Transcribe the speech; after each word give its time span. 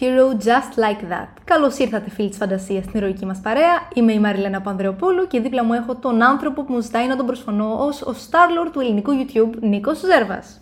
hero 0.00 0.44
just 0.44 0.78
like 0.78 1.02
that. 1.12 1.26
Καλώς 1.44 1.78
ήρθατε, 1.78 2.10
φίλοι 2.10 2.28
της 2.28 2.38
φαντασίας, 2.38 2.84
στην 2.84 3.00
ηρωική 3.00 3.26
μας 3.26 3.38
παρέα. 3.42 3.88
Είμαι 3.94 4.12
η 4.12 4.18
Μαριλένα 4.18 4.60
Πανδρεοπούλου 4.60 5.26
και 5.26 5.40
δίπλα 5.40 5.64
μου 5.64 5.72
έχω 5.72 5.94
τον 5.94 6.22
άνθρωπο 6.22 6.62
που 6.62 6.72
μου 6.72 6.80
ζητάει 6.80 7.06
να 7.06 7.16
τον 7.16 7.26
προσφωνώ 7.26 7.76
ως 7.78 8.02
ο 8.02 8.14
Starlord 8.14 8.70
του 8.72 8.80
ελληνικού 8.80 9.10
YouTube, 9.12 9.58
Νίκος 9.60 9.98
Ζέρβας. 9.98 10.60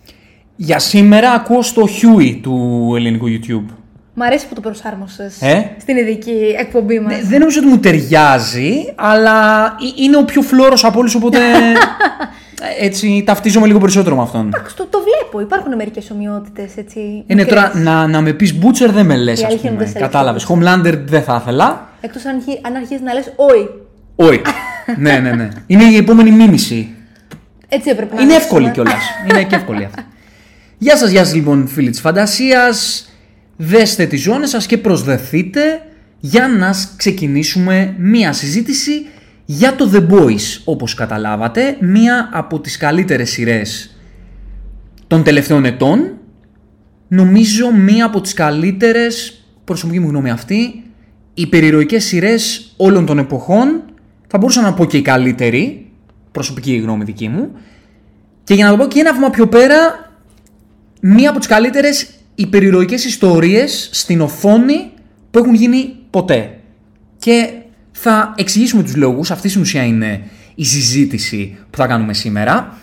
Για 0.56 0.78
σήμερα 0.78 1.30
ακούω 1.30 1.62
στο 1.62 1.82
Huey 1.82 2.38
του 2.42 2.92
ελληνικού 2.96 3.26
YouTube. 3.28 3.72
Μ' 4.14 4.22
αρέσει 4.22 4.48
που 4.48 4.54
το 4.54 4.60
προσάρμοσες 4.60 5.42
Ε; 5.42 5.76
στην 5.80 5.96
ειδική 5.96 6.54
εκπομπή 6.58 7.00
μας. 7.00 7.12
Ε, 7.18 7.22
Δεν 7.24 7.38
νομίζω 7.40 7.60
ότι 7.60 7.68
μου 7.68 7.78
ταιριάζει, 7.78 8.92
αλλά 8.96 9.64
ε- 9.64 10.02
είναι 10.02 10.16
ο 10.16 10.24
πιο 10.24 10.42
φλόρος 10.42 10.84
από 10.84 10.98
όλους, 10.98 11.14
οπότε 11.14 11.38
ε, 11.38 11.72
έτσι 12.80 13.22
ταυτίζομαι 13.26 13.66
λίγο 13.66 13.78
περισσότερο 13.78 14.16
με 14.16 14.22
αυτόν. 14.22 14.46
Εντάξει, 14.46 14.76
το, 14.76 14.86
το 14.90 14.98
βλέπω. 15.02 15.40
Υπάρχουν 15.40 15.74
μερικές 15.74 16.10
ομοιότητες 16.10 16.76
έτσι. 16.76 16.98
Είναι 17.00 17.42
μικρές. 17.42 17.46
τώρα 17.48 17.72
να, 17.78 18.06
να 18.06 18.20
με 18.20 18.32
πεις 18.32 18.54
Butcher 18.62 18.90
δεν 18.90 19.06
με 19.06 19.16
λες, 19.16 19.40
Η 19.40 19.44
ας 19.44 19.48
αλήθεια 19.50 19.70
είναι 19.70 19.78
πούμε. 19.78 19.90
δεν 19.90 19.92
σε 20.02 20.08
Κατάλαβες. 20.08 20.46
Homelander 20.48 20.98
δεν 21.06 21.22
θα 21.22 21.38
ήθελα. 21.42 21.88
Εκτός 22.00 22.24
αν, 22.24 22.34
αρχι- 22.36 22.66
αν 22.66 22.74
αρχίζεις 22.74 23.00
να 23.00 23.12
λες, 23.14 23.32
Όχι. 23.36 23.68
Όχι. 24.16 24.40
ναι, 24.96 25.18
ναι, 25.18 25.30
ναι. 25.30 25.48
Είναι 25.66 25.84
η 25.84 25.96
επόμενη 25.96 26.30
μίμηση. 26.30 26.88
Έτσι 27.68 27.90
έπρεπε 27.90 28.14
να 28.14 28.20
Είναι 28.22 28.34
αρχίσουμε. 28.34 28.58
εύκολη 28.60 28.70
κιόλας. 28.74 29.02
Είναι 29.30 29.42
και 29.44 29.54
εύκολη 29.54 29.84
αυτή. 29.84 30.04
Γεια 30.78 30.96
σας, 30.96 31.10
γεια 31.10 31.24
σας 31.24 31.34
λοιπόν 31.34 31.68
φίλοι 31.68 31.90
της 31.90 32.00
φαντασίας. 32.00 33.08
Δέστε 33.56 34.06
τις 34.06 34.20
ζώνες 34.22 34.50
σας 34.50 34.66
και 34.66 34.78
προσδεθείτε 34.78 35.60
για 36.20 36.48
να 36.48 36.72
σ- 36.72 36.88
ξεκινήσουμε 36.96 37.94
μία 37.98 38.32
συζήτηση 38.32 39.06
για 39.50 39.76
το 39.76 39.90
The 39.92 40.08
Boys. 40.08 40.60
Όπως 40.64 40.94
καταλάβατε, 40.94 41.76
μία 41.80 42.28
από 42.32 42.60
τις 42.60 42.76
καλύτερες 42.76 43.30
σειρές 43.30 43.96
των 45.06 45.22
τελευταίων 45.22 45.64
ετών. 45.64 46.16
Νομίζω 47.08 47.72
μία 47.72 48.04
από 48.04 48.20
τις 48.20 48.32
καλύτερες, 48.32 49.42
προσωπική 49.64 50.00
μου 50.00 50.08
γνώμη 50.08 50.30
αυτή, 50.30 50.82
υπερηρωικές 51.34 52.04
σειρές 52.04 52.72
όλων 52.76 53.06
των 53.06 53.18
εποχών. 53.18 53.82
Θα 54.26 54.38
μπορούσα 54.38 54.60
να 54.60 54.74
πω 54.74 54.84
και 54.84 54.96
η 54.96 55.02
καλύτερη, 55.02 55.90
προσωπική 56.32 56.76
γνώμη 56.76 57.04
δική 57.04 57.28
μου. 57.28 57.50
Και 58.44 58.54
για 58.54 58.64
να 58.64 58.70
το 58.70 58.76
πω 58.76 58.86
και 58.86 59.00
ένα 59.00 59.12
βήμα 59.12 59.30
πιο 59.30 59.46
πέρα, 59.48 60.10
μία 61.00 61.30
από 61.30 61.38
τις 61.38 61.48
καλύτερες 61.48 62.10
υπερηρωικές 62.34 63.04
ιστορίες 63.04 63.88
στην 63.92 64.20
οθόνη 64.20 64.90
που 65.30 65.38
έχουν 65.38 65.54
γίνει 65.54 65.96
ποτέ. 66.10 66.58
Και 67.18 67.50
θα 68.00 68.34
εξηγήσουμε 68.36 68.82
τους 68.82 68.96
λόγους, 68.96 69.30
αυτή 69.30 69.48
στην 69.48 69.60
ουσία 69.60 69.84
είναι 69.84 70.22
η 70.54 70.64
συζήτηση 70.64 71.56
που 71.70 71.78
θα 71.78 71.86
κάνουμε 71.86 72.14
σήμερα. 72.14 72.78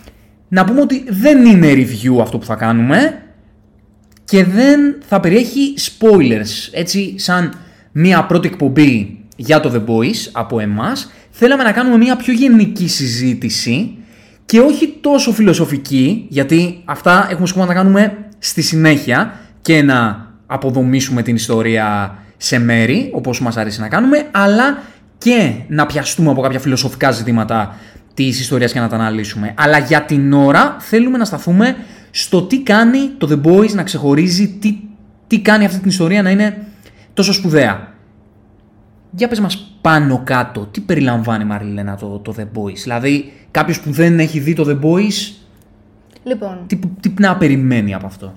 Να 0.47 0.63
πούμε 0.63 0.81
ότι 0.81 1.03
δεν 1.07 1.45
είναι 1.45 1.73
review 1.73 2.21
αυτό 2.21 2.37
που 2.37 2.45
θα 2.45 2.55
κάνουμε 2.55 3.23
και 4.25 4.43
δεν 4.43 4.95
θα 5.07 5.19
περιέχει 5.19 5.73
spoilers. 5.77 6.69
Έτσι, 6.71 7.13
σαν 7.17 7.53
μία 7.91 8.25
πρώτη 8.25 8.47
εκπομπή 8.47 9.19
για 9.35 9.59
το 9.59 9.71
The 9.73 9.91
Boys 9.91 10.29
από 10.31 10.59
εμάς, 10.59 11.11
θέλαμε 11.29 11.63
να 11.63 11.71
κάνουμε 11.71 11.97
μία 11.97 12.15
πιο 12.15 12.33
γενική 12.33 12.87
συζήτηση 12.87 13.97
και 14.45 14.59
όχι 14.59 14.97
τόσο 15.01 15.31
φιλοσοφική, 15.31 16.25
γιατί 16.29 16.81
αυτά 16.85 17.27
έχουμε 17.29 17.47
σκοπό 17.47 17.65
να 17.65 17.67
τα 17.67 17.73
κάνουμε 17.73 18.17
στη 18.39 18.61
συνέχεια 18.61 19.39
και 19.61 19.81
να 19.81 20.27
αποδομήσουμε 20.45 21.21
την 21.21 21.35
ιστορία 21.35 22.17
σε 22.37 22.59
μέρη, 22.59 23.09
όπως 23.13 23.41
μας 23.41 23.57
αρέσει 23.57 23.79
να 23.79 23.87
κάνουμε, 23.87 24.27
αλλά 24.31 24.77
και 25.17 25.53
να 25.67 25.85
πιαστούμε 25.85 26.29
από 26.29 26.41
κάποια 26.41 26.59
φιλοσοφικά 26.59 27.11
ζητήματα 27.11 27.75
της 28.13 28.39
ιστορίας 28.39 28.71
και 28.71 28.79
να 28.79 28.87
τα 28.87 28.95
αναλύσουμε. 28.95 29.53
Αλλά 29.57 29.77
για 29.77 30.01
την 30.01 30.33
ώρα 30.33 30.77
θέλουμε 30.79 31.17
να 31.17 31.25
σταθούμε 31.25 31.75
στο 32.11 32.41
τι 32.41 32.61
κάνει 32.61 33.09
το 33.17 33.27
The 33.31 33.47
Boys 33.47 33.73
να 33.73 33.83
ξεχωρίζει, 33.83 34.47
τι, 34.47 34.77
τι 35.27 35.39
κάνει 35.39 35.65
αυτή 35.65 35.79
την 35.79 35.89
ιστορία 35.89 36.21
να 36.21 36.29
είναι 36.29 36.65
τόσο 37.13 37.33
σπουδαία. 37.33 37.93
Για 39.11 39.27
πες 39.27 39.39
μας 39.39 39.77
πάνω 39.81 40.21
κάτω, 40.23 40.67
τι 40.71 40.81
περιλαμβάνει 40.81 41.45
Μαριλένα 41.45 41.95
το, 41.95 42.19
το 42.19 42.35
The 42.37 42.59
Boys; 42.59 42.75
Δηλαδή 42.83 43.33
κάποιος 43.51 43.81
που 43.81 43.91
δεν 43.91 44.19
έχει 44.19 44.39
δει 44.39 44.53
το 44.53 44.65
The 44.67 44.85
Boys, 44.85 45.33
Λοιπόν, 46.23 46.63
τι, 46.67 46.79
τι 46.99 47.13
να 47.19 47.37
περιμένει 47.37 47.93
από 47.93 48.05
αυτό; 48.05 48.33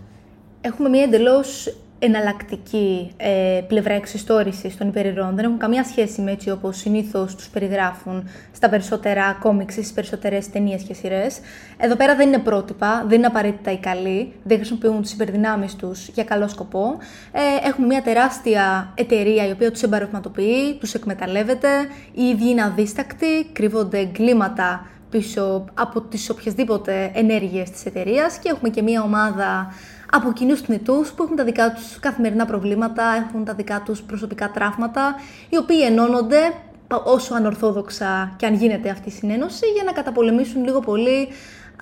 έχουμε 0.61 0.89
μια 0.89 1.03
εντελώς 1.03 1.75
εναλλακτική 1.99 3.13
ε, 3.17 3.61
πλευρά 3.69 3.95
εξιστόρησης 3.95 4.77
των 4.77 4.89
υπερηρών. 4.89 5.35
Δεν 5.35 5.45
έχουν 5.45 5.59
καμία 5.59 5.85
σχέση 5.85 6.21
με 6.21 6.31
έτσι 6.31 6.51
όπως 6.51 6.77
συνήθως 6.77 7.35
τους 7.35 7.49
περιγράφουν 7.49 8.29
στα 8.53 8.69
περισσότερα 8.69 9.37
κόμιξ 9.41 9.77
ή 9.77 9.81
στις 9.81 9.93
περισσότερες 9.93 10.51
ταινίες 10.51 10.83
και 10.83 10.95
σειρές. 10.95 11.41
Εδώ 11.77 11.97
πέρα 11.97 12.17
δεν 12.17 12.29
είναι 12.29 12.39
πρότυπα, 12.39 13.05
δεν 13.09 13.19
είναι 13.19 13.27
απαραίτητα 13.27 13.73
οι 13.73 13.79
καλοί, 13.79 14.33
δεν 14.43 14.57
χρησιμοποιούν 14.57 15.03
τις 15.03 15.13
υπερδυνάμεις 15.13 15.75
τους 15.75 16.09
για 16.09 16.25
καλό 16.25 16.49
σκοπό. 16.49 16.99
Ε, 17.33 17.69
έχουμε 17.69 17.87
μια 17.87 18.03
τεράστια 18.03 18.93
εταιρεία 18.95 19.47
η 19.49 19.51
οποία 19.51 19.71
τους 19.71 19.83
εμπαρευματοποιεί, 19.83 20.77
τους 20.81 20.95
εκμεταλλεύεται, 20.95 21.69
οι 22.15 22.23
ίδιοι 22.23 22.49
είναι 22.49 22.63
αδίστακτοι, 22.63 23.45
κρύβονται 23.53 23.99
εγκλήματα 23.99 24.87
πίσω 25.11 25.65
από 25.75 26.01
τις 26.01 26.31
οποιασδήποτε 26.31 27.11
ενέργειες 27.15 27.71
της 27.71 27.85
εταιρείας 27.87 28.39
και 28.39 28.49
έχουμε 28.49 28.69
και 28.69 28.83
μια 28.83 29.03
ομάδα 29.03 29.73
από 30.13 30.33
κοινού 30.33 30.57
θνητούς 30.57 31.11
που 31.13 31.23
έχουν 31.23 31.37
τα 31.37 31.45
δικά 31.45 31.73
τους 31.73 31.99
καθημερινά 32.01 32.45
προβλήματα, 32.47 33.03
έχουν 33.29 33.45
τα 33.45 33.55
δικά 33.55 33.83
τους 33.85 34.01
προσωπικά 34.03 34.51
τραύματα, 34.51 35.15
οι 35.49 35.57
οποίοι 35.57 35.79
ενώνονται 35.85 36.39
πα- 36.87 37.03
όσο 37.05 37.35
ανορθόδοξα 37.35 38.33
και 38.37 38.47
αν 38.47 38.55
γίνεται 38.55 38.91
αυτή 38.91 39.09
η 39.09 39.13
συνένωση 39.13 39.67
για 39.75 39.83
να 39.85 39.93
καταπολεμήσουν 39.93 40.65
λίγο 40.65 40.81
πολύ 40.81 41.21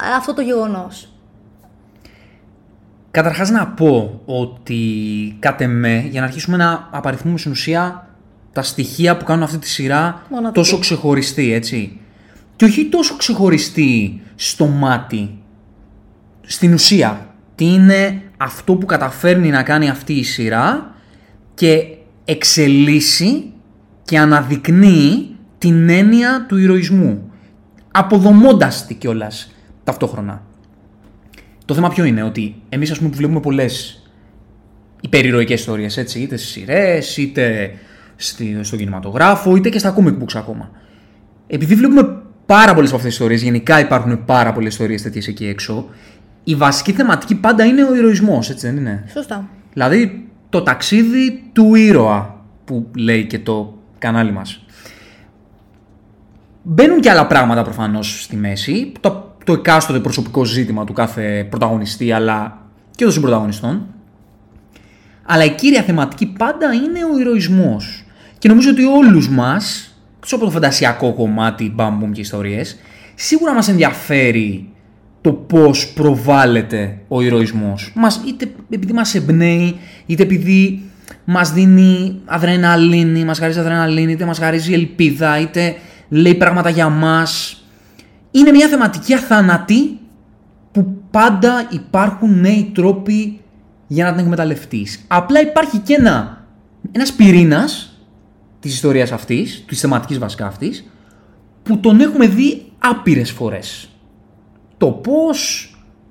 ε, 0.02 0.14
αυτό 0.16 0.34
το 0.34 0.40
γεγονός. 0.40 1.10
Καταρχάς 3.10 3.50
να 3.50 3.66
πω 3.66 4.20
ότι 4.24 4.80
κατ' 5.38 5.60
εμέ, 5.60 6.06
για 6.10 6.20
να 6.20 6.26
αρχίσουμε 6.26 6.56
να 6.56 6.88
απαριθμούμε 6.90 7.38
στην 7.38 7.50
ουσία 7.50 8.08
τα 8.52 8.62
στοιχεία 8.62 9.16
που 9.16 9.24
κάνουν 9.24 9.42
αυτή 9.42 9.58
τη 9.58 9.68
σειρά 9.68 10.22
Μοναδική. 10.30 10.52
τόσο 10.54 10.78
ξεχωριστή, 10.78 11.52
έτσι. 11.52 12.00
Και 12.56 12.64
όχι 12.64 12.86
τόσο 12.88 13.16
ξεχωριστή 13.16 14.22
στο 14.34 14.66
μάτι, 14.66 15.38
στην 16.42 16.72
ουσία. 16.72 17.25
Τι 17.56 17.64
είναι 17.64 18.22
αυτό 18.36 18.74
που 18.74 18.86
καταφέρνει 18.86 19.48
να 19.48 19.62
κάνει 19.62 19.88
αυτή 19.88 20.12
η 20.12 20.22
σειρά 20.24 20.94
και 21.54 21.86
εξελίσσει 22.24 23.52
και 24.04 24.18
αναδεικνύει 24.18 25.36
την 25.58 25.88
έννοια 25.88 26.46
του 26.48 26.56
ηρωισμού. 26.56 27.30
Αποδομώντας 27.90 28.86
τη 28.86 28.94
κιόλας 28.94 29.54
ταυτόχρονα. 29.84 30.42
Το 31.64 31.74
θέμα 31.74 31.88
ποιο 31.88 32.04
είναι, 32.04 32.22
ότι 32.22 32.54
εμείς 32.68 32.90
ας 32.90 32.98
πούμε 32.98 33.10
που 33.10 33.16
βλέπουμε 33.16 33.40
πολλές 33.40 34.02
υπερηρωικές 35.00 35.60
ιστορίες, 35.60 35.96
έτσι, 35.96 36.20
είτε 36.20 36.36
στις 36.36 36.50
σειρές, 36.50 37.16
είτε 37.16 37.74
στη, 38.16 38.58
στο 38.60 38.76
κινηματογράφο, 38.76 39.56
είτε 39.56 39.68
και 39.68 39.78
στα 39.78 39.94
comic 39.98 40.22
books 40.22 40.34
ακόμα. 40.34 40.70
Επειδή 41.46 41.74
βλέπουμε 41.74 42.22
πάρα 42.46 42.74
πολλές 42.74 42.88
από 42.88 42.96
αυτές 42.96 43.02
τις 43.02 43.12
ιστορίες, 43.12 43.42
γενικά 43.42 43.80
υπάρχουν 43.80 44.24
πάρα 44.24 44.52
πολλές 44.52 44.72
ιστορίες 44.72 45.02
τέτοιες 45.02 45.28
εκεί 45.28 45.46
έξω, 45.46 45.88
η 46.48 46.54
βασική 46.54 46.92
θεματική 46.92 47.34
πάντα 47.34 47.64
είναι 47.64 47.84
ο 47.84 47.94
ηρωισμός, 47.94 48.50
έτσι 48.50 48.66
δεν 48.66 48.76
είναι; 48.76 49.04
Σωστά. 49.12 49.48
Δηλαδή 49.72 50.28
το 50.48 50.62
ταξίδι 50.62 51.50
του 51.52 51.74
ήρωα 51.74 52.44
που 52.64 52.90
λέει 52.96 53.24
και 53.24 53.38
το 53.38 53.78
κανάλι 53.98 54.32
μας. 54.32 54.64
Μπαίνουν 56.62 57.00
και 57.00 57.10
άλλα 57.10 57.26
πράγματα 57.26 57.62
προφανώς 57.62 58.22
στη 58.22 58.36
μέση, 58.36 58.92
το, 59.00 59.36
το 59.44 59.52
εκάστοτε 59.52 60.00
προσωπικό 60.00 60.44
ζήτημα 60.44 60.84
του 60.84 60.92
κάθε 60.92 61.46
πρωταγωνιστή 61.50 62.12
αλλά 62.12 62.58
και 62.90 63.04
των 63.04 63.12
συμπροταγωνιστών. 63.12 63.86
Αλλά 65.22 65.44
η 65.44 65.50
κύρια 65.50 65.82
θεματική 65.82 66.26
πάντα 66.26 66.72
είναι 66.72 67.04
ο 67.14 67.18
ηρωισμός. 67.18 68.04
Και 68.38 68.48
νομίζω 68.48 68.70
ότι 68.70 68.84
όλους 68.84 69.28
μας, 69.28 69.96
εκτός 70.16 70.32
από 70.32 70.44
το 70.44 70.50
φαντασιακό 70.50 71.14
κομμάτι, 71.14 71.72
μπαμ 71.74 72.12
και 72.12 72.20
ιστορίες, 72.20 72.76
σίγουρα 73.14 73.54
μας 73.54 73.68
ενδιαφέρει 73.68 74.70
το 75.26 75.32
πώς 75.32 75.92
προβάλλεται 75.92 76.98
ο 77.08 77.20
ηρωισμός. 77.20 77.92
Μας, 77.94 78.20
είτε 78.26 78.50
επειδή 78.70 78.92
μας 78.92 79.14
εμπνέει, 79.14 79.76
είτε 80.06 80.22
επειδή 80.22 80.82
μας 81.24 81.52
δίνει 81.52 82.20
αδρεναλίνη, 82.24 83.24
μας 83.24 83.38
χαρίζει 83.38 83.58
αδρεναλίνη, 83.58 84.12
είτε 84.12 84.24
μας 84.24 84.38
χαρίζει 84.38 84.72
ελπίδα, 84.72 85.40
είτε 85.40 85.76
λέει 86.08 86.34
πράγματα 86.34 86.70
για 86.70 86.88
μας. 86.88 87.62
Είναι 88.30 88.50
μια 88.50 88.68
θεματική 88.68 89.14
αθανατή 89.14 89.98
που 90.72 90.96
πάντα 91.10 91.68
υπάρχουν 91.70 92.40
νέοι 92.40 92.70
τρόποι 92.74 93.40
για 93.86 94.04
να 94.04 94.10
την 94.10 94.20
εκμεταλλευτείς. 94.20 95.04
Απλά 95.06 95.40
υπάρχει 95.40 95.78
και 95.78 95.94
ένα, 95.94 96.46
ένας 96.92 97.12
πυρήνας 97.12 97.98
της 98.60 98.74
ιστορίας 98.74 99.12
αυτής, 99.12 99.64
της 99.66 99.80
θεματικής 99.80 100.18
βασικά 100.18 100.46
αυτής, 100.46 100.90
που 101.62 101.78
τον 101.78 102.00
έχουμε 102.00 102.26
δει 102.26 102.72
άπειρες 102.78 103.30
φορές. 103.30 103.90
Το 104.76 104.90
πώς 104.90 105.70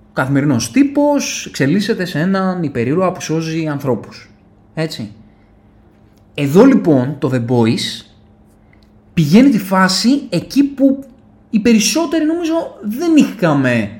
ο 0.10 0.14
καθημερινός 0.14 0.72
τύπος 0.72 1.46
εξελίσσεται 1.46 2.06
σε 2.06 2.20
έναν 2.20 2.64
υπερήρωα 2.64 3.12
που 3.12 3.22
σώζει 3.22 3.68
ανθρώπους. 3.68 4.30
Έτσι. 4.74 5.12
Εδώ 6.34 6.66
λοιπόν 6.66 7.16
το 7.20 7.32
The 7.34 7.46
Boys 7.52 8.06
πηγαίνει 9.14 9.50
τη 9.50 9.60
φάση 9.60 10.22
εκεί 10.30 10.64
που 10.64 11.04
οι 11.50 11.60
περισσότεροι 11.60 12.26
νομίζω 12.26 12.54
δεν 12.84 13.16
είχαμε 13.16 14.00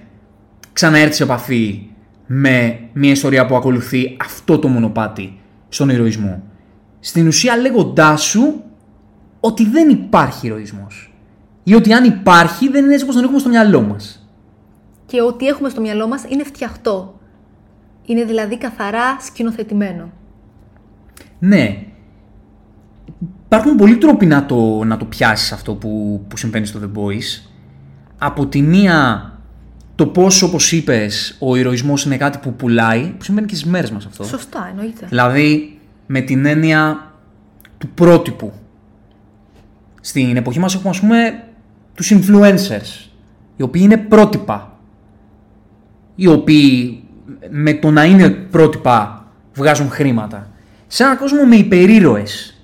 ξαναέρθει 0.74 1.14
σε 1.14 1.24
επαφή 1.24 1.88
με 2.26 2.80
μια 2.94 3.12
ιστορία 3.12 3.46
που 3.46 3.56
ακολουθεί 3.56 4.18
αυτό 4.22 4.60
το 4.60 4.68
μονοπάτι 4.68 5.40
στον 5.70 5.90
ηρωισμό. 5.90 6.44
Στην 7.00 7.28
ουσία 7.28 7.58
λέγοντά 7.58 8.18
σου 8.18 8.64
ότι 9.40 9.70
δεν 9.70 9.90
υπάρχει 9.90 10.48
ηρωισμός. 10.48 11.14
Ή 11.64 11.74
ότι 11.74 11.94
αν 11.94 12.04
υπάρχει 12.04 12.70
δεν 12.70 12.84
είναι 12.84 12.94
έτσι 12.94 13.04
όπως 13.04 13.16
τον 13.16 13.24
έχουμε 13.24 13.40
στο 13.40 13.50
μυαλό 13.50 13.82
μας. 13.82 14.25
Και 15.06 15.22
ότι 15.22 15.46
έχουμε 15.46 15.70
στο 15.70 15.82
μυαλό 15.82 16.08
μας 16.08 16.24
είναι 16.30 16.44
φτιαχτό. 16.44 17.20
Είναι 18.06 18.24
δηλαδή 18.24 18.58
καθαρά 18.58 19.20
σκηνοθετημένο. 19.20 20.12
Ναι. 21.40 21.86
Υπάρχουν 23.46 23.76
πολλοί 23.76 23.98
τρόποι 23.98 24.26
να 24.26 24.46
το, 24.46 24.84
να 24.84 24.98
το 24.98 25.06
πιάσεις 25.06 25.52
αυτό 25.52 25.76
που, 25.76 26.22
που 26.28 26.38
συμβαίνει 26.38 26.66
στο 26.66 26.80
The 26.84 27.00
Boys. 27.00 27.50
Από 28.18 28.48
τη 28.48 28.62
μία 28.62 29.30
το 29.96 30.08
πόσο, 30.08 30.46
όπως 30.46 30.72
είπες, 30.72 31.36
ο 31.40 31.56
ηρωισμός 31.56 32.06
είναι 32.06 32.18
κάτι 32.18 32.38
που 32.38 32.54
πουλάει, 32.54 33.14
που 33.18 33.24
συμβαίνει 33.24 33.48
και 33.48 33.56
στις 33.56 33.70
μέρες 33.70 33.92
μας 33.92 34.06
αυτό. 34.06 34.24
Σωστά, 34.24 34.68
εννοείται. 34.70 35.06
Δηλαδή, 35.06 35.80
με 36.06 36.22
την 36.22 36.46
έννοια 36.46 37.14
του 37.78 37.88
πρότυπου. 37.90 38.54
Στην 40.02 40.38
εποχή 40.38 40.60
μας 40.60 40.76
έχουμε, 40.76 40.90
ας 40.90 41.00
πούμε, 41.00 41.44
τους 41.94 42.14
influencers, 42.14 43.10
οι 43.56 43.64
οποίοι 43.64 43.82
είναι 43.86 43.98
πρότυπα. 43.98 44.75
Οι 46.16 46.28
οποίοι 46.28 47.04
με 47.50 47.74
το 47.74 47.92
να 47.92 48.04
είναι 48.04 48.30
πρότυπα 48.30 49.26
βγάζουν 49.54 49.90
χρήματα. 49.90 50.50
Σε 50.88 51.04
έναν 51.04 51.18
κόσμο 51.18 51.44
με 51.44 51.56
υπερήρωες. 51.56 52.60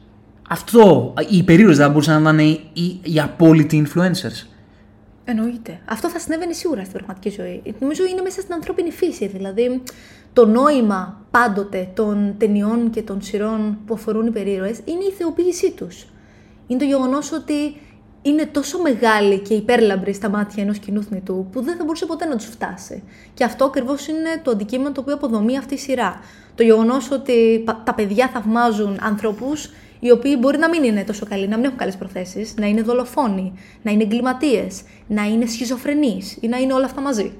Αυτό, 0.49 1.13
οι 1.29 1.37
υπερήρωες 1.37 1.77
δεν 1.77 1.91
μπορούσαν 1.91 2.21
να 2.21 2.29
είναι 2.29 2.43
οι, 2.73 2.99
οι 3.03 3.19
απόλυτοι 3.19 3.85
influencers. 3.85 4.47
Εννοείται. 5.25 5.79
Αυτό 5.85 6.09
θα 6.09 6.19
συνέβαινε 6.19 6.53
σίγουρα 6.53 6.81
στην 6.81 6.93
πραγματική 6.93 7.29
ζωή. 7.29 7.61
Νομίζω 7.79 8.03
είναι 8.05 8.21
μέσα 8.21 8.41
στην 8.41 8.53
ανθρώπινη 8.53 8.91
φύση. 8.91 9.27
Δηλαδή, 9.27 9.81
το 10.33 10.45
νόημα 10.45 11.25
πάντοτε 11.31 11.89
των 11.93 12.35
ταινιών 12.37 12.89
και 12.89 13.01
των 13.01 13.21
σειρών 13.21 13.77
που 13.85 13.93
αφορούν 13.93 14.27
υπερήρωες 14.27 14.79
είναι 14.85 15.03
η 15.03 15.11
θεοποίησή 15.17 15.71
τους. 15.71 16.05
Είναι 16.67 16.79
το 16.79 16.85
γεγονός 16.85 17.31
ότι 17.31 17.75
είναι 18.21 18.45
τόσο 18.45 18.81
μεγάλη 18.81 19.39
και 19.39 19.53
υπέρλαμπρη 19.53 20.13
στα 20.13 20.29
μάτια 20.29 20.63
ενός 20.63 20.77
κοινού 20.79 21.03
θνητού 21.03 21.47
που 21.51 21.61
δεν 21.61 21.77
θα 21.77 21.83
μπορούσε 21.83 22.05
ποτέ 22.05 22.25
να 22.25 22.35
τους 22.35 22.45
φτάσει. 22.45 23.03
Και 23.33 23.43
αυτό 23.43 23.65
ακριβώς 23.65 24.07
είναι 24.07 24.41
το 24.43 24.51
αντικείμενο 24.51 24.91
το 24.91 25.01
οποίο 25.01 25.13
αποδομεί 25.13 25.57
αυτή 25.57 25.73
η 25.73 25.77
σειρά. 25.77 26.19
Το 26.55 26.63
γεγονός 26.63 27.11
ότι 27.11 27.63
τα 27.83 27.93
παιδιά 27.93 28.27
θαυμάζουν 28.27 28.97
ανθρώπους 29.01 29.69
οι 29.99 30.11
οποίοι 30.11 30.37
μπορεί 30.39 30.57
να 30.57 30.69
μην 30.69 30.83
είναι 30.83 31.03
τόσο 31.03 31.25
καλοί, 31.25 31.47
να 31.47 31.55
μην 31.55 31.65
έχουν 31.65 31.77
καλές 31.77 31.97
προθέσεις, 31.97 32.53
να 32.57 32.65
είναι 32.65 32.81
δολοφόνοι, 32.81 33.53
να 33.81 33.91
είναι 33.91 34.03
εγκληματίες, 34.03 34.81
να 35.07 35.23
είναι 35.23 35.45
σχιζοφρενείς 35.45 36.37
ή 36.41 36.47
να 36.47 36.57
είναι 36.57 36.73
όλα 36.73 36.85
αυτά 36.85 37.01
μαζί. 37.01 37.31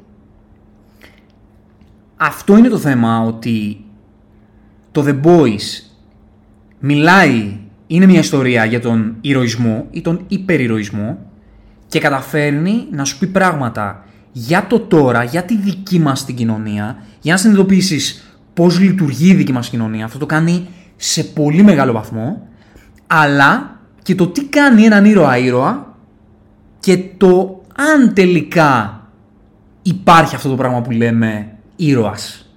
Αυτό 2.16 2.58
είναι 2.58 2.70
το 2.70 2.78
θέμα 2.78 3.20
ότι 3.20 3.86
το 4.92 5.06
The 5.08 5.22
Boys 5.26 5.92
μιλάει, 6.80 7.60
είναι 7.94 8.06
μια 8.06 8.20
ιστορία 8.20 8.66
για 8.66 8.80
τον 8.80 9.16
ηρωισμό 9.22 9.88
ή 9.92 10.02
τον 10.02 10.26
υπερηρωισμό 10.28 11.18
και 11.88 12.00
καταφέρνει 12.00 12.88
να 12.92 13.06
σου 13.06 13.18
πει 13.18 13.28
πράγματα 13.28 14.06
για 14.32 14.68
το 14.68 14.80
τώρα, 14.80 15.24
για 15.24 15.44
τη 15.44 15.58
δική 15.58 16.00
μας 16.00 16.26
την 16.26 16.36
κοινωνία, 16.36 16.98
για 17.22 17.34
να 17.34 17.40
συνειδητοποιήσεις 17.40 18.36
πώς 18.54 18.80
λειτουργεί 18.80 19.30
η 19.30 19.34
δική 19.34 19.52
μας 19.52 19.70
κοινωνία. 19.70 20.06
Αυτό 20.06 20.18
το 20.18 20.26
κάνει 20.26 20.68
σε 20.96 21.24
πολύ 21.24 21.64
μεγάλο 21.64 21.92
βαθμό, 21.92 22.48
αλλά 23.08 23.80
και 24.02 24.16
το 24.16 24.28
τι 24.28 24.46
κάνει 24.46 24.84
έναν 24.84 25.06
ήρωα 25.06 25.38
ήρωα 25.38 25.96
και 26.80 26.98
το 27.18 27.62
αν 27.76 28.14
τελικά 28.14 29.02
υπάρχει 29.82 30.36
αυτό 30.36 30.50
το 30.50 30.56
πράγμα 30.56 30.82
που 30.82 30.92
λέμε 30.92 31.58
ήρωας. 31.76 32.52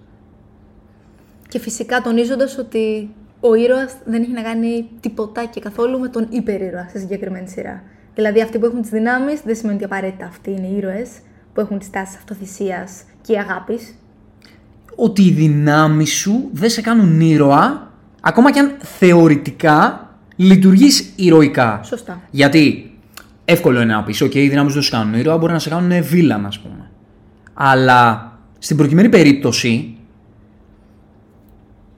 Και 1.49 1.59
φυσικά 1.59 2.01
τονίζοντας 2.01 2.59
ότι 2.59 3.09
ο 3.49 3.55
ήρωας 3.55 3.96
δεν 4.05 4.23
έχει 4.23 4.32
να 4.32 4.43
κάνει 4.43 4.88
τίποτα 5.00 5.44
και 5.44 5.61
καθόλου 5.61 5.99
με 5.99 6.08
τον 6.08 6.26
υπερήρωα 6.31 6.88
σε 6.93 6.99
συγκεκριμένη 6.99 7.49
σειρά. 7.49 7.82
Δηλαδή 8.14 8.41
αυτοί 8.41 8.58
που 8.58 8.67
έχουν 8.67 8.81
τις 8.81 8.91
δυνάμεις 8.91 9.41
δεν 9.44 9.55
σημαίνει 9.56 9.76
ότι 9.76 9.85
απαραίτητα 9.85 10.26
αυτοί 10.26 10.50
είναι 10.50 10.67
ήρωες 10.67 11.08
που 11.55 11.61
έχουν 11.61 11.79
τις 11.79 11.91
τάσεις 11.91 12.17
αυτοθυσίας 12.17 13.02
και 13.23 13.38
αγάπης. 13.38 13.94
Ότι 14.96 15.23
οι 15.23 15.31
δυνάμεις 15.31 16.11
σου 16.11 16.49
δεν 16.52 16.70
σε 16.70 16.81
κάνουν 16.81 17.20
ήρωα 17.20 17.93
ακόμα 18.20 18.52
και 18.52 18.58
αν 18.58 18.76
θεωρητικά 18.81 20.08
λειτουργείς 20.37 21.12
ηρωικά. 21.17 21.81
Σωστά. 21.85 22.20
Γιατί 22.31 22.93
εύκολο 23.44 23.81
είναι 23.81 23.94
να 23.94 24.02
πεις: 24.02 24.23
OK, 24.23 24.35
οι 24.35 24.49
δυνάμεις 24.49 24.73
δεν 24.73 24.82
σου 24.82 24.91
κάνουν 24.91 25.14
ήρωα, 25.14 25.38
μπορεί 25.38 25.52
να 25.52 25.58
σε 25.58 25.69
κάνουν 25.69 26.02
βίλαν, 26.02 26.46
ας 26.46 26.61
πούμε. 26.61 26.91
Αλλά 27.55 28.32
στην 28.58 28.76
προκειμένη 28.76 29.08
περίπτωση, 29.08 29.94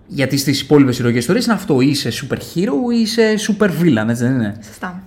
γιατί 0.06 0.36
στις 0.36 0.60
υπόλοιπες 0.60 0.98
ηρωικέ 0.98 1.18
ιστορίες 1.18 1.44
είναι 1.44 1.54
αυτό, 1.54 1.80
είσαι 1.80 2.10
super 2.12 2.36
hero 2.36 2.94
ή 2.94 3.00
είσαι 3.00 3.34
super 3.48 3.68
villain, 3.68 4.08
έτσι 4.08 4.24
δεν 4.24 4.34
είναι; 4.34 4.58
Σωστά. 4.66 5.02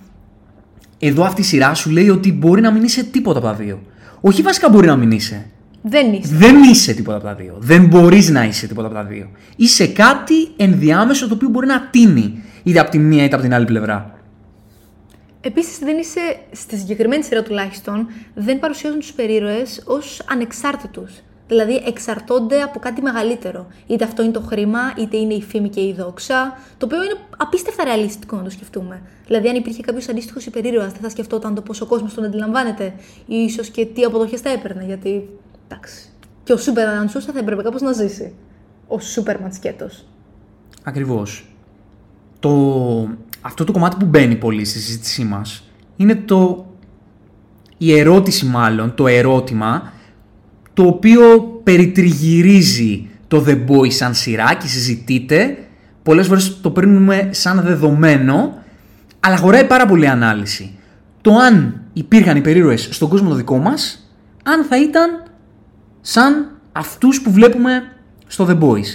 Εδώ 0.98 1.24
αυτή 1.24 1.40
η 1.40 1.44
σειρά 1.44 1.74
σου 1.74 1.90
λέει 1.90 2.08
ότι 2.08 2.32
μπορεί 2.32 2.60
να 2.60 2.72
μην 2.72 2.82
είσαι 2.82 3.04
τίποτα 3.04 3.38
από 3.38 3.48
τα 3.48 3.54
δύο. 3.54 3.82
Όχι 4.20 4.42
βασικά 4.42 4.68
μπορεί 4.68 4.86
να 4.86 4.96
μην 4.96 5.10
είσαι. 5.10 5.46
Δεν 5.82 6.12
είσαι. 6.12 6.34
Δεν 6.34 6.62
είσαι 6.62 6.92
τίποτα 6.92 7.16
από 7.16 7.26
τα 7.26 7.34
δύο. 7.34 7.56
Δεν 7.58 7.86
μπορείς 7.86 8.28
να 8.28 8.44
είσαι 8.44 8.66
τίποτα 8.66 8.86
από 8.86 8.96
τα 8.96 9.04
δύο. 9.04 9.30
Είσαι 9.56 9.86
κάτι 9.86 10.48
ενδιάμεσο 10.56 11.28
το 11.28 11.34
οποίο 11.34 11.48
μπορεί 11.48 11.66
να 11.66 11.88
τίνει 11.90 12.42
είτε 12.62 12.78
από 12.78 12.90
τη 12.90 12.98
μία 12.98 13.24
είτε 13.24 13.34
από 13.34 13.44
την 13.44 13.54
άλλη 13.54 13.64
πλευρά. 13.64 14.14
Επίσης, 15.40 15.78
δεν 15.78 15.98
είσαι, 15.98 16.20
στη 16.52 16.76
συγκεκριμένη 16.76 17.24
σειρά 17.24 17.42
τουλάχιστον, 17.42 18.06
δεν 18.34 18.58
παρουσιάζουν 18.58 18.98
τους 18.98 19.12
περίρωε 19.12 19.62
ως 19.84 20.22
ανεξάρτητους. 20.28 21.12
Δηλαδή, 21.50 21.82
εξαρτώνται 21.86 22.62
από 22.62 22.78
κάτι 22.78 23.02
μεγαλύτερο. 23.02 23.66
Είτε 23.86 24.04
αυτό 24.04 24.22
είναι 24.22 24.32
το 24.32 24.40
χρήμα, 24.40 24.78
είτε 24.96 25.16
είναι 25.16 25.34
η 25.34 25.42
φήμη 25.42 25.68
και 25.68 25.80
η 25.80 25.94
δόξα. 25.98 26.58
Το 26.78 26.86
οποίο 26.86 27.02
είναι 27.02 27.14
απίστευτα 27.36 27.84
ρεαλιστικό 27.84 28.36
να 28.36 28.42
το 28.42 28.50
σκεφτούμε. 28.50 29.02
Δηλαδή, 29.26 29.48
αν 29.48 29.56
υπήρχε 29.56 29.82
κάποιος 29.82 30.08
αντίστοιχος 30.08 30.46
υπερήρωας, 30.46 30.92
δεν 30.92 31.00
θα 31.00 31.08
σκεφτόταν 31.08 31.54
το 31.54 31.62
πόσο 31.62 31.84
ο 31.84 31.88
κόσμος 31.88 32.14
τον 32.14 32.24
αντιλαμβάνεται, 32.24 32.94
ή 33.26 33.36
ίσως 33.36 33.68
και 33.68 33.86
τι 33.86 34.02
αποδοχές 34.04 34.40
θα 34.40 34.50
έπαιρνε. 34.50 34.84
Γιατί, 34.84 35.28
εντάξει. 35.68 36.12
Και 36.44 36.52
ο 36.52 36.56
Σούπερμαν 36.56 37.08
Σούσα 37.08 37.32
θα 37.32 37.38
έπρεπε 37.38 37.62
κάπως 37.62 37.80
να 37.80 37.92
ζήσει. 37.92 38.34
Ο 38.88 39.00
Σούπερμαν 39.00 39.52
σκέτος. 39.52 40.04
Ακριβώς. 40.82 41.48
Το... 42.40 42.50
Αυτό 43.40 43.64
το 43.64 43.72
κομμάτι 43.72 43.96
που 43.96 44.06
μπαίνει 44.06 44.36
πολύ 44.36 44.64
στη 44.64 44.78
συζήτησή 44.78 45.24
μας 45.24 45.64
είναι 45.96 46.14
το. 46.14 46.64
Η 47.78 47.98
ερώτηση, 47.98 48.46
μάλλον, 48.46 48.94
το 48.94 49.06
ερώτημα 49.06 49.92
το 50.80 50.86
οποίο 50.86 51.42
περιτριγυρίζει 51.62 53.08
το 53.28 53.44
The 53.46 53.58
Boy 53.68 53.92
σαν 53.92 54.14
σειρά 54.14 54.54
και 54.54 54.66
συζητείται. 54.66 55.58
Πολλές 56.02 56.26
φορές 56.26 56.60
το 56.60 56.70
παίρνουμε 56.70 57.28
σαν 57.30 57.60
δεδομένο, 57.64 58.62
αλλά 59.20 59.36
χωράει 59.36 59.64
πάρα 59.64 59.86
πολύ 59.86 60.08
ανάλυση. 60.08 60.78
Το 61.20 61.36
αν 61.36 61.82
υπήρχαν 61.92 62.36
οι 62.36 62.40
περίρωες 62.40 62.88
στον 62.90 63.08
κόσμο 63.08 63.28
το 63.28 63.34
δικό 63.34 63.58
μας, 63.58 64.10
αν 64.42 64.64
θα 64.64 64.82
ήταν 64.82 65.22
σαν 66.00 66.50
αυτούς 66.72 67.20
που 67.22 67.30
βλέπουμε 67.30 67.82
στο 68.26 68.46
The 68.50 68.58
Boys. 68.58 68.86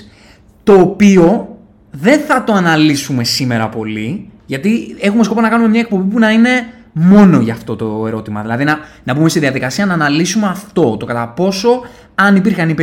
Το 0.64 0.74
οποίο 0.74 1.58
δεν 1.92 2.20
θα 2.20 2.44
το 2.44 2.54
αναλύσουμε 2.54 3.24
σήμερα 3.24 3.70
πολύ, 3.70 4.30
γιατί 4.46 4.96
έχουμε 5.00 5.24
σκοπό 5.24 5.42
να 5.42 5.50
κάνουμε 5.50 5.70
μια 5.70 5.80
εκπομπή 5.80 6.12
που 6.14 6.20
να 6.20 6.32
είναι 6.32 6.50
μόνο 6.98 7.40
για 7.40 7.54
αυτό 7.54 7.76
το 7.76 8.08
ερώτημα. 8.08 8.42
Δηλαδή 8.42 8.64
να, 8.64 8.80
να 9.04 9.14
μπούμε 9.14 9.30
στη 9.30 9.40
διαδικασία 9.40 9.86
να 9.86 9.94
αναλύσουμε 9.94 10.48
αυτό, 10.48 10.98
το 10.98 11.06
κατά 11.06 11.30
πόσο 11.30 11.82
αν 12.16 12.36
υπήρχαν 12.36 12.70
οι 12.70 12.76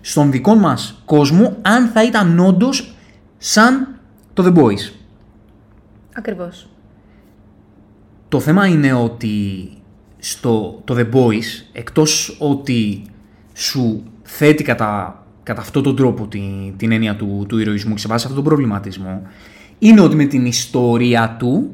στον 0.00 0.30
δικό 0.30 0.54
μας 0.54 1.02
κόσμο, 1.04 1.56
αν 1.62 1.86
θα 1.86 2.04
ήταν 2.04 2.38
όντως 2.38 2.94
σαν 3.38 3.88
το 4.32 4.44
The 4.46 4.58
Boys. 4.58 4.92
Ακριβώς. 6.12 6.68
Το 8.28 8.40
θέμα 8.40 8.66
είναι 8.66 8.92
ότι 8.92 9.68
στο 10.18 10.80
το 10.84 10.94
The 10.98 11.14
Boys, 11.14 11.64
εκτός 11.72 12.36
ότι 12.40 13.04
σου 13.52 14.02
θέτει 14.22 14.62
κατά, 14.62 15.24
κατά 15.42 15.60
αυτόν 15.60 15.82
τον 15.82 15.96
τρόπο 15.96 16.26
την, 16.26 16.76
την 16.76 16.92
έννοια 16.92 17.16
του, 17.16 17.44
του 17.48 17.58
ηρωισμού 17.58 17.94
και 17.94 18.00
σε 18.00 18.08
βάση 18.08 18.26
αυτόν 18.26 18.42
τον 18.42 18.44
προβληματισμό, 18.44 19.22
είναι 19.78 20.00
ότι 20.00 20.16
με 20.16 20.24
την 20.24 20.46
ιστορία 20.46 21.36
του 21.38 21.70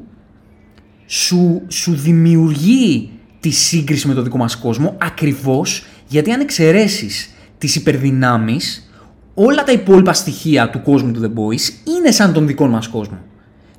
σου, 1.05 1.61
σου 1.67 1.95
δημιουργεί 1.95 3.09
τη 3.39 3.49
σύγκριση 3.49 4.07
με 4.07 4.13
το 4.13 4.21
δικό 4.21 4.37
μας 4.37 4.57
κόσμο 4.57 4.95
ακριβώς 5.01 5.85
γιατί 6.07 6.31
αν 6.31 6.41
εξαιρέσεις 6.41 7.29
τις 7.57 7.75
υπερδυνάμεις 7.75 8.91
όλα 9.33 9.63
τα 9.63 9.71
υπόλοιπα 9.71 10.13
στοιχεία 10.13 10.69
του 10.69 10.81
κόσμου 10.81 11.11
του 11.11 11.21
The 11.21 11.39
Boys 11.39 11.91
είναι 11.97 12.11
σαν 12.11 12.33
τον 12.33 12.47
δικό 12.47 12.67
μας 12.67 12.87
κόσμο. 12.87 13.17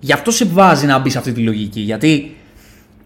Γι' 0.01 0.13
αυτό 0.13 0.31
σε 0.31 0.45
βάζει 0.45 0.87
να 0.87 0.99
μπει 0.99 1.11
σε 1.11 1.19
αυτή 1.19 1.33
τη 1.33 1.41
λογική 1.41 1.81
γιατί 1.81 2.37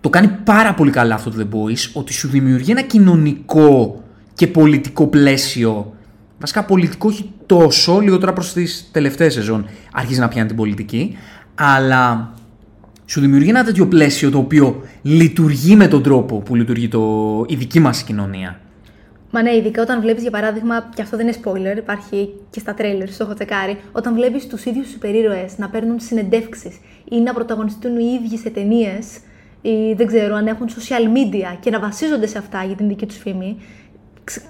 το 0.01 0.09
κάνει 0.09 0.29
πάρα 0.45 0.75
πολύ 0.75 0.91
καλά 0.91 1.15
αυτό 1.15 1.31
το 1.31 1.37
The 1.39 1.55
Boys 1.55 1.91
ότι 1.93 2.13
σου 2.13 2.29
δημιουργεί 2.29 2.71
ένα 2.71 2.83
κοινωνικό 2.83 4.03
και 4.35 4.47
πολιτικό 4.47 5.07
πλαίσιο 5.07 5.93
Βασικά 6.39 6.65
πολιτικό 6.65 7.09
όχι 7.09 7.31
τόσο, 7.47 8.01
λίγο 8.01 8.19
τώρα 8.19 8.33
προς 8.33 8.53
τις 8.53 8.89
τελευταίες 8.93 9.33
σεζόν 9.33 9.67
αρχίζει 9.93 10.21
να 10.21 10.29
πιάνει 10.29 10.49
την 10.49 10.57
πολιτική, 10.57 11.17
αλλά 11.55 12.33
σου 13.11 13.21
δημιουργεί 13.21 13.49
ένα 13.49 13.65
τέτοιο 13.65 13.87
πλαίσιο 13.87 14.31
το 14.31 14.38
οποίο 14.38 14.83
λειτουργεί 15.03 15.77
με 15.77 15.88
τον 15.88 16.03
τρόπο 16.03 16.38
που 16.38 16.55
λειτουργεί 16.55 16.88
το, 16.88 17.45
η 17.49 17.55
δική 17.55 17.81
μας 17.81 18.03
κοινωνία. 18.03 18.61
Μα 19.31 19.43
ναι, 19.43 19.57
ειδικά 19.57 19.83
όταν 19.83 20.00
βλέπεις 20.00 20.23
για 20.23 20.31
παράδειγμα, 20.31 20.88
και 20.95 21.03
αυτό 21.03 21.17
δεν 21.17 21.27
είναι 21.27 21.37
spoiler, 21.45 21.77
υπάρχει 21.77 22.35
και 22.50 22.61
στα 22.61 22.75
τρέλερ, 22.75 23.09
το 23.09 23.25
έχω 23.25 23.35
τσεκάρει, 23.35 23.79
όταν 23.93 24.15
βλέπεις 24.15 24.47
τους 24.47 24.65
ίδιους 24.65 24.93
υπερήρωε 24.93 25.49
να 25.57 25.69
παίρνουν 25.69 26.00
συνεντεύξεις 26.00 26.77
ή 27.11 27.21
να 27.21 27.35
πρωταγωνιστούν 27.35 27.99
οι 27.99 28.21
ίδιοι 28.23 28.38
σε 28.38 28.50
ταινίες, 28.50 29.19
ή 29.62 29.93
δεν 29.97 30.07
ξέρω, 30.07 30.35
αν 30.35 30.47
έχουν 30.47 30.67
social 30.69 31.17
media 31.17 31.57
και 31.61 31.71
να 31.71 31.81
βασίζονται 31.81 32.27
σε 32.27 32.38
αυτά 32.38 32.65
για 32.65 32.77
την 32.77 32.88
δική 32.88 33.07
τους 33.07 33.17
φήμη, 33.17 33.57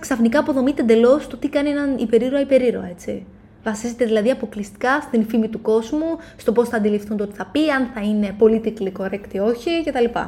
ξαφνικά 0.00 0.38
αποδομείται 0.38 0.82
εντελώς 0.82 1.26
το 1.26 1.36
τι 1.36 1.48
κάνει 1.48 1.68
έναν 1.68 1.96
υπερήρωα 1.98 2.40
υπερήρωα, 2.40 2.88
έτσι. 2.88 3.24
Βασίζεται 3.68 4.04
δηλαδή 4.04 4.30
αποκλειστικά 4.30 5.00
στην 5.00 5.26
φήμη 5.28 5.48
του 5.48 5.60
κόσμου, 5.60 6.06
στο 6.36 6.52
πώς 6.52 6.68
θα 6.68 6.76
αντιληφθούν 6.76 7.16
το 7.16 7.26
τι 7.26 7.36
θα 7.36 7.46
πει, 7.46 7.70
αν 7.70 7.90
θα 7.94 8.00
είναι 8.00 8.34
politically 8.38 9.02
correct 9.02 9.32
ή 9.32 9.38
όχι 9.38 9.84
κτλ. 9.84 10.18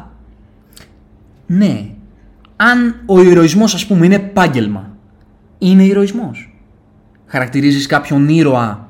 Ναι. 1.46 1.84
Αν 2.56 3.02
ο 3.06 3.20
ηρωισμός, 3.22 3.74
ας 3.74 3.86
πούμε, 3.86 4.06
είναι 4.06 4.14
επάγγελμα, 4.14 4.96
είναι 5.58 5.84
ηρωισμός. 5.84 6.54
Χαρακτηρίζεις 7.26 7.86
κάποιον 7.86 8.28
ήρωα 8.28 8.88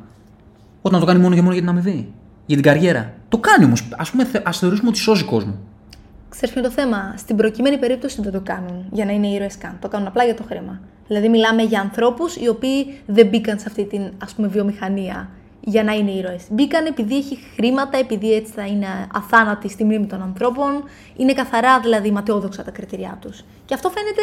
όταν 0.82 1.00
το 1.00 1.06
κάνει 1.06 1.20
μόνο 1.20 1.34
και 1.34 1.40
μόνο 1.40 1.52
για 1.52 1.62
την 1.62 1.70
αμοιβή, 1.70 2.12
για 2.46 2.56
την 2.56 2.64
καριέρα. 2.64 3.12
Το 3.28 3.38
κάνει 3.38 3.64
όμως. 3.64 3.88
Α 3.96 4.10
πούμε, 4.10 4.26
ας 4.42 4.58
θεωρήσουμε 4.58 4.88
ότι 4.88 4.98
σώζει 4.98 5.24
κόσμο. 5.24 5.58
Ξέρεις 6.28 6.54
ποιο 6.54 6.60
είναι 6.60 6.74
το 6.74 6.80
θέμα. 6.82 7.14
Στην 7.16 7.36
προκειμένη 7.36 7.78
περίπτωση 7.78 8.22
δεν 8.22 8.32
το 8.32 8.40
κάνουν 8.40 8.86
για 8.92 9.04
να 9.04 9.12
είναι 9.12 9.26
ήρωες 9.26 9.58
καν. 9.58 9.76
Το 9.80 9.88
κάνουν 9.88 10.06
απλά 10.06 10.24
για 10.24 10.34
το 10.34 10.42
χρήμα. 10.42 10.80
Δηλαδή, 11.10 11.28
μιλάμε 11.28 11.62
για 11.62 11.80
ανθρώπους 11.80 12.36
οι 12.36 12.48
οποίοι 12.48 13.00
δεν 13.06 13.26
μπήκαν 13.26 13.58
σε 13.58 13.64
αυτή 13.68 13.84
την 13.84 14.12
ας 14.22 14.34
πούμε, 14.34 14.48
βιομηχανία 14.48 15.30
για 15.60 15.84
να 15.84 15.92
είναι 15.92 16.10
ήρωες. 16.10 16.42
Μπήκαν 16.50 16.86
επειδή 16.86 17.16
έχει 17.16 17.38
χρήματα, 17.54 17.98
επειδή 17.98 18.32
έτσι 18.32 18.52
θα 18.52 18.66
είναι 18.66 18.86
αθάνατοι 19.14 19.68
στη 19.68 19.84
μνήμη 19.84 20.06
των 20.06 20.22
ανθρώπων. 20.22 20.84
Είναι 21.16 21.32
καθαρά 21.32 21.80
δηλαδή 21.80 22.10
ματαιόδοξα 22.10 22.64
τα 22.64 22.70
κριτήριά 22.70 23.18
τους. 23.20 23.44
Και 23.64 23.74
αυτό 23.74 23.90
φαίνεται 23.90 24.22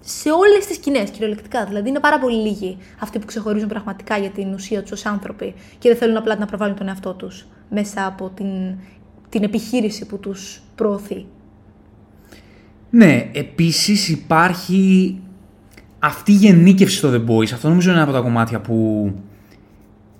σε 0.00 0.30
όλες 0.30 0.66
τις 0.66 0.76
σκηνές 0.76 1.10
κυριολεκτικά. 1.10 1.64
Δηλαδή, 1.64 1.88
είναι 1.88 2.00
πάρα 2.00 2.18
πολύ 2.18 2.36
λίγοι 2.36 2.76
αυτοί 2.98 3.18
που 3.18 3.26
ξεχωρίζουν 3.26 3.68
πραγματικά 3.68 4.18
για 4.18 4.30
την 4.30 4.52
ουσία 4.52 4.82
τους 4.82 4.90
ως 4.90 5.06
άνθρωποι 5.06 5.54
και 5.78 5.88
δεν 5.88 5.98
θέλουν 5.98 6.16
απλά 6.16 6.36
να 6.36 6.46
προβάλλουν 6.46 6.76
τον 6.76 6.88
εαυτό 6.88 7.12
τους 7.12 7.46
μέσα 7.70 8.06
από 8.06 8.30
την, 8.34 8.78
την 9.28 9.42
επιχείρηση 9.42 10.06
που 10.06 10.18
τους 10.18 10.62
προωθεί. 10.74 11.26
Ναι, 12.90 13.30
επίσης 13.32 14.08
υπάρχει 14.08 15.14
αυτή 16.00 16.32
η 16.32 16.34
γενίκευση 16.34 16.96
στο 16.96 17.10
The 17.12 17.30
Boys. 17.30 17.52
Αυτό 17.52 17.68
νομίζω 17.68 17.90
είναι 17.90 18.00
ένα 18.00 18.08
από 18.08 18.16
τα 18.16 18.22
κομμάτια 18.22 18.60
που, 18.60 19.12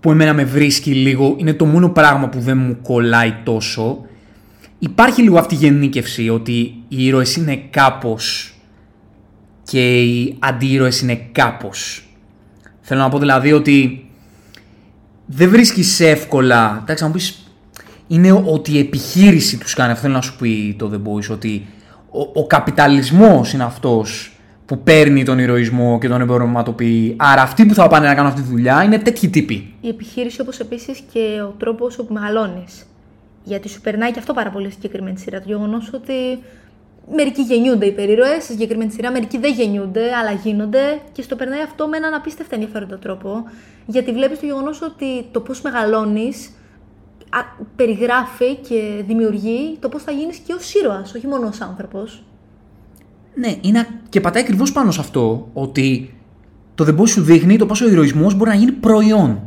που 0.00 0.10
εμένα 0.10 0.34
με 0.34 0.44
βρίσκει 0.44 0.94
λίγο. 0.94 1.34
Είναι 1.38 1.52
το 1.52 1.64
μόνο 1.64 1.88
πράγμα 1.88 2.28
που 2.28 2.40
δεν 2.40 2.58
μου 2.58 2.76
κολλάει 2.82 3.34
τόσο. 3.44 3.98
Υπάρχει 4.78 5.22
λίγο 5.22 5.38
αυτή 5.38 5.54
η 5.54 5.58
γενίκευση 5.58 6.28
ότι 6.28 6.74
οι 6.88 7.06
ήρωες 7.06 7.36
είναι 7.36 7.56
κάπως 7.56 8.54
και 9.62 10.02
οι 10.02 10.36
αντίρωες 10.38 11.00
είναι 11.00 11.28
κάπως. 11.32 12.08
Θέλω 12.80 13.00
να 13.00 13.08
πω 13.08 13.18
δηλαδή 13.18 13.52
ότι 13.52 14.04
δεν 15.26 15.50
βρίσκεις 15.50 16.00
εύκολα... 16.00 16.78
Εντάξει, 16.82 17.02
να 17.02 17.08
μου 17.08 17.14
πεις, 17.14 17.52
είναι 18.06 18.32
ότι 18.32 18.72
η 18.72 18.78
επιχείρηση 18.78 19.58
τους 19.58 19.74
κάνει. 19.74 19.90
Αυτό 19.90 20.02
θέλω 20.02 20.14
να 20.14 20.20
σου 20.20 20.36
πει 20.36 20.74
το 20.78 20.90
The 20.92 21.08
Boys, 21.08 21.30
ότι 21.30 21.66
ο, 22.10 22.40
ο 22.40 22.46
καπιταλισμός 22.46 23.52
είναι 23.52 23.64
αυτός 23.64 24.39
που 24.70 24.82
παίρνει 24.82 25.24
τον 25.24 25.38
ηρωισμό 25.38 25.98
και 25.98 26.08
τον 26.08 26.20
εμπορευματοποιεί. 26.20 27.16
Άρα 27.18 27.42
αυτοί 27.42 27.66
που 27.66 27.74
θα 27.74 27.88
πάνε 27.88 28.06
να 28.06 28.14
κάνουν 28.14 28.30
αυτή 28.30 28.42
τη 28.42 28.48
δουλειά 28.48 28.82
είναι 28.82 28.98
τέτοιοι 28.98 29.28
τύποι. 29.28 29.74
Η 29.80 29.88
επιχείρηση 29.88 30.40
όπως 30.40 30.60
επίσης 30.60 31.02
και 31.12 31.40
ο 31.42 31.54
τρόπος 31.58 31.98
όπου 31.98 32.12
μεγαλώνεις. 32.12 32.86
Γιατί 33.44 33.68
σου 33.68 33.80
περνάει 33.80 34.12
και 34.12 34.18
αυτό 34.18 34.32
πάρα 34.32 34.50
πολύ 34.50 34.70
συγκεκριμένη 34.70 35.18
σειρά. 35.18 35.38
Το 35.38 35.44
γεγονός 35.46 35.90
ότι 35.92 36.12
μερικοί 37.14 37.42
γεννιούνται 37.42 37.86
οι 37.86 37.92
περίρωε, 37.92 38.40
στη 38.40 38.52
συγκεκριμένη 38.52 38.90
σειρά, 38.90 39.10
μερικοί 39.10 39.38
δεν 39.38 39.52
γεννιούνται, 39.52 40.12
αλλά 40.20 40.32
γίνονται 40.32 41.00
και 41.12 41.22
στο 41.22 41.36
περνάει 41.36 41.62
αυτό 41.62 41.88
με 41.88 41.96
έναν 41.96 42.14
απίστευτα 42.14 42.54
ενδιαφέροντα 42.54 42.98
τρόπο. 42.98 43.44
Γιατί 43.86 44.12
βλέπεις 44.12 44.38
το 44.40 44.46
γεγονός 44.46 44.82
ότι 44.82 45.26
το 45.30 45.40
πώς 45.40 45.60
μεγαλώνεις 45.60 46.50
περιγράφει 47.76 48.54
και 48.54 49.02
δημιουργεί 49.06 49.76
το 49.80 49.88
πώς 49.88 50.02
θα 50.02 50.12
γίνεις 50.12 50.36
και 50.36 50.52
ως 50.52 50.74
ήρωας, 50.74 51.14
όχι 51.14 51.26
μόνο 51.26 51.46
ως 51.46 51.60
άνθρωπος. 51.60 52.22
Ναι, 53.34 53.54
είναι, 53.60 53.86
και 54.08 54.20
πατάει 54.20 54.42
ακριβώς 54.42 54.72
πάνω 54.72 54.90
σε 54.90 55.00
αυτό 55.00 55.48
ότι 55.52 56.14
το 56.74 56.84
The 56.88 57.00
Boys 57.00 57.08
σου 57.08 57.22
δείχνει 57.22 57.56
το 57.56 57.66
πόσο 57.66 57.86
ο 57.86 57.88
ηρωισμός 57.88 58.34
μπορεί 58.34 58.50
να 58.50 58.56
γίνει 58.56 58.72
προϊόν. 58.72 59.40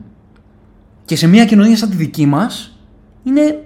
Και 1.05 1.15
σε 1.15 1.27
μια 1.27 1.45
κοινωνία 1.45 1.77
σαν 1.77 1.89
τη 1.89 1.95
δική 1.95 2.25
μας 2.25 2.77
είναι 3.23 3.63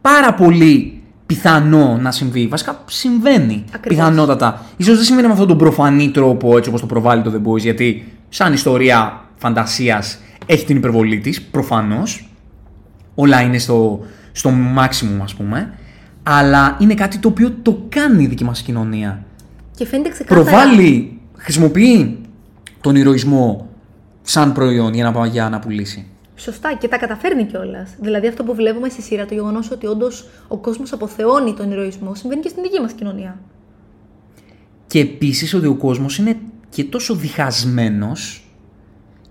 πάρα 0.00 0.34
πολύ 0.34 1.02
πιθανό 1.26 1.98
να 2.00 2.10
συμβεί. 2.10 2.46
Βασικά 2.46 2.82
συμβαίνει 2.86 3.64
Ακριβώς. 3.74 3.98
πιθανότατα. 3.98 4.64
Ίσως 4.76 4.94
δεν 4.96 5.04
συμβαίνει 5.04 5.26
με 5.26 5.32
αυτόν 5.32 5.48
τον 5.48 5.58
προφανή 5.58 6.10
τρόπο 6.10 6.56
έτσι 6.56 6.68
όπως 6.68 6.80
το 6.80 6.86
προβάλλει 6.86 7.22
το 7.22 7.32
The 7.34 7.48
Boys 7.48 7.58
γιατί 7.58 8.12
σαν 8.28 8.52
ιστορία 8.52 9.24
φαντασίας 9.36 10.18
έχει 10.46 10.64
την 10.64 10.76
υπερβολή 10.76 11.18
της, 11.18 11.42
προφανώς 11.42 12.28
όλα 13.14 13.40
είναι 13.40 13.58
στο, 13.58 14.00
στο 14.32 14.50
maximum 14.78 15.20
ας 15.22 15.34
πούμε, 15.34 15.74
αλλά 16.26 16.76
είναι 16.80 16.94
κάτι 16.94 17.18
το 17.18 17.28
οποίο 17.28 17.54
το 17.62 17.86
κάνει 17.88 18.22
η 18.22 18.26
δική 18.26 18.44
μας 18.44 18.62
κοινωνία. 18.62 19.24
Και 19.76 19.86
φαίνεται 19.86 20.08
ξεκάθαρα... 20.08 20.42
Προβάλλει, 20.42 21.20
χρησιμοποιεί 21.36 22.18
τον 22.80 22.96
ηρωισμό 22.96 23.68
σαν 24.22 24.52
προϊόν 24.52 24.94
για 24.94 25.10
να, 25.10 25.26
για 25.26 25.48
να 25.48 25.58
πουλήσει. 25.58 26.06
Σωστά 26.36 26.74
και 26.74 26.88
τα 26.88 26.96
καταφέρνει 26.98 27.44
κιόλας. 27.44 27.90
Δηλαδή 28.00 28.26
αυτό 28.26 28.44
που 28.44 28.54
βλέπουμε 28.54 28.88
στη 28.88 29.02
σειρά, 29.02 29.26
το 29.26 29.34
γεγονός 29.34 29.70
ότι 29.70 29.86
όντως 29.86 30.28
ο 30.48 30.56
κόσμος 30.56 30.92
αποθεώνει 30.92 31.54
τον 31.54 31.70
ηρωισμό, 31.70 32.14
συμβαίνει 32.14 32.42
και 32.42 32.48
στην 32.48 32.62
δική 32.62 32.80
μας 32.80 32.92
κοινωνία. 32.92 33.38
Και 34.86 35.00
επίσης 35.00 35.54
ότι 35.54 35.66
ο 35.66 35.74
κόσμος 35.74 36.18
είναι 36.18 36.36
και 36.68 36.84
τόσο 36.84 37.14
διχασμένος 37.14 38.48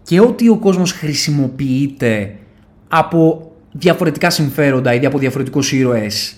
και 0.03 0.19
ότι 0.19 0.49
ο 0.49 0.57
κόσμος 0.57 0.91
χρησιμοποιείται 0.91 2.35
από 2.87 3.51
διαφορετικά 3.71 4.29
συμφέροντα 4.29 4.93
ή 4.93 5.05
από 5.05 5.17
διαφορετικούς 5.17 5.71
ήρωες 5.71 6.35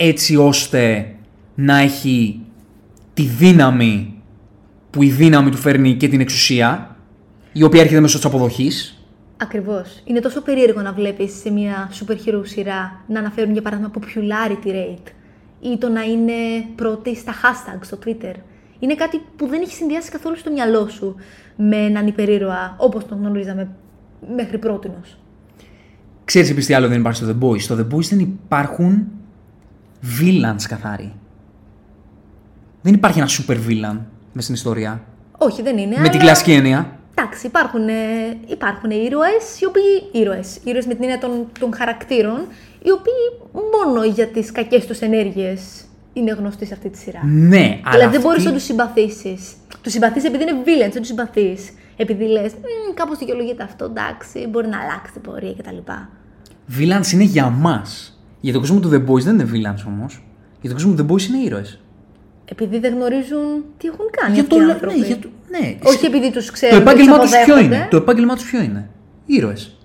έτσι 0.00 0.36
ώστε 0.36 1.14
να 1.54 1.78
έχει 1.78 2.40
τη 3.14 3.22
δύναμη 3.22 4.22
που 4.90 5.02
η 5.02 5.10
δύναμη 5.10 5.50
του 5.50 5.56
φέρνει 5.56 5.94
και 5.94 6.08
την 6.08 6.20
εξουσία 6.20 6.96
η 7.52 7.62
οποία 7.62 7.80
έρχεται 7.80 8.00
μέσω 8.00 8.16
της 8.16 8.26
αποδοχής. 8.26 9.02
Ακριβώς. 9.36 10.02
Είναι 10.04 10.20
τόσο 10.20 10.42
περίεργο 10.42 10.80
να 10.80 10.92
βλέπεις 10.92 11.32
σε 11.40 11.50
μια 11.50 11.90
super 11.92 12.12
hero 12.12 12.40
σειρά 12.42 13.04
να 13.08 13.18
αναφέρουν 13.18 13.52
για 13.52 13.62
παράδειγμα 13.62 13.90
popularity 13.94 14.68
rate 14.68 15.12
ή 15.60 15.78
το 15.78 15.88
να 15.88 16.02
είναι 16.02 16.32
πρώτη 16.74 17.16
στα 17.16 17.32
hashtags 17.32 17.84
στο 17.84 17.98
Twitter. 18.04 18.34
Είναι 18.78 18.94
κάτι 18.94 19.20
που 19.36 19.46
δεν 19.46 19.60
έχει 19.62 19.74
συνδυάσει 19.74 20.10
καθόλου 20.10 20.36
στο 20.36 20.50
μυαλό 20.50 20.88
σου 20.88 21.14
με 21.56 21.76
έναν 21.76 22.06
υπερήρωα 22.06 22.76
όπως 22.78 23.06
τον 23.06 23.18
γνωρίζαμε 23.18 23.68
μέχρι 24.36 24.58
πρότινος. 24.58 25.18
Ξέρεις 26.24 26.50
επίση 26.50 26.66
τι 26.66 26.74
άλλο 26.74 26.88
δεν 26.88 26.98
υπάρχει 27.00 27.24
στο 27.24 27.36
The 27.38 27.44
Boys. 27.44 27.60
Στο 27.60 27.76
The 27.76 27.94
Boys 27.94 28.04
δεν 28.10 28.18
υπάρχουν 28.18 29.06
villains 30.02 30.62
καθαροί. 30.68 31.12
Δεν 32.82 32.94
υπάρχει 32.94 33.18
ένα 33.18 33.28
super 33.28 33.56
villain 33.68 33.98
μες 34.32 34.44
στην 34.44 34.54
ιστορία. 34.54 35.02
Όχι, 35.38 35.62
δεν 35.62 35.78
είναι. 35.78 35.94
Με 35.94 36.00
αλλά... 36.00 36.10
την 36.10 36.20
κλασική 36.20 36.52
έννοια. 36.52 36.98
Εντάξει, 37.14 37.46
υπάρχουν, 37.46 37.88
ε, 37.88 37.92
υπάρχουν 38.46 38.90
ήρωες, 38.90 39.60
οι 39.60 39.66
οποίοι. 39.66 39.82
ήρωες. 40.12 40.58
Ήρωες 40.64 40.86
με 40.86 40.94
την 40.94 41.02
έννοια 41.02 41.18
των, 41.18 41.46
των 41.58 41.74
χαρακτήρων, 41.74 42.46
οι 42.82 42.90
οποίοι 42.90 43.50
μόνο 43.52 44.04
για 44.04 44.26
τις 44.26 44.52
κακές 44.52 44.86
τους 44.86 44.98
ενέργειες 44.98 45.84
είναι 46.12 46.32
γνωστοί 46.32 46.66
σε 46.66 46.74
αυτή 46.74 46.88
τη 46.88 46.98
σειρά. 46.98 47.20
Ναι, 47.24 47.80
αλλά. 47.84 47.92
Δηλαδή 47.92 48.12
δεν 48.16 48.20
μπορείς 48.20 48.44
να 48.44 48.52
τους 48.52 48.62
συμπαθήσεις. 48.62 49.52
Τους 49.82 49.92
συμπαθείς 49.92 50.24
επειδή 50.24 50.42
είναι 50.42 50.62
villains, 50.64 50.90
δεν 50.92 51.00
τους 51.00 51.06
συμπαθείς. 51.06 51.72
Επειδή 51.96 52.24
λες, 52.24 52.52
κάπως 52.94 53.18
δικαιολογείται 53.18 53.62
αυτό, 53.62 53.84
εντάξει, 53.84 54.46
μπορεί 54.48 54.68
να 54.68 54.80
αλλάξει 54.80 55.12
την 55.12 55.22
πορεία 55.22 55.52
κτλ. 55.52 55.76
Villains 56.78 57.12
είναι 57.12 57.22
για 57.22 57.48
μας. 57.50 58.17
Για 58.40 58.52
τον 58.52 58.60
κόσμο 58.60 58.80
του 58.80 58.90
The 58.92 59.10
Boys 59.10 59.20
δεν 59.20 59.34
είναι 59.34 59.48
villains 59.52 59.84
όμως. 59.86 60.22
Για 60.60 60.70
τον 60.70 60.78
κόσμο 60.78 60.94
του 60.94 61.02
The 61.02 61.12
Boys 61.12 61.28
είναι 61.28 61.38
ήρωες. 61.38 61.80
Επειδή 62.44 62.78
δεν 62.78 62.94
γνωρίζουν 62.94 63.64
τι 63.78 63.88
έχουν 63.88 64.06
κάνει 64.10 64.32
για 64.34 64.42
αυτοί 64.42 64.54
οι 64.54 64.60
άνθρωποι. 64.60 64.98
Ναι, 64.98 65.06
για 65.06 65.18
το, 65.18 65.28
ναι. 65.50 65.78
Όχι 65.82 66.06
επειδή 66.06 66.32
τους 66.32 66.50
ξέρουν. 66.50 66.76
Το 66.76 66.82
επάγγελμά 66.82 67.18
τους 67.18 67.30
ποιο 67.44 67.58
είναι; 67.58 67.88
Το 67.90 67.96
επάγγελμά 67.96 68.34
τους 68.34 68.44
ποιο 68.44 68.62
είναι; 68.62 68.88
Ήρωες. 69.26 69.76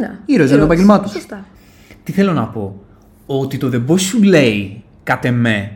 Ναι. 0.00 0.18
Ήρωες 0.26 0.48
δεν 0.48 0.58
είναι 0.58 0.66
το 0.66 0.72
επάγγελμά 0.72 1.00
τους. 1.00 1.12
Σωστά. 1.12 1.46
Τι 2.04 2.12
θέλω 2.12 2.32
να 2.32 2.46
πω; 2.46 2.80
Ότι 3.26 3.58
το 3.58 3.70
The 3.72 3.90
Boys 3.90 4.00
σου 4.00 4.22
λέει, 4.22 4.82
κατ' 5.02 5.24
εμέ, 5.24 5.72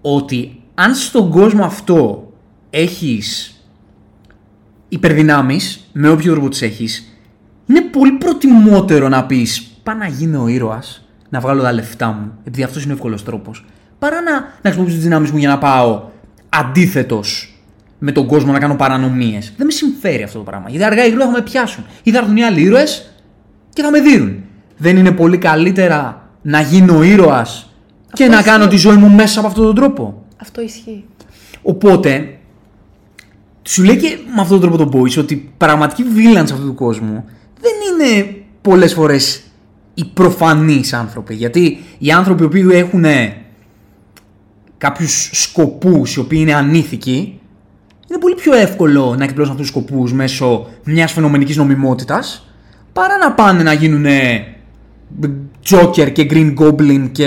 ότι 0.00 0.62
αν 0.74 0.94
στον 0.94 1.30
κόσμο 1.30 1.64
αυτό 1.64 2.30
έχεις 2.70 3.60
υπερδυνάμεις, 4.88 5.88
με 5.92 6.08
όποιο 6.08 6.32
τρόπο 6.32 6.48
τις 6.48 6.62
έχεις, 6.62 7.18
είναι 7.66 7.80
πολύ 7.80 8.12
προτιμότερο 8.12 9.08
να 9.08 9.26
πεις 9.26 9.62
Πάω 9.82 9.96
να 9.96 10.06
γίνω 10.06 10.42
ο 10.42 10.46
ήρωας, 10.46 11.07
να 11.28 11.40
βγάλω 11.40 11.62
τα 11.62 11.72
λεφτά 11.72 12.06
μου, 12.06 12.32
επειδή 12.44 12.62
αυτός 12.62 12.82
είναι 12.82 12.92
ο 12.92 12.94
εύκολος 12.94 13.24
τρόπος, 13.24 13.64
παρά 13.98 14.20
να, 14.20 14.32
να 14.32 14.46
χρησιμοποιήσω 14.62 14.96
τις 14.96 15.04
δυνάμεις 15.04 15.30
μου 15.30 15.38
για 15.38 15.48
να 15.48 15.58
πάω 15.58 16.02
αντίθετος 16.48 17.52
με 17.98 18.12
τον 18.12 18.26
κόσμο 18.26 18.52
να 18.52 18.58
κάνω 18.58 18.76
παρανομίες. 18.76 19.52
Δεν 19.56 19.66
με 19.66 19.72
συμφέρει 19.72 20.22
αυτό 20.22 20.38
το 20.38 20.44
πράγμα. 20.44 20.68
Γιατί 20.68 20.84
αργά 20.84 21.04
ή 21.04 21.06
γρήγορα 21.06 21.26
θα 21.26 21.32
με 21.32 21.42
πιάσουν. 21.42 21.84
Ή 22.02 22.10
θα 22.10 22.18
έρθουν 22.18 22.36
οι 22.36 22.44
άλλοι 22.44 22.60
ήρωες 22.60 23.12
και 23.72 23.82
θα 23.82 23.90
με 23.90 24.00
δίνουν. 24.00 24.42
Δεν 24.76 24.96
είναι 24.96 25.12
πολύ 25.12 25.38
καλύτερα 25.38 26.28
να 26.42 26.60
γίνω 26.60 27.02
ήρωας 27.02 27.72
και 28.12 28.26
να 28.26 28.42
κάνω 28.42 28.66
τη 28.66 28.76
ζωή 28.76 28.96
μου 28.96 29.08
μέσα 29.08 29.38
από 29.38 29.48
αυτόν 29.48 29.64
τον 29.64 29.74
τρόπο. 29.74 30.24
Αυτό 30.36 30.60
ισχύει. 30.60 31.04
Οπότε, 31.62 32.38
σου 33.62 33.82
λέει 33.82 33.96
και 33.96 34.18
με 34.34 34.40
αυτόν 34.40 34.60
τον 34.60 34.70
τρόπο 34.70 34.90
τον 34.90 35.00
Boys 35.00 35.18
ότι 35.18 35.52
πραγματικοί 35.56 36.04
villains 36.16 36.40
αυτού 36.40 36.66
του 36.66 36.74
κόσμου 36.74 37.24
δεν 37.60 37.72
είναι 37.90 38.36
πολλές 38.62 38.94
φορές 38.94 39.42
οι 39.98 40.04
προφανείς 40.14 40.92
άνθρωποι. 40.92 41.34
Γιατί 41.34 41.78
οι 41.98 42.10
άνθρωποι 42.10 42.48
που 42.48 42.70
έχουν 42.70 43.04
κάποιους 44.78 45.30
σκοπούς 45.32 46.14
οι 46.14 46.20
οποίοι 46.20 46.38
είναι 46.42 46.54
ανήθικοι, 46.54 47.40
είναι 48.10 48.18
πολύ 48.18 48.34
πιο 48.34 48.54
εύκολο 48.54 49.14
να 49.18 49.24
εκπλώσουν 49.24 49.52
αυτούς 49.52 49.70
τους 49.70 49.82
σκοπούς 49.82 50.12
μέσω 50.12 50.66
μιας 50.84 51.12
φαινομενικής 51.12 51.56
νομιμότητας 51.56 52.46
παρά 52.92 53.16
να 53.16 53.32
πάνε 53.32 53.62
να 53.62 53.72
γίνουν 53.72 54.04
Joker 55.70 56.12
και 56.12 56.26
Green 56.30 56.54
Goblin 56.54 57.08
και 57.12 57.26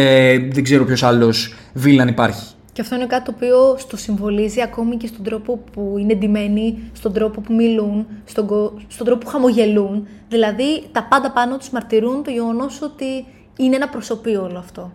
δεν 0.52 0.64
ξέρω 0.64 0.86
ποιος 0.86 1.04
άλλος 1.04 1.56
villain 1.84 2.08
υπάρχει. 2.08 2.51
Και 2.74 2.82
αυτό 2.82 2.96
είναι 2.96 3.06
κάτι 3.06 3.26
το 3.26 3.32
οποίο 3.36 3.78
στο 3.78 3.98
συμβολίζει 3.98 4.62
ακόμη 4.62 4.98
και 4.98 5.08
στον 5.08 5.24
τρόπο 5.24 5.60
που 5.74 5.96
είναι 6.00 6.16
ντυμένοι, 6.16 6.78
στον 6.94 7.14
τρόπο 7.14 7.42
που 7.42 7.54
μιλούν, 7.54 8.08
στον, 8.26 8.48
στον 8.88 9.06
τρόπο 9.06 9.26
που 9.26 9.28
χαμογελούν. 9.28 10.08
Δηλαδή 10.30 10.84
τα 10.92 11.04
πάντα 11.04 11.32
πάνω 11.32 11.58
τους 11.58 11.70
μαρτυρούν 11.70 12.24
το 12.24 12.32
γεγονός 12.32 12.82
ότι 12.82 13.26
είναι 13.58 13.76
ένα 13.76 13.90
προσωπείο 13.90 14.44
όλο 14.44 14.58
αυτό. 14.58 14.92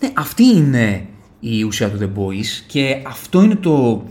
Ναι, 0.00 0.10
αυτή 0.14 0.44
είναι 0.44 1.06
η 1.40 1.62
ουσία 1.62 1.90
του 1.90 1.98
The 2.00 2.20
Boys 2.20 2.64
και 2.66 3.02
αυτό 3.06 3.42
είναι 3.42 3.56
το, 3.56 4.02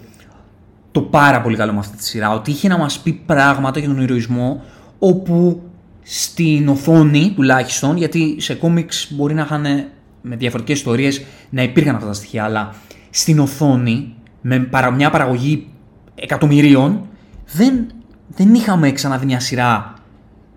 το 0.92 1.02
πάρα 1.02 1.42
πολύ 1.42 1.56
καλό 1.56 1.74
με 1.74 1.80
αυτή 1.80 1.98
τη 1.98 2.06
σειρά. 2.06 2.34
Ότι 2.34 2.52
είχε 2.52 2.68
να 2.68 2.78
μας 2.78 3.00
πει 3.00 3.14
πράγματα 3.26 3.80
για 3.80 3.88
τον 3.88 4.02
ηρωισμό 4.02 4.64
όπου 5.00 5.62
στην 6.04 6.68
οθόνη 6.68 7.34
τουλάχιστον, 7.36 7.98
γιατί 7.98 8.36
σε 8.40 8.56
κόμιξ 8.56 9.12
μπορεί 9.12 9.34
να 9.34 9.42
είχαν 9.42 9.66
με 10.28 10.36
διαφορετικές 10.36 10.78
ιστορίες 10.78 11.22
να 11.50 11.64
υπήρχαν 11.64 11.96
αυτά 11.96 12.08
τα 12.08 12.14
στοιχεία, 12.14 12.44
αλλά 12.44 12.74
στην 13.10 13.40
οθόνη, 13.40 14.16
με 14.42 14.70
μια 14.96 15.10
παραγωγή 15.10 15.68
εκατομμυρίων, 16.16 17.08
δεν, 17.54 17.88
δεν 18.28 18.54
είχαμε 18.54 18.92
ξαναδεί 18.92 19.26
μια 19.26 19.40
σειρά 19.40 19.94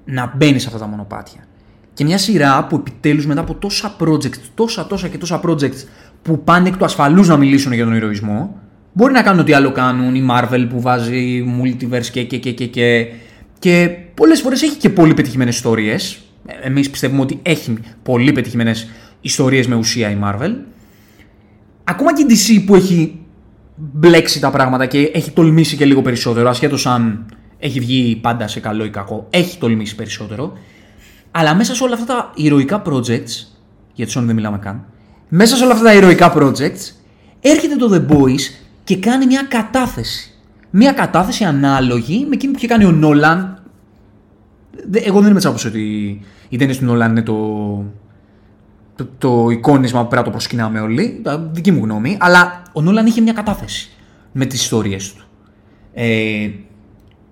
να 0.04 0.32
μπαίνει 0.36 0.58
σε 0.58 0.66
αυτά 0.66 0.78
τα 0.78 0.86
μονοπάτια. 0.86 1.44
Και 1.94 2.04
μια 2.04 2.18
σειρά 2.18 2.66
που 2.66 2.76
επιτέλους 2.76 3.26
μετά 3.26 3.40
από 3.40 3.54
τόσα 3.54 3.96
projects, 4.00 4.38
τόσα 4.54 4.86
τόσα 4.86 5.08
και 5.08 5.18
τόσα 5.18 5.40
projects 5.44 5.84
που 6.22 6.44
πάνε 6.44 6.68
εκ 6.68 6.76
του 6.76 6.84
ασφαλούς 6.84 7.28
να 7.28 7.36
μιλήσουν 7.36 7.72
για 7.72 7.84
τον 7.84 7.94
ηρωισμό, 7.94 8.60
μπορεί 8.92 9.12
να 9.12 9.22
κάνουν 9.22 9.40
ό,τι 9.40 9.52
άλλο 9.52 9.72
κάνουν. 9.72 10.14
Η 10.14 10.26
Marvel 10.30 10.66
που 10.70 10.80
βάζει 10.80 11.44
multiverse 11.62 12.06
και 12.12 12.24
και 12.24 12.38
και 12.38 12.52
και. 12.52 12.66
και, 12.66 13.06
και 13.58 13.88
πολλές 14.14 14.40
φορές 14.40 14.62
έχει 14.62 14.76
και 14.76 14.90
πολύ 14.90 15.14
πετυχημένες 15.14 15.54
ιστορίες. 15.54 16.18
Εμείς 16.62 16.90
πιστεύουμε 16.90 17.20
ότι 17.20 17.38
έχει 17.42 17.78
πολύ 18.02 18.32
πετυχημένες 18.32 18.88
ιστορίες 19.20 19.66
με 19.66 19.74
ουσία 19.74 20.10
η 20.10 20.18
Marvel. 20.24 20.50
Ακόμα 21.84 22.14
και 22.14 22.22
η 22.22 22.26
DC 22.28 22.64
που 22.66 22.74
έχει 22.74 23.20
μπλέξει 23.76 24.40
τα 24.40 24.50
πράγματα 24.50 24.86
και 24.86 25.10
έχει 25.14 25.30
τολμήσει 25.30 25.76
και 25.76 25.84
λίγο 25.84 26.02
περισσότερο, 26.02 26.48
ασχέτως 26.48 26.86
αν 26.86 27.26
έχει 27.58 27.80
βγει 27.80 28.16
πάντα 28.16 28.48
σε 28.48 28.60
καλό 28.60 28.84
ή 28.84 28.90
κακό, 28.90 29.26
έχει 29.30 29.58
τολμήσει 29.58 29.94
περισσότερο. 29.94 30.52
Αλλά 31.30 31.54
μέσα 31.54 31.74
σε 31.74 31.84
όλα 31.84 31.94
αυτά 31.94 32.06
τα 32.06 32.32
ηρωικά 32.34 32.82
projects, 32.86 33.46
για 33.94 34.06
τη 34.06 34.12
Sony 34.16 34.22
δεν 34.22 34.34
μιλάμε 34.34 34.58
καν, 34.58 34.84
μέσα 35.28 35.56
σε 35.56 35.64
όλα 35.64 35.72
αυτά 35.72 35.84
τα 35.84 35.94
ηρωικά 35.94 36.32
projects, 36.36 36.94
έρχεται 37.40 37.76
το 37.76 37.88
The 37.92 38.12
Boys 38.12 38.40
και 38.84 38.96
κάνει 38.96 39.26
μια 39.26 39.42
κατάθεση. 39.48 40.34
Μια 40.70 40.92
κατάθεση 40.92 41.44
ανάλογη 41.44 42.26
με 42.28 42.34
εκείνη 42.34 42.52
που 42.52 42.58
είχε 42.58 42.66
κάνει 42.66 42.84
ο 42.84 42.90
Νόλαν. 42.90 43.62
Εγώ 44.92 45.20
δεν 45.20 45.30
είμαι 45.30 45.38
τσάπος 45.38 45.64
ότι 45.64 45.82
οι 46.48 46.56
ταινίες 46.56 46.78
του 46.78 46.84
Νόλαν 46.84 47.10
είναι 47.10 47.22
το, 47.22 47.34
το, 49.00 49.08
το 49.18 49.50
εικόνισμα 49.50 50.02
που 50.02 50.08
πρέπει 50.08 50.22
να 50.22 50.24
το 50.24 50.30
προσκυνάμε 50.30 50.80
όλοι, 50.80 51.22
δική 51.52 51.70
μου 51.70 51.84
γνώμη, 51.84 52.16
αλλά 52.20 52.62
ο 52.72 52.80
Νόλαν 52.82 53.06
είχε 53.06 53.20
μια 53.20 53.32
κατάθεση 53.32 53.90
με 54.32 54.44
τις 54.44 54.60
ιστορίες 54.60 55.12
του. 55.12 55.24
Ε, 55.94 56.50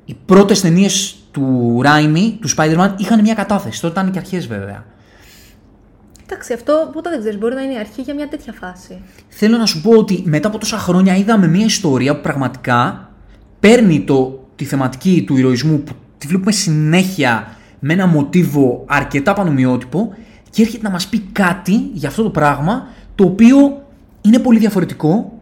οι 0.04 0.16
πρώτες 0.26 0.60
ταινίες 0.60 1.16
του 1.30 1.78
Ράιμι, 1.82 2.38
του 2.40 2.48
Spider-Man, 2.56 2.94
είχαν 2.96 3.20
μια 3.20 3.34
κατάθεση. 3.34 3.80
Τότε 3.80 4.00
ήταν 4.00 4.12
και 4.12 4.18
αρχές 4.18 4.46
βέβαια. 4.46 4.84
Εντάξει, 6.26 6.52
αυτό 6.52 6.90
ποτέ 6.92 7.10
δεν 7.10 7.18
ξέρεις. 7.18 7.38
Μπορεί 7.38 7.54
να 7.54 7.62
είναι 7.62 7.72
η 7.72 7.78
αρχή 7.78 8.02
για 8.02 8.14
μια 8.14 8.28
τέτοια 8.28 8.52
φάση. 8.52 9.02
Θέλω 9.28 9.56
να 9.56 9.66
σου 9.66 9.80
πω 9.80 9.90
ότι 9.90 10.22
μετά 10.26 10.48
από 10.48 10.58
τόσα 10.58 10.78
χρόνια 10.78 11.16
είδαμε 11.16 11.46
μια 11.46 11.64
ιστορία 11.64 12.14
που 12.16 12.22
πραγματικά 12.22 13.10
παίρνει 13.60 14.00
το, 14.00 14.48
τη 14.56 14.64
θεματική 14.64 15.24
του 15.26 15.36
ηρωισμού 15.36 15.82
που 15.82 15.92
τη 16.18 16.26
βλέπουμε 16.26 16.52
συνέχεια 16.52 17.56
με 17.78 17.92
ένα 17.92 18.06
μοτίβο 18.06 18.84
αρκετά 18.86 19.32
πανομοιότυπο 19.32 20.14
και 20.58 20.64
έρχεται 20.64 20.82
να 20.82 20.90
μας 20.90 21.08
πει 21.08 21.18
κάτι 21.32 21.90
για 21.92 22.08
αυτό 22.08 22.22
το 22.22 22.30
πράγμα 22.30 22.88
το 23.14 23.24
οποίο 23.24 23.82
είναι 24.20 24.38
πολύ 24.38 24.58
διαφορετικό 24.58 25.32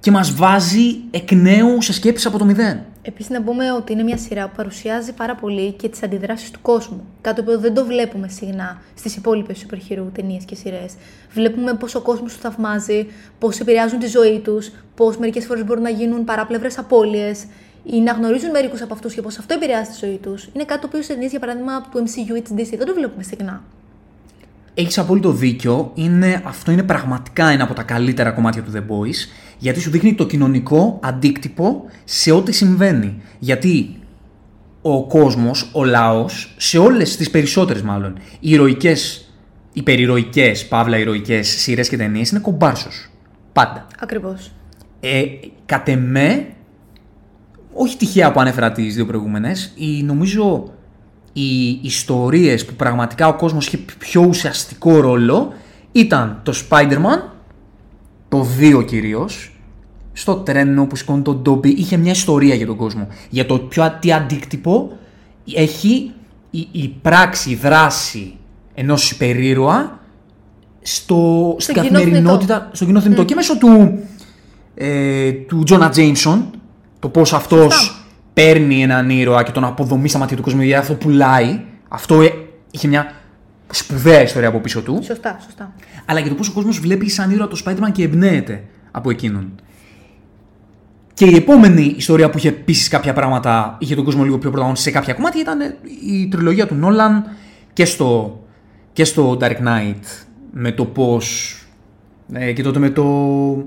και 0.00 0.10
μας 0.10 0.34
βάζει 0.34 0.96
εκ 1.10 1.32
νέου 1.32 1.82
σε 1.82 1.92
σκέψεις 1.92 2.26
από 2.26 2.38
το 2.38 2.44
μηδέν. 2.44 2.80
Επίσης, 3.02 3.30
να 3.30 3.42
πούμε 3.42 3.72
ότι 3.72 3.92
είναι 3.92 4.02
μια 4.02 4.16
σειρά 4.16 4.48
που 4.48 4.52
παρουσιάζει 4.56 5.12
πάρα 5.12 5.34
πολύ 5.34 5.72
και 5.72 5.88
τις 5.88 6.02
αντιδράσεις 6.02 6.50
του 6.50 6.58
κόσμου. 6.62 7.04
Κάτι 7.20 7.42
που 7.42 7.58
δεν 7.58 7.74
το 7.74 7.84
βλέπουμε 7.84 8.28
συχνά 8.28 8.82
στις 8.94 9.16
υπόλοιπες 9.16 9.58
σούπερ 9.58 9.78
χειρού 9.78 10.10
ταινίες 10.12 10.44
και 10.44 10.54
σειρές. 10.54 10.94
Βλέπουμε 11.32 11.74
πώς 11.74 11.94
ο 11.94 12.00
κόσμος 12.00 12.32
του 12.32 12.40
θαυμάζει, 12.40 13.06
πώς 13.38 13.60
επηρεάζουν 13.60 13.98
τη 13.98 14.06
ζωή 14.06 14.40
τους, 14.44 14.70
πώς 14.94 15.16
μερικές 15.16 15.44
φορές 15.44 15.64
μπορούν 15.64 15.82
να 15.82 15.90
γίνουν 15.90 16.24
παράπλευρες 16.24 16.78
απώλειες 16.78 17.44
ή 17.84 18.00
να 18.00 18.12
γνωρίζουν 18.12 18.50
μερικούς 18.50 18.82
από 18.82 18.94
αυτούς 18.94 19.14
και 19.14 19.22
πώς 19.22 19.38
αυτό 19.38 19.54
επηρεάζει 19.54 19.90
τη 19.90 20.06
ζωή 20.06 20.18
τους. 20.22 20.48
Είναι 20.52 20.64
κάτι 20.64 20.80
το 20.80 20.86
οποίο 20.86 21.02
σε 21.02 21.12
ταινίες, 21.12 21.30
για 21.30 21.40
παράδειγμα, 21.40 21.80
του 21.90 22.04
MCU 22.04 22.36
ή 22.36 22.42
της 22.42 22.52
DC 22.56 22.76
δεν 22.76 22.86
το 22.86 22.94
βλέπουμε 22.94 23.22
συχνά. 23.22 23.62
Έχεις 24.74 24.98
απόλυτο 24.98 25.32
δίκιο. 25.32 25.90
Είναι, 25.94 26.42
αυτό 26.44 26.70
είναι 26.70 26.82
πραγματικά 26.82 27.48
ένα 27.48 27.64
από 27.64 27.74
τα 27.74 27.82
καλύτερα 27.82 28.30
κομμάτια 28.30 28.62
του 28.62 28.72
The 28.74 28.78
Boys. 28.78 29.28
Γιατί 29.58 29.80
σου 29.80 29.90
δείχνει 29.90 30.14
το 30.14 30.26
κοινωνικό 30.26 31.00
αντίκτυπο 31.02 31.84
σε 32.04 32.32
ό,τι 32.32 32.52
συμβαίνει. 32.52 33.22
Γιατί 33.38 33.96
ο 34.82 35.06
κόσμος, 35.06 35.70
ο 35.72 35.84
λαός, 35.84 36.54
σε 36.56 36.78
όλες 36.78 37.16
τις 37.16 37.30
περισσότερες 37.30 37.82
μάλλον, 37.82 38.18
οι 38.40 38.50
ηρωικές, 38.50 39.32
οι 39.72 39.82
περιηρωικές, 39.82 40.68
παύλα 40.68 40.98
ηρωικές 40.98 41.48
σειρές 41.48 41.88
και 41.88 41.96
ταινίες 41.96 42.30
είναι 42.30 42.40
κομπάρσος. 42.40 43.10
Πάντα. 43.52 43.86
Ακριβώς. 44.00 44.52
Ε, 45.00 45.22
κατ' 45.66 45.88
εμέ, 45.88 46.46
όχι 47.72 47.96
τυχαία 47.96 48.32
που 48.32 48.40
ανέφερα 48.40 48.72
τις 48.72 48.94
δύο 48.94 49.06
προηγούμενες, 49.06 49.72
η, 49.76 50.02
νομίζω 50.02 50.72
οι 51.32 51.78
ιστορίες 51.82 52.64
που 52.64 52.74
πραγματικά 52.74 53.28
ο 53.28 53.34
κόσμος 53.34 53.66
είχε 53.66 53.78
πιο 53.98 54.24
ουσιαστικό 54.28 55.00
ρόλο 55.00 55.52
ήταν 55.92 56.40
το 56.42 56.52
Spider-Man, 56.68 57.30
το 58.28 58.46
2 58.60 58.86
κυρίως, 58.86 59.52
στο 60.12 60.34
τρένο 60.34 60.86
που 60.86 60.96
σηκώνει 60.96 61.22
τον 61.22 61.42
Ντόμπι, 61.42 61.68
είχε 61.68 61.96
μια 61.96 62.12
ιστορία 62.12 62.54
για 62.54 62.66
τον 62.66 62.76
κόσμο. 62.76 63.08
Για 63.30 63.46
το 63.46 63.58
ποιο 63.58 63.96
τι 64.00 64.12
αντίκτυπο 64.12 64.98
έχει 65.54 66.12
η, 66.50 66.68
η 66.72 66.94
πράξη, 67.02 67.50
η 67.50 67.54
δράση 67.54 68.34
ενός 68.74 69.10
υπερήρωα 69.10 70.00
στο, 70.82 71.54
στην 71.58 71.74
καθημερινότητα, 71.74 72.70
στο 72.72 72.84
κοινό 72.84 73.00
θεμητό. 73.00 73.24
Και 73.24 73.34
μέσω 73.34 73.58
του, 73.58 73.98
ε, 74.74 75.32
του 75.32 75.62
Τζόνα 75.62 75.88
Τζέιμσον, 75.88 76.50
το 76.98 77.08
πώς 77.08 77.32
αυτός 77.32 78.01
παίρνει 78.32 78.82
έναν 78.82 79.10
ήρωα 79.10 79.42
και 79.42 79.50
τον 79.50 79.64
αποδομεί 79.64 80.08
στα 80.08 80.18
μάτια 80.18 80.36
του 80.36 80.42
κόσμου, 80.42 80.62
γιατί 80.62 80.80
αυτό 80.80 80.94
πουλάει. 80.94 81.60
Αυτό 81.88 82.20
ε, 82.20 82.28
είχε 82.70 82.88
μια 82.88 83.12
σπουδαία 83.70 84.22
ιστορία 84.22 84.48
από 84.48 84.58
πίσω 84.58 84.82
του. 84.82 85.00
Σωστά, 85.02 85.38
σωστά. 85.44 85.74
Αλλά 86.04 86.20
και 86.20 86.28
το 86.28 86.34
πώς 86.34 86.48
ο 86.48 86.52
κόσμος 86.52 86.78
βλέπει 86.80 87.08
σαν 87.08 87.30
ήρωα 87.30 87.48
το 87.48 87.62
Spider-Man 87.64 87.92
και 87.92 88.02
εμπνέεται 88.02 88.64
από 88.90 89.10
εκείνον. 89.10 89.52
Και 91.14 91.24
η 91.24 91.34
επόμενη 91.34 91.94
ιστορία 91.96 92.30
που 92.30 92.38
είχε 92.38 92.48
επίση 92.48 92.90
κάποια 92.90 93.12
πράγματα, 93.12 93.76
είχε 93.78 93.94
τον 93.94 94.04
κόσμο 94.04 94.24
λίγο 94.24 94.38
πιο 94.38 94.50
πρωταγωνιστή 94.50 94.88
σε 94.88 94.94
κάποια 94.94 95.14
κομμάτια, 95.14 95.40
ήταν 95.40 95.60
η 96.08 96.28
τριλογία 96.28 96.66
του 96.66 96.74
Νόλαν 96.74 97.24
και 97.72 97.84
στο, 97.84 98.40
και 98.92 99.04
στο 99.04 99.36
Dark 99.40 99.56
Knight. 99.56 100.24
Με 100.52 100.72
το 100.72 100.84
πώς. 100.84 101.56
Ε, 102.32 102.52
και 102.52 102.62
τότε 102.62 102.78
με 102.78 102.90
το 102.90 103.02
ε, 103.02 103.64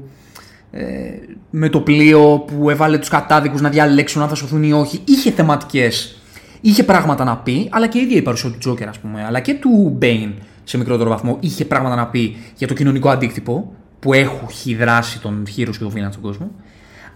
με 1.49 1.69
το 1.69 1.79
πλοίο 1.79 2.45
που 2.47 2.69
έβαλε 2.69 2.97
τους 2.97 3.09
κατάδικους 3.09 3.61
να 3.61 3.69
διαλέξουν 3.69 4.21
αν 4.21 4.27
θα 4.27 4.35
σωθούν 4.35 4.63
ή 4.63 4.73
όχι. 4.73 5.01
Είχε 5.05 5.31
θεματικές, 5.31 6.21
είχε 6.61 6.83
πράγματα 6.83 7.23
να 7.23 7.37
πει, 7.37 7.69
αλλά 7.71 7.87
και 7.87 7.97
η 7.97 8.01
ίδια 8.01 8.17
η 8.17 8.21
παρουσία 8.21 8.49
του 8.49 8.57
Τζόκερ 8.57 8.87
ας 8.87 8.99
πούμε, 8.99 9.25
αλλά 9.25 9.39
και 9.39 9.53
του 9.53 9.97
Bane 10.01 10.33
σε 10.63 10.77
μικρότερο 10.77 11.09
βαθμό 11.09 11.37
είχε 11.39 11.65
πράγματα 11.65 11.95
να 11.95 12.07
πει 12.07 12.35
για 12.55 12.67
το 12.67 12.73
κοινωνικό 12.73 13.09
αντίκτυπο 13.09 13.73
που 13.99 14.13
έχει 14.13 14.75
δράσει 14.75 15.19
τον 15.21 15.47
χείρο 15.49 15.71
και 15.71 15.77
τον 15.77 15.89
βίνα 15.89 16.11
στον 16.11 16.23
κόσμο. 16.23 16.51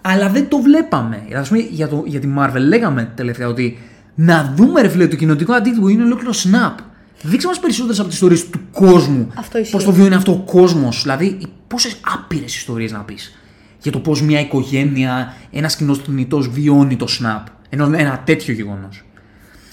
Αλλά 0.02 0.30
δεν 0.30 0.48
το 0.48 0.58
βλέπαμε. 0.58 1.16
Α 1.16 1.42
πούμε, 1.42 1.60
για, 1.60 1.88
το, 1.88 2.04
για 2.06 2.20
τη 2.20 2.28
Marvel 2.38 2.68
λέγαμε 2.68 3.12
τελευταία 3.16 3.48
ότι 3.48 3.78
να 4.16 4.54
δούμε 4.56 4.82
ρε 4.82 4.88
φίλε 4.88 5.08
το 5.08 5.16
κοινωνικό 5.16 5.54
αντίκτυπο 5.54 5.88
είναι 5.88 6.04
ολόκληρο 6.04 6.32
snap. 6.34 6.84
Δείξε 7.22 7.48
μας 7.48 7.60
περισσότερες 7.60 8.00
από 8.00 8.08
τις 8.08 8.16
ιστορίες 8.18 8.50
του 8.50 8.60
κόσμου. 8.72 9.28
Πώς 9.72 9.84
το 9.84 9.92
βιώνει 9.92 10.16
αυτό 10.16 10.32
ο 10.32 10.44
κόσμος. 10.52 11.02
Δηλαδή, 11.02 11.38
πόσες 11.68 12.00
άπειρες 12.14 12.56
ιστορίες 12.56 12.92
να 12.92 13.00
πεις 13.00 13.39
για 13.82 13.92
το 13.92 14.00
πώς 14.00 14.22
μια 14.22 14.40
οικογένεια, 14.40 15.36
ένας 15.52 15.76
κοινός 15.76 15.98
θνητός 15.98 16.50
βιώνει 16.50 16.96
το 16.96 17.06
snap. 17.10 17.44
Ενώ 17.70 17.86
ένα 17.98 18.22
τέτοιο 18.26 18.54
γεγονός. 18.54 19.04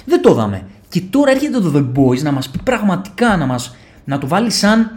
Δεν 0.04 0.22
το 0.22 0.30
είδαμε. 0.30 0.66
Και 0.88 1.00
τώρα 1.00 1.30
έρχεται 1.30 1.60
το 1.60 1.72
The 1.74 1.98
Boys 1.98 2.22
να 2.22 2.32
μας 2.32 2.50
πει 2.50 2.58
πραγματικά, 2.62 3.36
να, 3.36 3.46
μας, 3.46 3.76
να 4.04 4.18
το 4.18 4.26
βάλει 4.26 4.50
σαν 4.50 4.90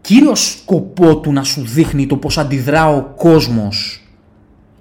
κύριο 0.00 0.34
σκοπό 0.34 1.20
του 1.20 1.32
να 1.32 1.42
σου 1.42 1.62
δείχνει 1.64 2.06
το 2.06 2.16
πώς 2.16 2.38
αντιδρά 2.38 2.88
ο 2.88 3.02
κόσμος 3.02 4.02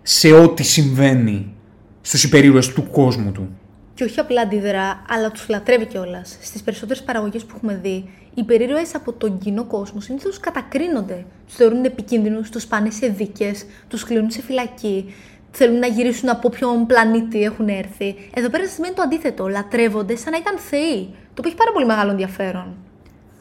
σε 0.02 0.32
ό,τι 0.32 0.64
συμβαίνει 0.64 1.54
στους 2.02 2.24
υπερήρωες 2.24 2.74
του 2.74 2.90
κόσμου 2.92 3.32
του. 3.32 3.50
Και 3.94 4.04
όχι 4.04 4.20
απλά 4.20 4.42
αντιδρά, 4.42 5.02
αλλά 5.10 5.32
τους 5.32 5.50
λατρεύει 5.50 5.86
κιόλας. 5.86 6.38
Στις 6.42 6.64
περισσότερες 6.64 7.04
παραγωγές 7.04 7.44
που 7.44 7.54
έχουμε 7.56 7.80
δει, 7.82 8.10
οι 8.36 8.42
υπερήρωε 8.42 8.86
από 8.96 9.14
τον 9.14 9.38
κοινό 9.38 9.64
κόσμο 9.64 10.00
συνήθως 10.00 10.40
κατακρίνονται. 10.40 11.26
Τους 11.46 11.56
θεωρούν 11.56 11.84
επικίνδυνους, 11.84 12.50
τους 12.50 12.66
πάνε 12.66 12.90
σε 12.90 13.08
δίκες, 13.08 13.66
τους 13.88 14.04
κλείνουν 14.04 14.32
σε 14.32 14.42
φυλακή, 14.42 15.14
θέλουν 15.52 15.80
να 15.80 15.88
γυρίσουν 15.88 16.30
από 16.30 16.42
όποιον 16.54 16.86
πλανήτη 16.86 17.44
έχουν 17.44 17.68
έρθει. 17.68 18.16
Εδώ 18.34 18.50
πέρα 18.50 18.68
σημαίνει 18.68 18.94
το 18.94 19.02
αντίθετο. 19.02 19.48
Λατρεύονται 19.48 20.16
σαν 20.16 20.32
να 20.32 20.38
ήταν 20.38 20.58
θεοί. 20.58 21.06
Το 21.06 21.40
οποίο 21.40 21.50
έχει 21.50 21.56
πάρα 21.56 21.72
πολύ 21.72 21.86
μεγάλο 21.86 22.12
ενδιαφέρον. 22.12 22.76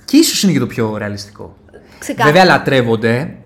Και 0.04 0.16
ίσως 0.16 0.42
είναι 0.42 0.52
και 0.52 0.58
το 0.58 0.66
πιο 0.66 0.96
ρεαλιστικό. 0.96 1.56
Ξεκάθαρα. 1.98 2.32
Βέβαια, 2.32 2.56
λατρεύονται 2.56 3.36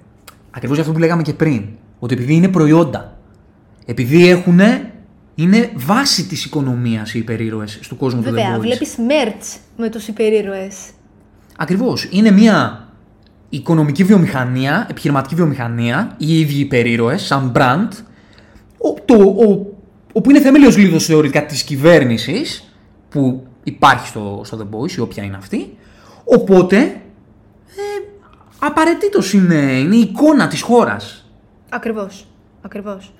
ακριβώς 0.51 0.77
για 0.77 0.85
αυτό 0.85 0.93
που 0.93 0.99
λέγαμε 0.99 1.23
και 1.23 1.33
πριν. 1.33 1.65
Ότι 1.99 2.15
επειδή 2.15 2.35
είναι 2.35 2.49
προϊόντα. 2.49 3.19
Επειδή 3.87 4.29
έχουν. 4.29 4.61
Είναι 5.39 5.71
βάση 5.75 6.27
της 6.27 6.45
οικονομίας 6.45 7.15
οι 7.15 7.19
υπερήρωες 7.19 7.79
του 7.89 7.97
κόσμου 7.97 8.23
του 8.23 8.31
Βέβαια, 8.31 8.57
The 8.57 8.59
Boys. 8.59 8.61
βλέπεις 8.61 8.97
merch 8.99 9.59
με 9.77 9.89
τους 9.89 10.09
υπερήρωες. 10.09 10.77
Ακριβώς. 11.57 12.09
Είναι 12.11 12.31
μια 12.31 12.89
οικονομική 13.49 14.05
βιομηχανία, 14.05 14.87
επιχειρηματική 14.91 15.35
βιομηχανία, 15.35 16.15
οι 16.19 16.41
ίδιοι 16.41 16.61
υπερήρωες, 16.61 17.23
σαν 17.23 17.53
brand, 17.57 17.89
ο, 18.79 18.95
το, 19.05 19.15
ο, 19.15 19.67
όπου 20.13 20.31
είναι 20.31 20.41
θεμέλιος 20.41 20.77
λίθο 20.77 20.99
θεωρητικά 20.99 21.47
της 21.47 21.63
κυβέρνησης 21.63 22.73
που 23.09 23.47
υπάρχει 23.63 24.07
στο, 24.07 24.41
στο 24.45 24.59
The 24.59 24.77
Boys, 24.77 24.91
η 24.91 25.01
όποια 25.01 25.23
είναι 25.23 25.37
αυτή. 25.37 25.77
Οπότε, 26.25 26.77
ε, 26.77 27.01
απαραίτητος 28.59 29.33
είναι, 29.33 29.55
είναι 29.55 29.97
η 29.97 30.01
εικόνα 30.01 30.47
της 30.49 30.61
χώρας. 30.63 31.31
Ακριβώς. 31.69 32.27
Ακριβώς. 32.63 33.13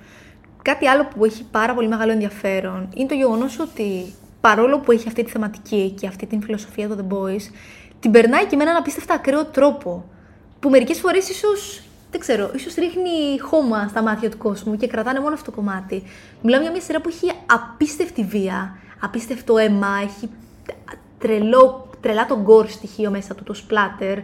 Κάτι 0.67 0.87
άλλο 0.87 1.05
που 1.05 1.25
έχει 1.25 1.43
πάρα 1.51 1.73
πολύ 1.73 1.87
μεγάλο 1.87 2.11
ενδιαφέρον 2.11 2.89
είναι 2.95 3.07
το 3.07 3.13
γεγονός 3.13 3.59
ότι 3.59 4.13
παρόλο 4.41 4.79
που 4.79 4.91
έχει 4.91 5.07
αυτή 5.07 5.23
τη 5.23 5.31
θεματική 5.31 5.93
και 5.99 6.07
αυτή 6.07 6.25
την 6.25 6.41
φιλοσοφία 6.41 6.87
του 6.87 6.95
The 6.99 7.13
Boys, 7.13 7.41
την 7.99 8.11
περνάει 8.11 8.45
και 8.45 8.55
με 8.55 8.63
έναν 8.63 8.75
απίστευτα 8.75 9.13
ακραίο 9.13 9.45
τρόπο. 9.45 10.09
Που 10.59 10.69
μερικές 10.69 10.99
φορές 10.99 11.29
ίσως, 11.29 11.83
δεν 12.11 12.19
ξέρω, 12.19 12.51
ίσως 12.55 12.73
ρίχνει 12.73 13.39
χώμα 13.41 13.87
στα 13.87 14.01
μάτια 14.01 14.29
του 14.29 14.37
κόσμου 14.37 14.77
και 14.77 14.87
κρατάνε 14.87 15.19
μόνο 15.19 15.33
αυτό 15.33 15.51
το 15.51 15.57
κομμάτι. 15.57 16.03
Μιλάμε 16.41 16.63
για 16.63 16.71
μια 16.71 16.81
σειρά 16.81 17.01
που 17.01 17.09
έχει 17.09 17.31
απίστευτη 17.45 18.23
βία, 18.23 18.77
απίστευτο 18.99 19.57
αίμα, 19.57 19.99
έχει 20.03 20.29
τρελό, 21.17 21.89
τρελά 22.01 22.25
τον 22.25 22.41
γκορ 22.41 22.67
στοιχείο 22.67 23.09
μέσα 23.09 23.35
του, 23.35 23.43
το 23.43 23.55
splatter, 23.67 24.17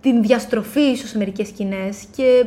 την 0.00 0.22
διαστροφή 0.22 0.80
ίσως 0.80 1.08
σε 1.08 1.18
μερικές 1.18 1.48
σκηνές 1.48 2.04
και 2.16 2.46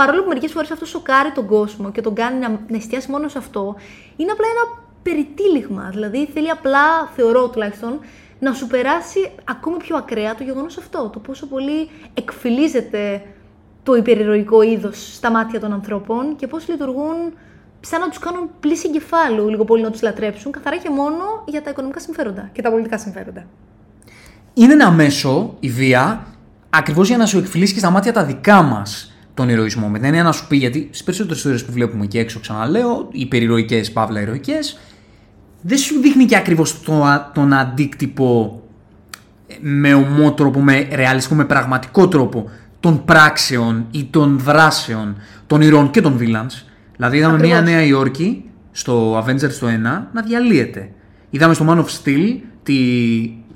παρόλο 0.00 0.22
που 0.22 0.28
μερικές 0.28 0.52
φορές 0.52 0.70
αυτό 0.70 0.84
σοκάρει 0.84 1.30
τον 1.30 1.46
κόσμο 1.46 1.90
και 1.90 2.00
τον 2.00 2.14
κάνει 2.14 2.38
να, 2.38 2.48
να 2.48 2.76
εστιάσει 2.76 3.10
μόνο 3.10 3.28
σε 3.28 3.38
αυτό, 3.38 3.76
είναι 4.16 4.30
απλά 4.30 4.46
ένα 4.54 4.82
περιτύλιγμα. 5.02 5.88
Δηλαδή 5.90 6.28
θέλει 6.34 6.50
απλά, 6.50 7.06
θεωρώ 7.16 7.48
τουλάχιστον, 7.48 7.98
να 8.38 8.52
σου 8.52 8.66
περάσει 8.66 9.30
ακόμη 9.44 9.76
πιο 9.76 9.96
ακραία 9.96 10.34
το 10.34 10.42
γεγονός 10.42 10.78
αυτό. 10.78 11.10
Το 11.12 11.18
πόσο 11.18 11.46
πολύ 11.46 11.88
εκφυλίζεται 12.14 13.22
το 13.82 13.94
υπερηρωικό 13.94 14.62
είδος 14.62 15.14
στα 15.14 15.30
μάτια 15.30 15.60
των 15.60 15.72
ανθρώπων 15.72 16.36
και 16.36 16.46
πώς 16.46 16.68
λειτουργούν 16.68 17.16
σαν 17.80 18.00
να 18.00 18.08
τους 18.08 18.18
κάνουν 18.18 18.50
πλήση 18.60 18.86
εγκεφάλου 18.88 19.48
λίγο 19.48 19.64
πολύ 19.64 19.82
να 19.82 19.90
τους 19.90 20.02
λατρέψουν, 20.02 20.52
καθαρά 20.52 20.76
και 20.76 20.90
μόνο 20.90 21.24
για 21.46 21.62
τα 21.62 21.70
οικονομικά 21.70 22.00
συμφέροντα 22.00 22.50
και 22.52 22.62
τα 22.62 22.70
πολιτικά 22.70 22.98
συμφέροντα. 22.98 23.46
Είναι 24.54 24.72
ένα 24.72 24.90
μέσο, 24.90 25.56
η 25.60 25.68
βία, 25.68 26.26
ακριβώς 26.70 27.08
για 27.08 27.16
να 27.16 27.26
σου 27.26 27.38
εκφυλίσεις 27.38 27.74
και 27.74 27.80
στα 27.80 27.90
μάτια 27.90 28.12
τα 28.12 28.24
δικά 28.24 28.62
μας 28.62 29.12
τον 29.38 29.48
ηρωισμό. 29.48 29.88
Με 29.88 29.98
την 29.98 30.06
έννοια 30.06 30.22
να 30.22 30.32
σου 30.32 30.46
πει, 30.46 30.56
γιατί 30.56 30.88
στις 30.90 31.04
περισσότερες 31.04 31.36
ιστορίες 31.36 31.64
που 31.64 31.72
βλέπουμε 31.72 32.04
εκεί 32.04 32.18
έξω, 32.18 32.40
ξαναλέω, 32.40 33.08
οι 33.12 33.20
υπερηρωικέ, 33.20 33.82
παύλα 33.92 34.20
ηρωικές, 34.20 34.78
δεν 35.60 35.78
σου 35.78 36.00
δείχνει 36.00 36.24
και 36.24 36.36
ακριβώς 36.36 36.82
τον 37.32 37.52
αντίκτυπο 37.52 38.62
με 39.60 39.94
ομό 39.94 40.32
τρόπο, 40.32 40.60
με 40.60 40.88
ρεαλιστικό, 40.92 41.34
με 41.34 41.44
πραγματικό 41.44 42.08
τρόπο 42.08 42.50
των 42.80 43.04
πράξεων 43.04 43.86
ή 43.90 44.04
των 44.10 44.38
δράσεων 44.38 45.16
των 45.46 45.60
ηρώων 45.60 45.90
και 45.90 46.00
των 46.00 46.18
villains. 46.20 46.64
Δηλαδή 46.96 47.16
είδαμε 47.16 47.34
Ακριβώς. 47.34 47.60
μια 47.62 47.70
Νέα 47.70 47.82
Υόρκη 47.82 48.44
στο 48.72 49.18
Avengers 49.18 49.52
το 49.60 49.66
1 49.66 49.70
να 50.12 50.22
διαλύεται. 50.22 50.90
Είδαμε 51.30 51.54
στο 51.54 51.66
Man 51.68 51.78
of 51.78 51.84
Steel 51.84 52.36
τη, 52.62 52.74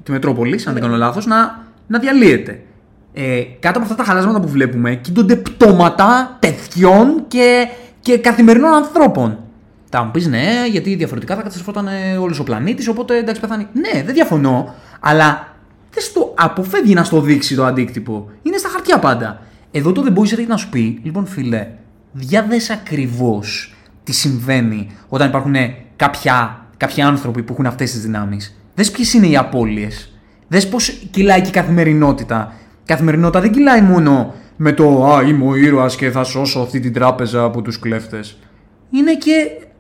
τη 0.03 0.11
Μετρόπολης, 0.11 0.67
αν 0.67 0.73
δεν 0.73 0.83
κάνω 0.83 0.97
λάθος, 0.97 1.27
να, 1.27 1.67
να 1.87 1.99
διαλύεται. 1.99 2.63
Ε, 3.13 3.43
κάτω 3.61 3.79
από 3.79 3.83
αυτά 3.83 3.95
τα 3.95 4.05
χαλάσματα 4.05 4.41
που 4.41 4.49
βλέπουμε 4.49 4.95
κοίτονται 4.95 5.37
πτώματα 5.37 6.37
τεθιών 6.41 7.25
και, 7.29 7.69
και 8.01 8.19
καθημερινών 8.19 8.73
ανθρώπων. 8.73 9.39
Θα 9.89 10.03
μου 10.03 10.11
πεις 10.11 10.27
ναι, 10.27 10.67
γιατί 10.71 10.95
διαφορετικά 10.95 11.35
θα 11.35 11.41
καταστρεφόταν 11.41 11.89
όλος 12.21 12.39
ο 12.39 12.43
πλανήτης, 12.43 12.89
οπότε 12.89 13.17
εντάξει 13.19 13.41
πεθάνει. 13.41 13.67
Ναι, 13.73 14.03
δεν 14.03 14.15
διαφωνώ, 14.15 14.75
αλλά 15.01 15.57
δεν 15.91 16.03
στο 16.03 16.35
αποφεύγει 16.37 16.95
να 16.95 17.05
στο 17.05 17.21
δείξει 17.21 17.55
το 17.55 17.65
αντίκτυπο. 17.65 18.31
Είναι 18.43 18.57
στα 18.57 18.69
χαρτιά 18.69 18.99
πάντα. 18.99 19.43
Εδώ 19.71 19.93
το 19.93 20.05
The 20.07 20.19
Boys 20.19 20.23
έρχεται 20.23 20.47
να 20.47 20.57
σου 20.57 20.69
πει, 20.69 21.01
λοιπόν 21.03 21.27
φίλε, 21.27 21.69
διάδες 22.13 22.71
ακριβώς 22.71 23.75
τι 24.05 24.13
συμβαίνει 24.13 24.91
όταν 25.09 25.29
υπάρχουν 25.29 25.55
κάποια, 25.97 26.67
κάποιοι 26.77 27.03
άνθρωποι 27.03 27.43
που 27.43 27.53
έχουν 27.53 27.67
αυτές 27.67 27.91
τις 27.91 28.03
δυνάμεις. 28.03 28.57
Δες 28.75 28.91
ποιες 28.91 29.13
είναι 29.13 29.27
οι 29.27 29.37
απώλειες. 29.37 30.13
Δες 30.49 30.69
πώς 30.69 30.89
κυλάει 31.11 31.41
και 31.41 31.49
η 31.49 31.53
καθημερινότητα. 31.53 32.53
Η 32.93 32.95
καθημερινότητα 32.95 33.41
δεν 33.41 33.53
κυλάει 33.53 33.81
μόνο 33.81 34.35
με 34.57 34.73
το 34.73 35.07
Α, 35.07 35.23
είμαι 35.23 35.45
ο 35.45 35.55
ήρωας 35.55 35.97
και 35.97 36.11
θα 36.11 36.25
σώσω 36.25 36.61
αυτή 36.61 36.81
την 36.81 36.93
τράπεζα 36.93 37.43
από 37.43 37.63
τους 37.63 37.79
κλέφτες. 37.79 38.39
Είναι 38.91 39.15
και. 39.17 39.33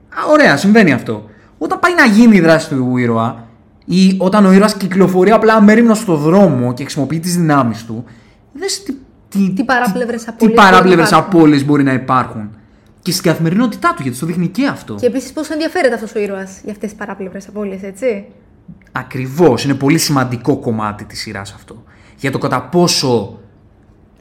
Α, 0.08 0.30
ωραία, 0.30 0.56
συμβαίνει 0.56 0.92
αυτό. 0.92 1.28
Όταν 1.58 1.78
πάει 1.78 1.94
να 1.94 2.04
γίνει 2.06 2.36
η 2.36 2.40
δράση 2.40 2.68
του 2.68 2.96
ήρωα, 2.96 3.46
ή 3.84 4.16
όταν 4.18 4.46
ο 4.46 4.52
ήρωας 4.52 4.76
κυκλοφορεί 4.76 5.30
απλά 5.30 5.54
αμέριμνος 5.54 5.98
στο 5.98 6.16
δρόμο 6.16 6.74
και 6.74 6.82
χρησιμοποιεί 6.82 7.20
τις 7.20 7.36
δυνάμεις 7.36 7.84
του, 7.84 8.04
δες 8.52 8.82
τι, 8.82 8.94
τι, 9.28 9.50
Τι 9.50 9.64
παράπλευρες 9.64 10.24
τι 10.24 10.28
απώλειες 10.28 10.54
μπορεί 10.54 10.64
να 10.64 10.70
παράπλευρες 10.70 11.10
υπάρχουν. 11.10 11.28
απώλειες 11.36 11.64
μπορεί 11.64 11.82
να 11.82 11.92
υπάρχουν. 11.92 12.50
Και 13.02 13.12
στην 13.12 13.24
καθημερινότητά 13.30 13.94
του, 13.96 14.02
γιατί 14.02 14.18
το 14.18 14.26
δείχνει 14.26 14.48
και 14.48 14.66
αυτό. 14.66 14.94
Και 14.94 15.06
επίσης 15.06 15.32
πόσο 15.32 15.52
ενδιαφέρεται 15.52 15.94
αυτός 15.94 16.14
ο 16.14 16.18
ήρωας 16.18 16.60
για 16.62 16.72
αυτές 16.72 16.88
τις 16.90 16.98
παράπλευρες 16.98 17.48
απώλειες, 17.48 17.82
έτσι; 17.82 18.24
Ακριβώς. 18.92 19.64
Είναι 19.64 19.74
πολύ 19.74 19.98
σημαντικό 19.98 20.56
κομμάτι 20.56 21.04
της 21.04 21.20
σειράς 21.20 21.52
αυτό. 21.52 21.81
Για 22.22 22.30
το 22.30 22.38
κατά 22.38 22.62
πόσο. 22.62 23.38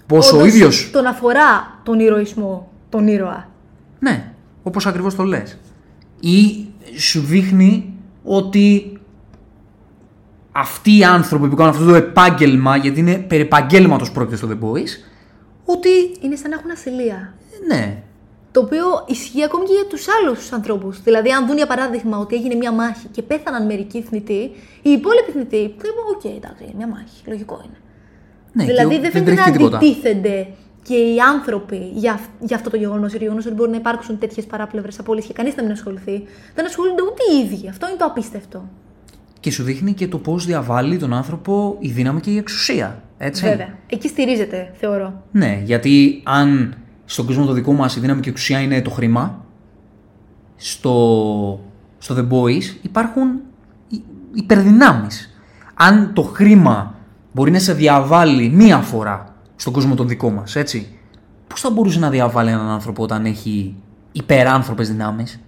Πόσο 0.07 0.35
ο 0.35 0.39
Όντως, 0.39 0.53
ίδιος. 0.53 0.89
Τον 0.91 1.05
αφορά 1.05 1.79
τον 1.83 1.99
ηρωισμό, 1.99 2.71
τον 2.89 3.07
ήρωα. 3.07 3.49
Ναι, 3.99 4.33
όπως 4.63 4.85
ακριβώς 4.85 5.15
το 5.15 5.23
λες. 5.23 5.57
Ή 6.19 6.65
σου 6.97 7.21
δείχνει 7.21 7.93
ότι 8.23 8.99
αυτοί 10.51 10.97
οι 10.97 11.03
άνθρωποι 11.03 11.47
που 11.49 11.55
κάνουν 11.55 11.73
αυτό 11.73 11.85
το 11.85 11.95
επάγγελμα, 11.95 12.77
γιατί 12.77 12.99
είναι 12.99 13.17
περί 13.17 13.41
επαγγέλματος 13.41 14.11
πρόκειται 14.11 14.35
στο 14.35 14.47
The 14.47 14.65
Boys, 14.65 14.89
ότι. 15.65 15.89
Είναι 16.21 16.35
σαν 16.35 16.49
να 16.49 16.55
έχουν 16.55 16.71
ασυλία. 16.71 17.33
Ναι, 17.67 18.03
Το 18.51 18.59
οποίο 18.59 18.83
ισχύει 19.07 19.43
ακόμη 19.43 19.65
και 19.65 19.73
για 19.73 19.85
τους 19.85 20.05
άλλους 20.07 20.51
ανθρώπους. 20.51 21.01
Δηλαδή, 21.01 21.31
αν 21.31 21.47
δουν 21.47 21.55
για 21.57 21.67
παράδειγμα 21.67 22.17
ότι 22.17 22.35
έγινε 22.35 22.55
μια 22.55 22.71
μάχη 22.71 23.07
και 23.07 23.21
πέθαναν 23.21 23.65
μερικοί 23.65 24.01
θνητοί, 24.01 24.51
οι 24.81 24.89
υπόλοιποι 24.89 25.31
θνητοί 25.31 25.57
θα 25.57 25.87
είπαν: 25.87 26.05
ΟΚ, 26.15 26.23
εντάξει, 26.23 26.63
είναι 26.63 26.73
μια 26.77 26.87
μάχη. 26.87 27.21
Λογικό 27.25 27.61
είναι. 27.65 27.77
Ναι 28.53 28.63
δηλαδή, 28.65 28.95
και 28.95 29.01
δεν 29.01 29.11
τρέχει 29.11 29.25
φαίνεται 29.25 29.41
να 29.41 29.45
και 29.45 29.57
τίποτα. 29.57 29.77
αντιτίθενται 29.77 30.47
και 30.83 30.95
οι 30.95 31.19
άνθρωποι 31.19 31.91
για, 31.93 32.13
αυ- 32.13 32.29
για 32.39 32.55
αυτό 32.55 32.69
το 32.69 32.77
γεγονός. 32.77 33.11
Το 33.11 33.17
γεγονός 33.17 33.45
ότι 33.45 33.55
μπορεί 33.55 33.69
να 33.71 33.77
υπάρξουν 33.77 34.17
τέτοιες 34.19 34.45
παράπλευρες 34.45 34.99
απώλειες 34.99 35.25
και 35.25 35.33
κανείς 35.33 35.55
να 35.55 35.63
μην 35.63 35.71
ασχοληθεί. 35.71 36.23
Δεν 36.55 36.65
ασχολούνται 36.65 37.01
ούτε 37.01 37.21
οι 37.33 37.45
ίδιοι. 37.45 37.69
Αυτό 37.69 37.87
είναι 37.87 37.97
το 37.97 38.05
απίστευτο. 38.05 38.69
Και 39.39 39.51
σου 39.51 39.63
δείχνει 39.63 39.93
και 39.93 40.07
το 40.07 40.17
πώς 40.17 40.45
διαβάλλει 40.45 40.97
τον 40.97 41.13
άνθρωπο 41.13 41.75
η 41.79 41.89
δύναμη 41.89 42.19
και 42.19 42.29
η 42.31 42.37
εξουσία. 42.37 43.01
Έτσι; 43.17 43.43
Βέβαια. 43.45 43.77
Εκεί 43.87 44.07
στηρίζεται, 44.07 44.71
θεωρώ. 44.79 45.23
Ναι, 45.31 45.61
γιατί 45.63 46.21
αν 46.25 46.73
στον 47.05 47.25
κόσμο 47.25 47.45
το 47.45 47.53
δικό 47.53 47.73
μας 47.73 47.95
η 47.95 47.99
δύναμη 47.99 48.21
και 48.21 48.27
η 48.29 48.31
εξουσία 48.31 48.59
είναι 48.59 48.81
το 48.81 48.89
χρήμα, 48.89 49.45
στο, 50.55 51.59
στο 51.97 52.15
The 52.17 52.33
Boys 52.33 52.63
υπάρχουν 52.81 53.27
οι- 53.89 54.01
υπερδυνάμεις. 54.33 55.35
Αν 55.73 56.11
το 56.13 56.21
χρήμα 56.21 56.95
μπορεί 57.31 57.51
να 57.51 57.59
σε 57.59 57.73
διαβάλει 57.73 58.49
μία 58.49 58.77
φορά 58.77 59.35
στον 59.55 59.73
κόσμο 59.73 59.95
τον 59.95 60.07
δικό 60.07 60.29
μας, 60.29 60.55
έτσι, 60.55 60.99
πώς 61.47 61.61
θα 61.61 61.69
μπορούσε 61.69 61.99
να 61.99 62.09
διαβάλει 62.09 62.49
έναν 62.49 62.69
άνθρωπο 62.69 63.03
όταν 63.03 63.25
έχει 63.25 63.75
υπεράνθρωπες 64.11 64.89
δυνάμεις; 64.89 65.39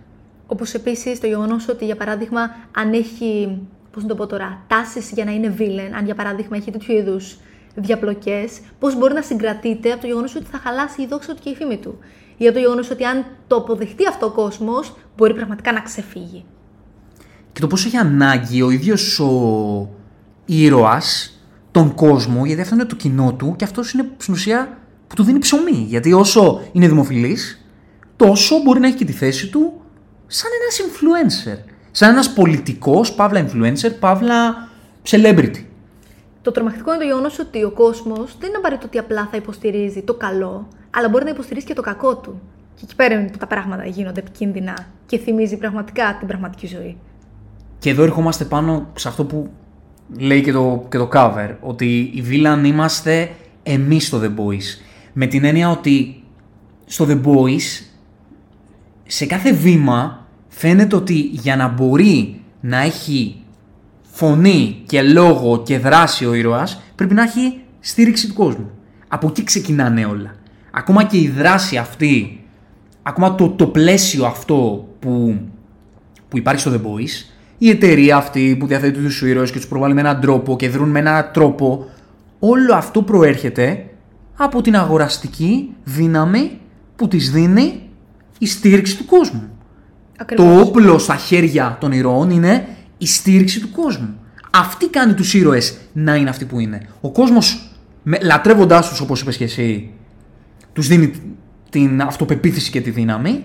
Όπως 0.47 0.73
επίσης 0.73 1.19
το 1.19 1.27
γεγονός 1.27 1.67
ότι, 1.67 1.85
για 1.85 1.95
παράδειγμα, 1.95 2.41
αν 2.71 2.93
έχει. 2.93 3.57
Πώς 3.91 4.01
να 4.01 4.09
το 4.09 4.15
πω 4.15 4.27
τώρα, 4.27 4.61
τάσεις 4.67 5.11
για 5.11 5.25
να 5.25 5.31
είναι 5.31 5.55
villain, 5.59 5.91
αν 5.97 6.05
για 6.05 6.15
παράδειγμα 6.15 6.57
έχει 6.57 6.71
τέτοιου 6.71 6.93
είδους 6.93 7.37
διαπλοκές, 7.75 8.59
πώς 8.79 8.97
μπορεί 8.97 9.13
να 9.13 9.21
συγκρατείται 9.21 9.91
από 9.91 10.01
το 10.01 10.07
γεγονός 10.07 10.35
ότι 10.35 10.45
θα 10.45 10.57
χαλάσει 10.57 11.01
η 11.01 11.07
δόξα 11.07 11.33
του 11.33 11.41
και 11.43 11.49
η 11.49 11.55
φήμη 11.55 11.77
του; 11.77 11.97
Ή 12.37 12.45
από 12.45 12.53
το 12.53 12.59
γεγονός 12.59 12.89
ότι 12.89 13.03
αν 13.03 13.25
το 13.47 13.55
αποδεχτεί 13.55 14.07
αυτό 14.07 14.25
ο 14.25 14.31
κόσμος, 14.31 14.95
μπορεί 15.17 15.33
πραγματικά 15.33 15.71
να 15.71 15.79
ξεφύγει; 15.79 16.45
και 17.51 17.61
το 17.61 17.67
πώς 17.67 17.85
έχει 17.85 17.97
ανάγκη 17.97 18.61
ο 18.61 18.69
ίδιος 18.69 19.19
ο 19.19 19.89
ήρωας 20.45 21.32
τον 21.73 21.93
κόσμο, 21.93 22.45
γιατί 22.45 22.61
αυτό 22.61 22.75
είναι 22.75 22.85
το 22.85 22.95
κοινό 22.95 23.33
του 23.33 23.55
και 23.57 23.63
αυτός 23.63 23.91
είναι 23.91 24.09
στην 24.17 24.33
ουσία 24.33 24.77
που 25.07 25.15
του 25.15 25.23
δίνει 25.23 25.39
ψωμί. 25.39 25.85
Γιατί 25.87 26.13
όσο 26.13 26.61
είναι 26.71 26.87
δημοφιλής, 26.87 27.65
τόσο 28.15 28.61
μπορεί 28.63 28.79
να 28.79 28.87
έχει 28.87 28.95
και 28.95 29.05
τη 29.05 29.11
θέση 29.11 29.49
του 29.49 29.73
σαν 30.27 30.51
ένας 30.61 30.81
influencer. 30.81 31.57
Σαν 31.91 32.09
ένας 32.09 32.33
πολιτικός, 32.33 33.13
παύλα 33.13 33.45
influencer, 33.45 33.91
παύλα 33.99 34.69
celebrity. 35.09 35.63
Το 36.41 36.51
τρομακτικό 36.51 36.93
είναι 36.93 37.03
το 37.03 37.07
γεγονός 37.07 37.39
ότι 37.39 37.63
ο 37.63 37.71
κόσμος 37.71 38.35
δεν 38.39 38.49
είναι 38.49 38.57
απαραίτητο 38.57 38.87
ότι 38.87 38.97
απλά 38.97 39.27
θα 39.31 39.37
υποστηρίζει 39.37 40.01
το 40.01 40.13
καλό, 40.13 40.67
αλλά 40.89 41.09
μπορεί 41.09 41.23
να 41.23 41.29
υποστηρίζει 41.29 41.65
και 41.65 41.73
το 41.73 41.81
κακό 41.81 42.15
του. 42.15 42.41
Και 42.75 42.81
εκεί 42.83 42.95
πέρα 42.95 43.13
είναι 43.13 43.29
που 43.29 43.37
τα 43.37 43.47
πράγματα 43.47 43.85
γίνονται 43.85 44.19
επικίνδυνα 44.19 44.87
και 45.05 45.17
θυμίζει 45.17 45.57
πραγματικά 45.57 46.15
την 46.19 46.27
πραγματική 46.27 46.67
ζωή. 46.67 46.97
Και 47.79 47.89
εδώ 47.89 48.03
ερχόμαστε 48.03 48.43
πάνω 48.43 48.87
σε 48.95 49.07
αυτό 49.07 49.25
που 49.25 49.49
λέει 50.17 50.41
και 50.41 50.51
το, 50.51 50.85
και 50.89 50.97
το 50.97 51.09
cover, 51.13 51.55
ότι 51.61 51.85
οι 51.99 52.23
villain 52.29 52.65
είμαστε 52.65 53.31
εμείς 53.63 54.07
στο 54.07 54.21
The 54.23 54.39
Boys. 54.39 54.63
Με 55.13 55.25
την 55.25 55.43
έννοια 55.43 55.69
ότι 55.69 56.23
στο 56.85 57.05
The 57.09 57.21
Boys, 57.23 57.85
σε 59.05 59.25
κάθε 59.25 59.53
βήμα 59.53 60.27
φαίνεται 60.47 60.95
ότι 60.95 61.19
για 61.19 61.55
να 61.55 61.67
μπορεί 61.67 62.41
να 62.59 62.77
έχει 62.77 63.35
φωνή 64.01 64.83
και 64.85 65.01
λόγο 65.01 65.61
και 65.61 65.79
δράση 65.79 66.25
ο 66.25 66.33
ήρωας, 66.33 66.81
πρέπει 66.95 67.13
να 67.13 67.23
έχει 67.23 67.61
στήριξη 67.79 68.27
του 68.27 68.33
κόσμου. 68.33 68.71
Από 69.07 69.27
εκεί 69.27 69.43
ξεκινάνε 69.43 70.05
όλα. 70.05 70.35
Ακόμα 70.71 71.03
και 71.03 71.17
η 71.17 71.29
δράση 71.29 71.77
αυτή, 71.77 72.43
ακόμα 73.03 73.35
το, 73.35 73.49
το 73.49 73.67
πλαίσιο 73.67 74.25
αυτό 74.25 74.87
που, 74.99 75.41
που 76.29 76.37
υπάρχει 76.37 76.61
στο 76.61 76.71
The 76.71 76.77
Boys, 76.77 77.32
η 77.63 77.69
εταιρεία 77.69 78.15
αυτή 78.15 78.55
που 78.59 78.67
διαθέτει 78.67 78.99
τους 78.99 79.21
ήρωες 79.21 79.51
και 79.51 79.57
τους 79.57 79.67
προβάλλει 79.67 79.93
με 79.93 79.99
έναν 79.99 80.21
τρόπο 80.21 80.55
και 80.55 80.69
δρούν 80.69 80.89
με 80.89 80.99
έναν 80.99 81.29
τρόπο, 81.33 81.89
όλο 82.39 82.73
αυτό 82.73 83.01
προέρχεται 83.01 83.85
από 84.35 84.61
την 84.61 84.75
αγοραστική 84.75 85.69
δύναμη 85.83 86.59
που 86.95 87.07
της 87.07 87.31
δίνει 87.31 87.89
η 88.37 88.45
στήριξη 88.47 88.97
του 88.97 89.05
κόσμου. 89.05 89.49
Το 90.35 90.59
όπλο 90.59 90.97
στα 90.97 91.15
χέρια 91.15 91.77
των 91.79 91.91
ηρώων 91.91 92.29
είναι 92.29 92.67
η 92.97 93.07
στήριξη 93.07 93.59
του 93.59 93.71
κόσμου. 93.71 94.15
Αυτή 94.51 94.87
κάνει 94.87 95.13
τους 95.13 95.33
ήρωες 95.33 95.77
να 95.93 96.15
είναι 96.15 96.29
αυτοί 96.29 96.45
που 96.45 96.59
είναι. 96.59 96.87
Ο 97.01 97.11
κόσμος, 97.11 97.71
λατρεύοντάς 98.21 98.89
τους 98.89 98.99
όπως 98.99 99.21
είπες 99.21 99.37
και 99.37 99.43
εσύ, 99.43 99.89
τους 100.73 100.87
δίνει 100.87 101.13
την 101.69 102.01
αυτοπεποίθηση 102.01 102.71
και 102.71 102.81
τη 102.81 102.89
δύναμη, 102.89 103.43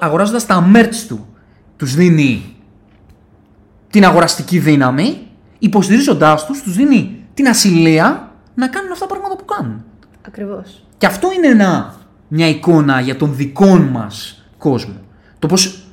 αγοράζοντας 0.00 0.46
τα 0.46 0.70
merch 0.74 1.04
του, 1.08 1.26
τους 1.76 1.94
δίνει 1.94 2.53
την 3.94 4.04
αγοραστική 4.04 4.58
δύναμη, 4.58 5.18
υποστηρίζοντάς 5.58 6.46
τους, 6.46 6.62
τους 6.62 6.74
δίνει 6.76 7.16
την 7.34 7.48
ασυλία 7.48 8.32
να 8.54 8.68
κάνουν 8.68 8.92
αυτά 8.92 9.06
τα 9.06 9.14
πράγματα 9.14 9.36
που 9.36 9.44
κάνουν. 9.44 9.84
Ακριβώς. 10.26 10.86
Και 10.98 11.06
αυτό 11.06 11.28
είναι 11.36 11.46
ένα, 11.46 11.94
μια 12.28 12.48
εικόνα 12.48 13.00
για 13.00 13.16
τον 13.16 13.36
δικό 13.36 13.76
μας 13.78 14.44
κόσμο. 14.58 14.94
Το 15.38 15.46
πώς 15.46 15.84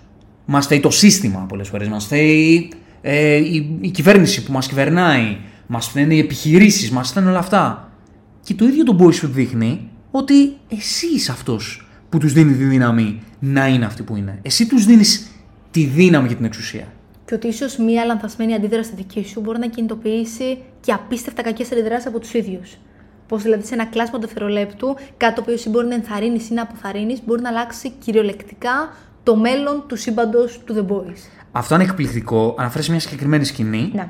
μας 0.45 0.65
φταίει 0.65 0.79
το 0.79 0.89
σύστημα 0.89 1.39
πολλές 1.39 1.67
φορές, 1.67 1.87
μας 1.87 2.05
φταίει 2.05 2.71
ε, 3.01 3.35
η, 3.35 3.77
η, 3.81 3.89
κυβέρνηση 3.89 4.43
που 4.43 4.51
μας 4.51 4.67
κυβερνάει, 4.67 5.37
μας 5.67 5.87
φταίνουν 5.87 6.11
οι 6.11 6.19
επιχειρήσεις, 6.19 6.91
μας 6.91 7.09
φταίνουν 7.09 7.29
όλα 7.29 7.39
αυτά. 7.39 7.91
Και 8.43 8.53
το 8.53 8.65
ίδιο 8.65 8.83
το 8.83 8.97
Boys 8.99 9.13
σου 9.13 9.27
δείχνει 9.27 9.89
ότι 10.11 10.33
εσύ 10.67 11.07
είσαι 11.15 11.31
αυτός 11.31 11.87
που 12.09 12.17
τους 12.17 12.33
δίνει 12.33 12.53
τη 12.53 12.63
δύναμη 12.63 13.21
να 13.39 13.67
είναι 13.67 13.85
αυτοί 13.85 14.03
που 14.03 14.15
είναι. 14.15 14.39
Εσύ 14.41 14.67
τους 14.67 14.85
δίνεις 14.85 15.31
τη 15.71 15.83
δύναμη 15.83 16.27
για 16.27 16.35
την 16.35 16.45
εξουσία. 16.45 16.87
Και 17.31 17.37
ότι 17.37 17.47
ίσως 17.47 17.77
μία 17.77 18.05
λανθασμένη 18.05 18.53
αντίδραση 18.53 18.91
δική 18.95 19.25
σου 19.25 19.41
μπορεί 19.41 19.59
να 19.59 19.67
κινητοποιήσει 19.67 20.57
και 20.79 20.91
απίστευτα 20.91 21.41
κακές 21.41 21.71
αντιδράσεις 21.71 22.07
από 22.07 22.19
τους 22.19 22.33
ίδιους. 22.33 22.77
Πώς 23.27 23.41
δηλαδή 23.43 23.65
σε 23.65 23.73
ένα 23.73 23.85
κλάσμα 23.85 24.19
του 24.19 24.25
δευτερολέπτου, 24.25 24.95
κάτι 25.17 25.35
το 25.35 25.41
οποίο 25.41 25.53
εσύ 25.53 25.69
μπορεί 25.69 25.87
να 25.87 25.93
ενθαρρύνεις 25.93 26.49
ή 26.49 26.53
να 26.53 26.61
αποθαρρύνεις, 26.61 27.21
μπορεί 27.25 27.41
να 27.41 27.49
αλλάξει 27.49 27.89
κυριολεκτικά 27.89 28.93
το 29.23 29.35
μέλλον 29.35 29.83
του 29.87 29.95
σύμπαντος 29.95 30.59
του 30.65 30.75
The 30.75 30.93
Boys. 30.93 31.17
Αυτό 31.51 31.75
είναι 31.75 31.83
εκπληκτικό. 31.83 32.55
Αναφέρει 32.57 32.85
μια 32.89 32.99
συγκεκριμένη 32.99 33.45
σκηνή. 33.45 33.91
Ναι. 33.93 34.09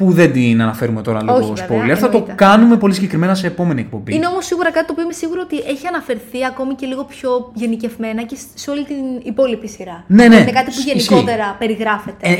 Που 0.00 0.12
δεν 0.12 0.32
την 0.32 0.62
αναφέρουμε 0.62 1.02
τώρα 1.02 1.22
λίγο 1.22 1.36
Όχι, 1.36 1.52
spoiler. 1.56 1.66
βέβαια, 1.68 1.96
θα 1.96 2.08
το 2.08 2.16
εννοείται. 2.16 2.32
κάνουμε 2.44 2.76
πολύ 2.76 2.94
συγκεκριμένα 2.94 3.34
σε 3.34 3.46
επόμενη 3.46 3.80
εκπομπή. 3.80 4.14
Είναι 4.14 4.26
όμως 4.26 4.44
σίγουρα 4.46 4.70
κάτι 4.70 4.86
το 4.86 4.92
οποίο 4.92 5.04
είμαι 5.04 5.12
σίγουρη 5.12 5.40
ότι 5.40 5.56
έχει 5.56 5.86
αναφερθεί 5.86 6.44
ακόμη 6.46 6.74
και 6.74 6.86
λίγο 6.86 7.04
πιο 7.04 7.50
γενικευμένα 7.54 8.22
και 8.22 8.36
σε 8.54 8.70
όλη 8.70 8.84
την 8.84 8.96
υπόλοιπη 9.22 9.68
σειρά. 9.68 10.04
Ναι, 10.06 10.28
ναι, 10.28 10.36
Είναι 10.36 10.50
κάτι 10.50 10.64
που 10.64 10.70
ισχύει. 10.78 10.90
γενικότερα 10.90 11.56
περιγράφεται. 11.58 12.16
Ε, 12.28 12.34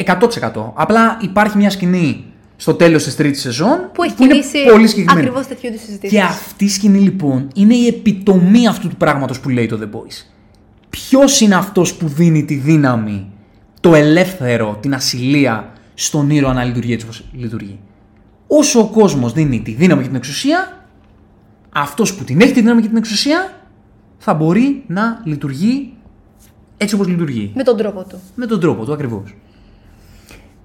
100%. 0.54 0.72
Απλά 0.74 1.18
υπάρχει 1.22 1.56
μια 1.56 1.70
σκηνή 1.70 2.24
στο 2.56 2.74
τέλος 2.74 3.04
της 3.04 3.16
τρίτης 3.16 3.40
σεζόν 3.40 3.90
που 3.94 4.02
έχει 4.02 4.14
είναι 4.20 4.32
κινήσει 4.32 4.58
πολύ 4.72 4.86
συγκεκριμένη. 4.88 5.26
ακριβώς 5.28 5.46
τέτοιου 5.46 5.68
είδους 5.68 5.80
συζητήσει. 5.80 6.14
Και 6.14 6.20
αυτή 6.22 6.64
η 6.64 6.68
σκηνή 6.68 6.98
λοιπόν 6.98 7.48
είναι 7.54 7.74
η 7.74 7.86
επιτομή 7.86 8.66
αυτού 8.68 8.88
του 8.88 8.96
πράγματος 8.96 9.40
που 9.40 9.48
λέει 9.48 9.66
το 9.66 9.78
The 9.82 9.96
Boys. 9.96 10.24
Ποιος 10.90 11.40
είναι 11.40 11.54
αυτός 11.54 11.94
που 11.94 12.08
δίνει 12.08 12.44
τη 12.44 12.54
δύναμη, 12.54 13.26
το 13.80 13.94
ελεύθερο, 13.94 14.78
την 14.80 14.94
ασυλία 14.94 15.72
στον 16.02 16.30
ήρωα 16.30 16.52
να 16.52 16.64
λειτουργεί 16.64 16.92
έτσι 16.92 17.06
όπως 17.06 17.24
λειτουργεί. 17.32 17.78
Όσο 18.46 18.80
ο 18.80 18.86
κόσμος 18.86 19.32
δίνει 19.32 19.62
τη 19.62 19.72
δύναμη 19.72 20.02
και 20.02 20.08
την 20.08 20.16
εξουσία, 20.16 20.86
αυτός 21.70 22.14
που 22.14 22.24
την 22.24 22.40
έχει 22.40 22.52
τη 22.52 22.60
δύναμη 22.60 22.80
και 22.80 22.88
την 22.88 22.96
εξουσία 22.96 23.52
θα 24.18 24.34
μπορεί 24.34 24.84
να 24.86 25.20
λειτουργεί 25.24 25.92
έτσι 26.76 26.94
όπως 26.94 27.06
λειτουργεί. 27.06 27.52
Με 27.54 27.62
τον 27.62 27.76
τρόπο 27.76 28.04
του. 28.04 28.20
Με 28.34 28.46
τον 28.46 28.60
τρόπο 28.60 28.84
του 28.84 28.92
ακριβώς. 28.92 29.34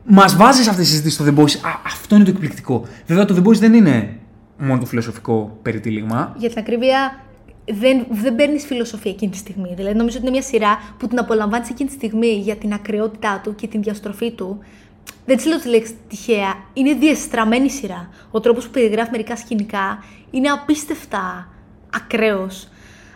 Μας 0.06 0.36
βάζει 0.36 0.70
αυτή 0.70 0.82
τη 0.82 0.88
συζήτηση 0.88 1.16
στο 1.16 1.26
The 1.28 1.40
Boys. 1.40 1.56
Α, 1.62 1.70
αυτό 1.86 2.16
είναι 2.16 2.24
το 2.24 2.30
εκπληκτικό. 2.30 2.86
Βέβαια, 3.06 3.26
το 3.26 3.36
The 3.38 3.48
Boys 3.48 3.58
δεν 3.58 3.74
είναι 3.74 4.20
μόνο 4.58 4.80
το 4.80 4.86
φιλοσοφικό 4.86 5.58
περιτύλιγμα. 5.62 6.36
Για 6.38 6.50
την 6.50 6.60
ακρίβεια, 6.60 7.24
δεν, 7.66 8.06
δεν 8.10 8.36
παίρνεις 8.36 8.66
φιλοσοφία 8.66 9.12
εκείνη 9.12 9.32
τη 9.32 9.38
στιγμή. 9.38 9.74
Δηλαδή, 9.76 9.96
νομίζω 9.98 10.18
ότι 10.18 10.26
είναι 10.26 10.36
μια 10.36 10.46
σειρά 10.46 10.78
που 10.98 11.08
την 11.08 11.20
απολαμβάνεις 11.20 11.70
εκείνη 11.70 11.90
τη 11.90 11.96
στιγμή 11.96 12.28
για 12.28 12.56
την 12.56 12.74
ακρεότητά 12.74 13.42
του 13.44 13.56
και 13.56 13.68
την 13.68 13.82
διαστροφή 13.82 14.32
του. 14.32 14.60
Δεν 15.26 15.38
τη 15.38 15.48
λέω 15.48 15.60
τη 15.60 15.70
λέξη 15.70 15.98
τυχαία. 16.08 16.56
Είναι 16.74 16.94
διεστραμμένη 16.94 17.70
σειρά. 17.70 18.10
Ο 18.32 18.40
τρόπος 18.40 18.66
που 18.66 18.72
περιγράφει 18.72 19.12
μερικά 19.12 19.36
σκηνικά 19.36 20.04
είναι 20.32 20.50
απίστευτα 20.50 21.48
ακραίος. 21.96 22.68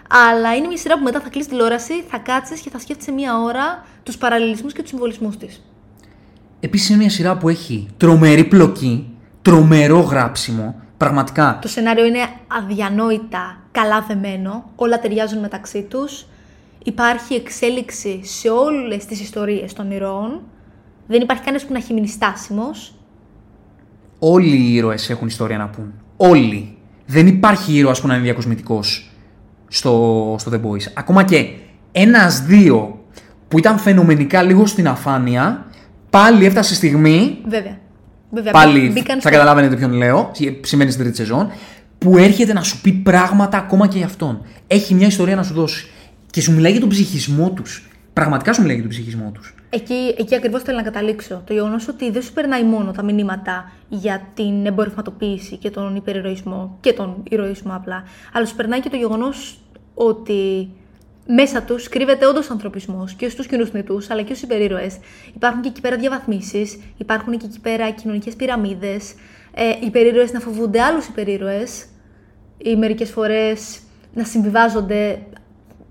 Αλλά 0.10 0.56
είναι 0.56 0.68
μια 0.68 0.78
σειρά 0.78 0.98
που 0.98 1.04
μετά 1.04 1.20
θα 1.22 1.30
κλείσει 1.30 1.50
τηλεόραση, 1.50 2.04
θα 2.08 2.18
κάτσεις 2.18 2.60
και 2.60 2.70
θα 2.70 2.80
σκέφτεσαι 2.80 3.12
μία 3.12 3.40
ώρα 3.40 3.86
τους 4.04 4.18
παραλληλισμούς 4.18 4.74
και 4.74 4.82
τους 4.82 4.90
συμβολισμούς 4.90 5.38
της. 5.38 5.64
Επίσης, 6.60 6.90
είναι 6.90 6.98
μια 6.98 7.10
σειρά 7.10 7.38
που 7.38 7.50
έχει 7.50 7.88
τρομερή 7.98 8.44
πλοκή, 8.44 9.18
τρομερό 9.42 10.00
γράψιμο. 10.00 10.76
Πραγματικά. 10.98 11.60
Το 11.62 11.68
σενάριο 11.68 12.06
είναι 12.06 12.30
αδιανόητα 12.48 13.58
καλά 13.72 14.06
δεμένο, 14.08 14.72
όλα 14.76 15.00
ταιριάζουν 15.00 15.40
μεταξύ 15.40 15.82
τους. 15.82 16.26
Υπάρχει 16.84 17.34
εξέλιξη 17.34 18.20
σε 18.24 18.50
όλες 18.50 19.06
τις 19.06 19.22
ιστορίες 19.22 19.74
των 19.74 19.92
ηρώων. 19.92 20.42
Δεν 21.12 21.22
υπάρχει 21.22 21.44
κανένας 21.44 21.66
που 21.66 21.72
να 21.74 21.78
έχει 21.80 21.94
μείνει 21.94 22.08
στάσιμος. 22.08 22.94
Όλοι 24.20 24.56
οι 24.58 24.74
ήρωες 24.76 25.10
έχουν 25.10 25.28
ιστορία 25.28 25.58
να 25.58 25.68
πούν. 25.68 25.94
Όλοι. 26.18 26.78
Δεν 27.06 27.28
υπάρχει 27.28 27.74
ήρωας 27.74 28.02
που 28.02 28.08
να 28.08 28.14
είναι 28.14 28.24
διακοσμητικός 28.24 29.12
στο, 29.68 30.36
στο 30.40 30.52
The 30.52 30.56
Boys. 30.56 30.92
Ακόμα 30.94 31.24
και 31.24 31.50
ένα-δύο 31.92 33.00
που 33.48 33.58
ήταν 33.58 33.78
φαινομενικά 33.78 34.42
λίγο 34.44 34.66
στην 34.66 34.88
αφάνεια, 34.88 35.66
πάλι 36.10 36.46
έφτασε 36.46 36.74
στιγμή 36.76 37.38
Βέβαια. 37.48 37.78
Βέβαια 38.32 38.52
Πάλι 38.52 38.80
μπήκαν 38.90 39.16
θα 39.16 39.20
στο- 39.22 39.30
καταλάβαινε 39.30 39.76
ποιον 39.76 39.92
λέω, 39.94 40.32
σημαίνει 40.62 40.92
στην 40.92 41.04
τρίτη 41.04 41.18
σεζόν, 41.18 41.52
που 41.98 42.18
έρχεται 42.18 42.54
να 42.54 42.64
σου 42.64 42.82
πει 42.82 42.92
πράγματα 42.92 43.58
ακόμα 43.58 43.88
και 43.88 43.98
για 43.98 44.06
αυτόν. 44.06 44.42
Έχει 44.68 44.94
μια 44.94 45.08
ιστορία 45.08 45.36
να 45.36 45.44
σου 45.44 45.54
δώσει. 45.54 45.88
Και 46.32 46.42
σου 46.42 46.54
μιλάει 46.54 46.72
για 46.72 46.80
τον 46.80 46.90
ψυχισμό 46.90 47.50
τους. 47.50 47.88
Πραγματικά 48.14 48.54
σου 48.54 48.62
μιλάει 48.62 48.76
για 48.76 48.84
τον 48.86 48.94
ψυχισμό 48.94 49.32
τους. 49.34 49.54
Εκεί, 49.72 50.16
εκεί 50.18 50.36
ακριβώς 50.36 50.62
θέλω 50.64 50.78
να 50.78 50.84
καταλήξω. 50.84 51.42
Το 51.46 51.54
γεγονός 51.54 51.88
ότι 51.88 52.12
δεν 52.12 52.22
σου 52.22 52.34
περνάει 52.34 52.64
μόνο 52.64 52.92
τα 52.92 53.04
μηνύματα 53.04 53.72
για 53.90 54.28
την 54.34 54.66
εμπορευματοποίηση 54.66 55.58
και 55.58 55.70
τον 55.70 55.96
υπερηρωισμό 55.96 56.78
και 56.82 56.94
τον 56.94 57.24
ηρωισμό 57.30 57.76
απλά, 57.76 58.04
αλλά 58.34 58.46
σου 58.46 58.56
περνάει 58.56 58.80
και 58.80 58.90
το 58.90 58.96
γεγονός 58.96 59.60
ότι 59.94 60.70
μέσα 61.28 61.62
τους 61.62 61.90
κρύβεται 61.90 62.26
όντως 62.26 62.50
ανθρωπισμός 62.50 63.14
και 63.14 63.30
στους 63.30 63.48
κοινούς 63.48 63.70
θνητού 63.70 64.02
αλλά 64.10 64.22
και 64.22 64.34
στους 64.34 64.42
υπερήρωες. 64.42 64.98
Υπάρχουν 65.36 65.62
και 65.62 65.68
εκεί 65.68 65.82
πέρα 65.82 65.96
διαβαθμίσεις, 65.96 66.80
υπάρχουν 66.98 67.38
και 67.38 67.46
εκεί 67.46 67.60
πέρα 67.60 67.90
κοινωνικές 67.90 68.36
πυραμίδες. 68.36 69.14
Ε, 69.54 69.70
οι 69.70 69.86
υπερήρωες 69.86 70.32
να 70.32 70.40
φοβούνται 70.40 70.82
άλλους 70.82 71.08
υπερήρωες 71.08 71.86
ή 72.58 72.76
μερικές 72.76 73.10
φορές 73.10 73.80
να 74.14 74.24
συμβιβάζονται 74.24 75.20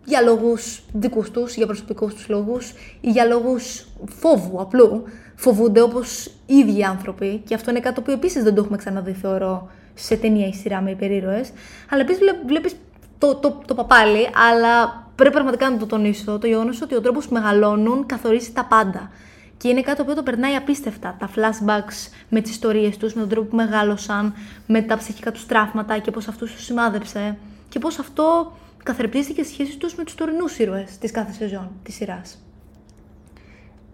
για 0.08 0.20
λόγους 0.20 0.80
δικούς 0.92 1.30
τους, 1.30 1.54
για 1.54 1.66
προσωπικούς 1.66 2.14
τους 2.14 2.28
λόγους 2.28 2.72
ή 3.00 3.10
για 3.10 3.24
λόγους 3.24 3.86
φόβου 4.20 4.60
απλού. 4.60 5.02
Φοβούνται 5.34 5.80
όπως 5.80 6.26
οι 6.46 6.54
ίδιοι 6.54 6.84
άνθρωποι 6.84 7.42
και 7.46 7.54
αυτό 7.54 7.70
είναι 7.70 7.80
κάτι 7.80 7.94
το 7.94 8.00
οποίο 8.00 8.12
επίσης 8.12 8.42
δεν 8.42 8.54
το 8.54 8.60
έχουμε 8.60 8.76
ξαναδεί 8.76 9.12
θεωρώ 9.12 9.70
σε 9.94 10.16
ταινία 10.16 10.46
ή 10.46 10.52
σειρά 10.52 10.80
με 10.80 10.90
υπερήρωες. 10.90 11.50
Αλλά 11.90 12.00
επίσης 12.00 12.18
βλέ- 12.20 12.46
βλέπεις 12.46 12.74
το, 13.18 13.34
το, 13.34 13.60
το 13.66 13.74
παπάλι, 13.74 14.28
αλλά 14.50 15.06
πρέπει 15.14 15.32
πραγματικά 15.32 15.70
να 15.70 15.76
το 15.76 15.86
τονίσω, 15.86 16.38
το 16.38 16.46
γεγονός 16.46 16.82
ότι 16.82 16.94
ο 16.94 17.00
τρόπος 17.00 17.28
που 17.28 17.34
μεγαλώνουν 17.34 18.06
καθορίζει 18.06 18.52
τα 18.52 18.64
πάντα. 18.64 19.10
Και 19.56 19.68
είναι 19.68 19.80
κάτι 19.80 19.96
το 19.96 20.02
οποίο 20.02 20.14
το 20.14 20.22
περνάει 20.22 20.54
απίστευτα. 20.54 21.16
Τα 21.18 21.30
flashbacks 21.34 22.10
με 22.28 22.40
τις 22.40 22.50
ιστορίες 22.50 22.96
τους, 22.96 23.14
με 23.14 23.20
τον 23.20 23.30
τρόπο 23.30 23.48
που 23.48 23.56
μεγάλωσαν, 23.56 24.34
με 24.66 24.82
τα 24.82 24.96
ψυχικά 24.96 25.32
τους 25.32 25.46
τραύματα 25.46 25.98
και 25.98 26.10
πώς 26.10 26.28
αυτούς 26.28 26.52
τους 26.52 26.64
σημάδεψε. 26.64 27.36
Και 27.68 27.78
πώς 27.78 27.98
αυτό 27.98 28.52
καθρεπτίζεται 28.88 29.32
και 29.32 29.44
σχέση 29.44 29.76
τους 29.76 29.94
με 29.94 30.04
τους 30.04 30.14
τωρινούς 30.14 30.58
ήρωες 30.58 30.98
της 30.98 31.10
κάθε 31.10 31.32
σεζόν 31.32 31.70
της 31.82 31.94
σειράς. 31.94 32.42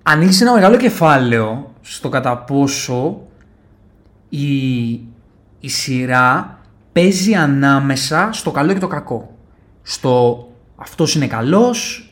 Ανοίξεις 0.03 0.41
ένα 0.41 0.53
μεγάλο 0.53 0.77
κεφάλαιο 0.77 1.75
στο 1.81 2.09
κατά 2.09 2.39
πόσο 2.39 3.21
η, 4.29 4.93
η 5.61 5.69
σειρά 5.69 6.59
παίζει 6.93 7.35
ανάμεσα 7.35 8.29
στο 8.33 8.51
καλό 8.51 8.73
και 8.73 8.79
το 8.79 8.87
κακό. 8.87 9.37
Στο 9.83 10.47
αυτός 10.77 11.15
είναι 11.15 11.27
καλός, 11.27 12.09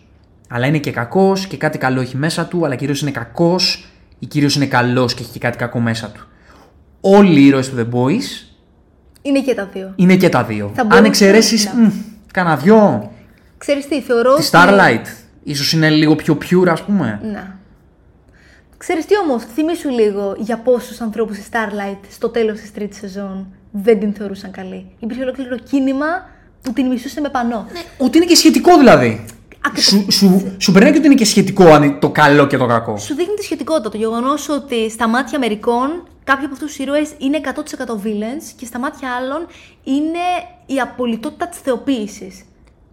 αλλά 0.49 0.67
είναι 0.67 0.79
και 0.79 0.91
κακός 0.91 1.47
και 1.47 1.57
κάτι 1.57 1.79
καλό 1.79 2.01
έχει 2.01 2.17
μέσα 2.17 2.47
του, 2.47 2.65
αλλά 2.65 2.75
κυρίως 2.75 3.01
είναι 3.03 3.11
κακός 3.11 3.87
ή 4.19 4.27
κυρίως 4.27 4.57
είναι 4.57 4.67
καλός 4.67 5.15
και 5.15 5.23
έχει 5.23 5.33
και 5.33 5.39
κάτι 5.39 5.59
κακό 5.59 5.81
μέσα 5.81 6.11
του. 6.11 6.27
Όλοι 7.01 7.41
οι 7.41 7.47
ήρωες 7.47 7.71
του 7.71 7.77
The 7.77 7.95
Boys 7.95 8.53
Είναι 9.23 9.41
και 9.41 9.55
τα 9.55 9.67
δύο. 9.73 9.93
είναι 9.97 10.17
και 10.17 10.29
τα 10.29 10.45
δύο. 10.45 10.71
Θα 10.75 10.83
Αν 10.83 10.89
μπορούσε 10.89 11.07
εξαιρέσεις 11.07 11.69
να- 12.35 12.43
κανένα 12.43 12.57
δυο, 12.57 13.11
Ξέρεις 13.59 13.89
τι, 13.89 14.01
θεωρώ 14.01 14.35
τη 14.35 14.41
ότι- 14.41 14.49
Starlight, 14.53 15.07
ίσως 15.43 15.73
είναι 15.73 15.91
λίγο 15.91 16.15
πιο 16.17 16.39
pure 16.51 16.69
ας 16.69 16.83
πούμε. 16.83 17.21
Να. 17.33 17.61
Ξέρεις 18.77 19.07
τι 19.07 19.15
όμως, 19.19 19.45
θυμήσου 19.55 19.89
λίγο 19.89 20.35
για 20.39 20.57
πόσους 20.57 21.01
ανθρώπους 21.01 21.37
η 21.39 21.43
Starlight 21.51 21.99
στο 22.11 22.29
τέλος 22.29 22.61
της 22.61 22.73
τρίτης 22.73 22.99
σεζόν 22.99 23.47
δεν 23.71 24.01
την 24.01 24.13
θεωρούσαν 24.15 24.51
καλή. 24.51 24.87
Υπήρχε 24.99 25.23
ολόκληρο 25.23 25.57
κίνημα 25.57 26.07
που 26.63 26.73
την 26.73 26.87
μισούσε 26.87 27.21
με 27.21 27.29
πανό. 27.29 27.67
Ότι 27.99 28.17
είναι 28.17 28.27
και 28.27 28.35
σχετικό 28.37 28.79
δηλαδή. 28.79 29.25
Ακριβώς. 29.67 29.85
Σου, 29.85 30.07
σου, 30.11 30.55
σου 30.59 30.73
περνάει 30.73 30.93
και 30.93 30.99
ότι 30.99 31.07
είναι 31.07 31.15
και 31.17 31.25
σχετικό 31.25 31.65
αν 31.65 31.83
είναι 31.83 31.97
το 32.01 32.11
καλό 32.11 32.47
και 32.47 32.57
το 32.57 32.67
κακό. 32.67 32.97
Σου 32.97 33.15
δείχνει 33.15 33.35
τη 33.35 33.43
σχετικότητα. 33.43 33.89
Το 33.91 33.97
γεγονός 33.97 34.49
ότι 34.49 34.91
στα 34.91 35.09
μάτια 35.09 35.39
μερικών 35.39 36.03
κάποιοι 36.25 36.45
από 36.45 36.55
αυτούς 36.55 36.69
τους 36.69 36.79
ήρωες 36.79 37.11
είναι 37.19 37.41
100% 37.45 38.07
villains 38.07 38.45
και 38.57 38.67
στα 38.67 38.79
μάτια 38.79 39.09
άλλων 39.11 39.47
είναι 39.85 40.25
η 40.67 40.81
απολυτότητα 40.81 41.49
της 41.49 41.59
θεοποίησης. 41.59 42.43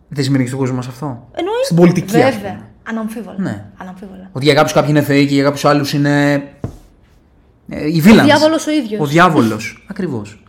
Δεν 0.08 0.24
σημαίνει 0.24 0.42
και 0.44 0.50
στον 0.50 0.60
κόσμο 0.60 0.76
μας 0.76 0.88
αυτό. 0.88 1.28
Εννοεί. 1.36 1.64
Στην 1.64 1.76
πολιτική, 1.76 2.22
ας 2.22 2.34
Βέβαια. 2.34 2.52
πούμε. 2.52 2.68
Αναμφίβολα. 2.84 3.36
Ναι. 3.40 3.66
Αναμφίβολα. 3.78 4.30
Ότι 4.32 4.46
για 4.46 4.54
κάποιους 4.54 4.74
κάποιοι 4.74 4.90
είναι 4.92 5.02
θεοί 5.02 5.28
και 5.28 5.34
για 5.34 5.44
κάποιους 5.44 5.66
άλλους 5.66 5.94
είναι. 5.94 6.34
Ε, 7.70 7.88
οι 7.88 8.04
villains. 8.06 8.20
Ο 8.20 8.24
διάβολος 8.24 8.68
ο 8.68 8.72
ίδιος. 8.72 9.02
Ο 9.02 9.06
διάβολος. 9.06 9.84
Ακριβώς. 9.92 10.44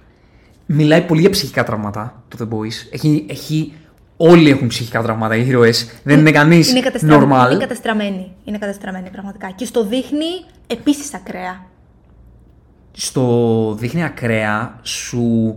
Μιλάει 0.66 1.02
πολύ 1.02 1.20
για 1.20 1.30
ψυχικά 1.30 1.64
τραύματα 1.64 2.22
το 2.28 2.36
The 2.40 2.54
Boys. 2.54 2.88
Έχει, 2.90 3.26
έχει, 3.28 3.72
όλοι 4.16 4.50
έχουν 4.50 4.66
ψυχικά 4.68 5.02
τραύματα. 5.02 5.36
Οι 5.36 5.46
ήρωες. 5.48 6.00
Δεν 6.02 6.18
είναι 6.18 6.30
κανείς 6.30 6.70
Είναι, 6.70 6.80
κατεστραμ... 6.80 7.32
normal. 7.32 7.48
είναι 7.50 7.60
κατεστραμμένη. 7.60 8.32
Είναι 8.44 8.58
κατεστραμμένη 8.58 9.10
πραγματικά. 9.10 9.50
Και 9.50 9.64
στο 9.64 9.84
δείχνει 9.84 10.44
επίσης 10.66 11.14
ακραία. 11.14 11.64
Στο 12.92 13.74
δείχνει 13.78 14.04
ακραία 14.04 14.78
σου 14.82 15.56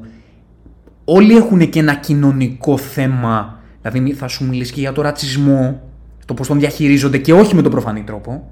όλοι 1.05 1.35
έχουν 1.35 1.69
και 1.69 1.79
ένα 1.79 1.95
κοινωνικό 1.95 2.77
θέμα 2.77 3.59
δηλαδή 3.81 3.99
μη- 3.99 4.13
θα 4.15 4.27
σου 4.27 4.45
μιλήσει 4.47 4.73
και 4.73 4.79
για 4.79 4.91
το 4.91 5.01
ρατσισμό 5.01 5.81
το 6.25 6.33
πώς 6.33 6.47
τον 6.47 6.59
διαχειρίζονται 6.59 7.17
και 7.17 7.33
όχι 7.33 7.55
με 7.55 7.61
τον 7.61 7.71
προφανή 7.71 8.01
τρόπο 8.03 8.51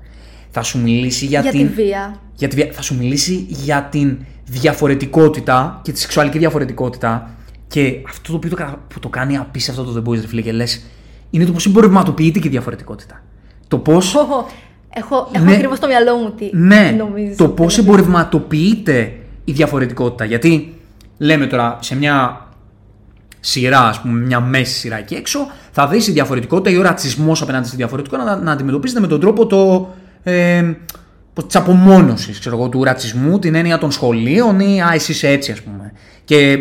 θα 0.49 0.63
σου 0.63 0.81
μιλήσει 0.81 1.25
για, 1.25 1.41
Για, 1.41 1.51
την, 1.51 1.67
τη 1.67 1.73
βία. 1.73 2.15
για 2.35 2.47
τη 2.47 2.55
βία- 2.55 2.69
θα 2.71 2.81
σου 2.81 2.97
μιλήσει 2.97 3.45
για 3.49 3.83
την 3.91 4.17
διαφορετικότητα 4.45 5.79
και 5.83 5.91
τη 5.91 5.99
σεξουαλική 5.99 6.37
διαφορετικότητα 6.37 7.29
και 7.67 8.01
αυτό 8.09 8.31
το 8.31 8.35
οποίο 8.37 8.49
το, 8.49 8.55
κα- 8.55 8.79
που 8.87 8.99
το 8.99 9.09
κάνει 9.09 9.37
απίστευτο 9.37 9.83
το 9.83 10.01
The 10.05 10.09
Boys, 10.09 10.21
ρε 10.21 10.27
φίλε, 10.27 10.41
και 10.41 10.51
λες, 10.51 10.83
είναι 11.29 11.45
το 11.45 11.51
πώς 11.51 11.65
εμπορευματοποιείται 11.65 12.39
και 12.39 12.47
η 12.47 12.51
διαφορετικότητα. 12.51 13.23
Το 13.67 13.77
πώς 13.77 14.15
Οχο, 14.15 14.47
Έχω, 14.93 15.29
έχω 15.31 15.45
Ναι. 15.45 15.53
ακριβώς 15.53 15.77
στο 15.77 15.87
μυαλό 15.87 16.15
μου 16.15 16.31
τι 16.31 16.49
ναι, 16.53 16.95
νομίζεις. 16.97 17.37
το 17.37 17.47
πώς 17.47 17.77
εμπορευματοποιείται 17.77 19.13
η 19.45 19.51
διαφορετικότητα. 19.51 20.25
Γιατί 20.25 20.73
λέμε 21.17 21.45
τώρα 21.47 21.77
σε 21.81 21.95
μια 21.95 22.45
σειρά, 23.39 23.79
ας 23.79 24.01
πούμε, 24.01 24.19
μια 24.25 24.39
μέση 24.39 24.73
σειρά 24.73 24.97
εκεί 24.97 25.13
έξω, 25.15 25.39
θα 25.71 25.87
δεις 25.87 26.07
η 26.07 26.11
διαφορετικότητα 26.11 26.69
ή 26.69 26.77
ο 26.77 26.81
ρατσισμός 26.81 27.41
απέναντι 27.41 27.67
στη 27.67 27.75
διαφορετικότητα 27.75 28.35
να, 28.35 28.41
να 28.43 28.51
αντιμετωπίζεται 28.51 28.99
με 28.99 29.07
τον 29.07 29.19
τρόπο 29.19 29.45
το. 29.45 29.89
Ε, 30.23 30.73
της 31.47 31.55
απομόνωσης 31.55 32.39
του 32.71 32.83
ρατσισμού, 32.83 33.39
την 33.39 33.55
έννοια 33.55 33.77
των 33.77 33.91
σχολείων 33.91 34.59
ή 34.59 34.81
α, 34.81 34.91
εσύ 34.93 35.11
είσαι 35.11 35.27
έτσι, 35.27 35.51
ας 35.51 35.61
πούμε. 35.61 35.93
Και 36.23 36.57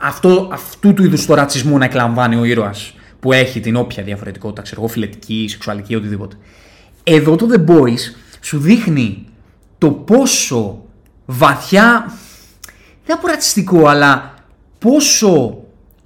αυτό, 0.00 0.48
αυτού 0.52 0.94
του 0.94 1.04
είδους 1.04 1.26
το 1.26 1.34
ρατσισμό 1.34 1.78
να 1.78 1.84
εκλαμβάνει 1.84 2.36
ο 2.36 2.44
ήρωας 2.44 2.94
που 3.20 3.32
έχει 3.32 3.60
την 3.60 3.76
όποια 3.76 4.02
διαφορετικότητα, 4.02 4.62
ξέρω 4.62 4.80
εγώ, 4.80 4.90
φιλετική, 4.90 5.46
σεξουαλική, 5.48 5.94
οτιδήποτε. 5.94 6.36
Εδώ 7.04 7.36
το 7.36 7.48
The 7.52 7.70
Boys 7.70 7.98
σου 8.40 8.58
δείχνει 8.58 9.26
το 9.78 9.90
πόσο 9.90 10.82
βαθιά, 11.26 12.12
δεν 13.06 13.18
πω 13.20 13.26
ρατσιστικό, 13.26 13.86
αλλά 13.86 14.34
πόσο 14.78 15.56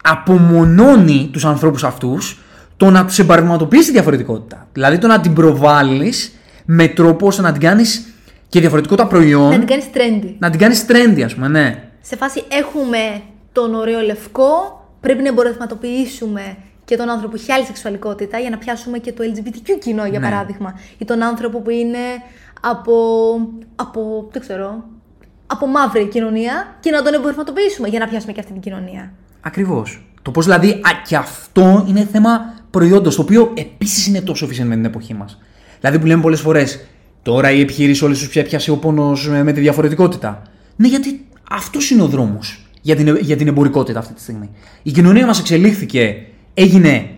απομονώνει 0.03 1.29
τους 1.33 1.45
ανθρώπους 1.45 1.85
αυτούς 1.85 2.39
το 2.77 2.91
να 2.91 3.05
τους 3.07 3.19
εμπαρευματοποιήσει 3.19 3.85
τη 3.87 3.93
διαφορετικότητα. 3.93 4.67
Δηλαδή 4.73 4.99
το 4.99 5.07
να 5.07 5.21
την 5.21 5.33
προβάλλεις 5.33 6.33
με 6.65 6.89
τρόπο 6.89 7.27
ώστε 7.27 7.43
να 7.43 7.53
την 7.53 7.61
κάνεις 7.61 8.07
και 8.49 8.61
διαφορετικότητα 8.61 9.07
προϊόν, 9.09 9.51
Να 9.51 9.59
την 9.59 9.67
κάνεις 9.67 9.85
trendy. 9.95 10.35
να 10.39 10.51
την 10.51 10.61
κάνεις 10.61 10.85
trendy 10.89 11.21
ας 11.25 11.35
πούμε, 11.35 11.49
ναι. 11.49 11.83
Σε 12.01 12.17
φάση 12.17 12.43
έχουμε 12.49 13.23
τον 13.53 13.75
ωραίο 13.75 14.01
λευκό, 14.01 14.51
πρέπει 15.01 15.23
να 15.23 15.29
εμπορευματοποιήσουμε 15.29 16.57
και 16.89 16.97
τον 16.97 17.09
άνθρωπο 17.09 17.35
που 17.35 17.41
έχει 17.43 17.53
άλλη 17.53 17.65
σεξουαλικότητα 17.65 18.39
για 18.39 18.51
να 18.51 18.59
πιάσουμε 18.59 18.99
και 18.99 19.13
το 19.13 19.25
LGBTQ 19.25 19.69
κοινό, 19.81 20.07
για 20.07 20.19
Ναι. 20.19 20.29
παράδειγμα. 20.31 20.75
Ή 20.99 21.05
τον 21.05 21.23
άνθρωπο 21.23 21.61
που 21.61 21.71
είναι 21.71 21.99
από, 22.61 22.93
από, 23.77 24.29
δεν 24.33 24.41
ξέρω, 24.41 24.85
από 25.47 25.67
μαύρη 25.67 26.07
κοινωνία 26.07 26.77
και 26.81 26.91
να 26.91 27.03
τον 27.03 27.15
εμπορευματοποιήσουμε 27.15 27.89
για 27.89 27.99
να 27.99 28.07
πιάσουμε 28.09 28.33
και 28.33 28.41
αυτή 28.41 28.53
την 28.53 28.61
κοινωνία. 28.61 29.13
Ακριβώς. 29.41 30.07
Το 30.23 30.31
πώς 30.31 30.45
δηλαδή, 30.45 30.71
α, 30.71 30.91
και 31.09 31.17
αυτό 31.17 31.85
είναι 31.89 32.09
θέμα 32.13 32.55
προϊόντος, 32.71 33.17
το 33.17 33.23
οποίο 33.23 33.53
επίσης 33.55 34.07
είναι 34.07 34.21
τόσο 34.21 34.47
φυσικό 34.47 34.67
με 34.69 34.75
την 34.75 34.85
εποχή 34.85 35.15
μας. 35.15 35.39
Δηλαδή 35.81 35.99
που 35.99 36.07
λέμε 36.07 36.23
πολλές 36.23 36.41
φορές, 36.41 36.85
τώρα 37.23 37.51
η 37.51 37.61
επιχείρηση 37.61 38.05
όλες 38.05 38.19
τους 38.19 38.29
πια 38.29 38.43
πιάσει 38.45 38.71
ο 38.71 38.77
πόνος 38.77 39.29
με, 39.29 39.43
με 39.43 39.53
τη 39.53 39.61
διαφορετικότητα. 39.61 40.43
Ναι, 40.77 40.89
γιατί 40.89 41.27
αυτός 41.51 41.91
είναι 41.91 42.03
ο 42.03 42.07
δρόμος 42.07 42.67
για 42.83 42.97
την, 42.97 43.17
για 43.17 43.37
την 43.37 43.49
εμπορικότητα 43.49 43.99
αυτή 43.99 44.13
τη 44.13 44.21
στιγμή. 44.21 44.51
Η 44.83 44.91
κοινωνία 44.91 45.27
μας 45.27 45.39
εξελίχθηκε, 45.41 46.17
έγινε, 46.59 47.11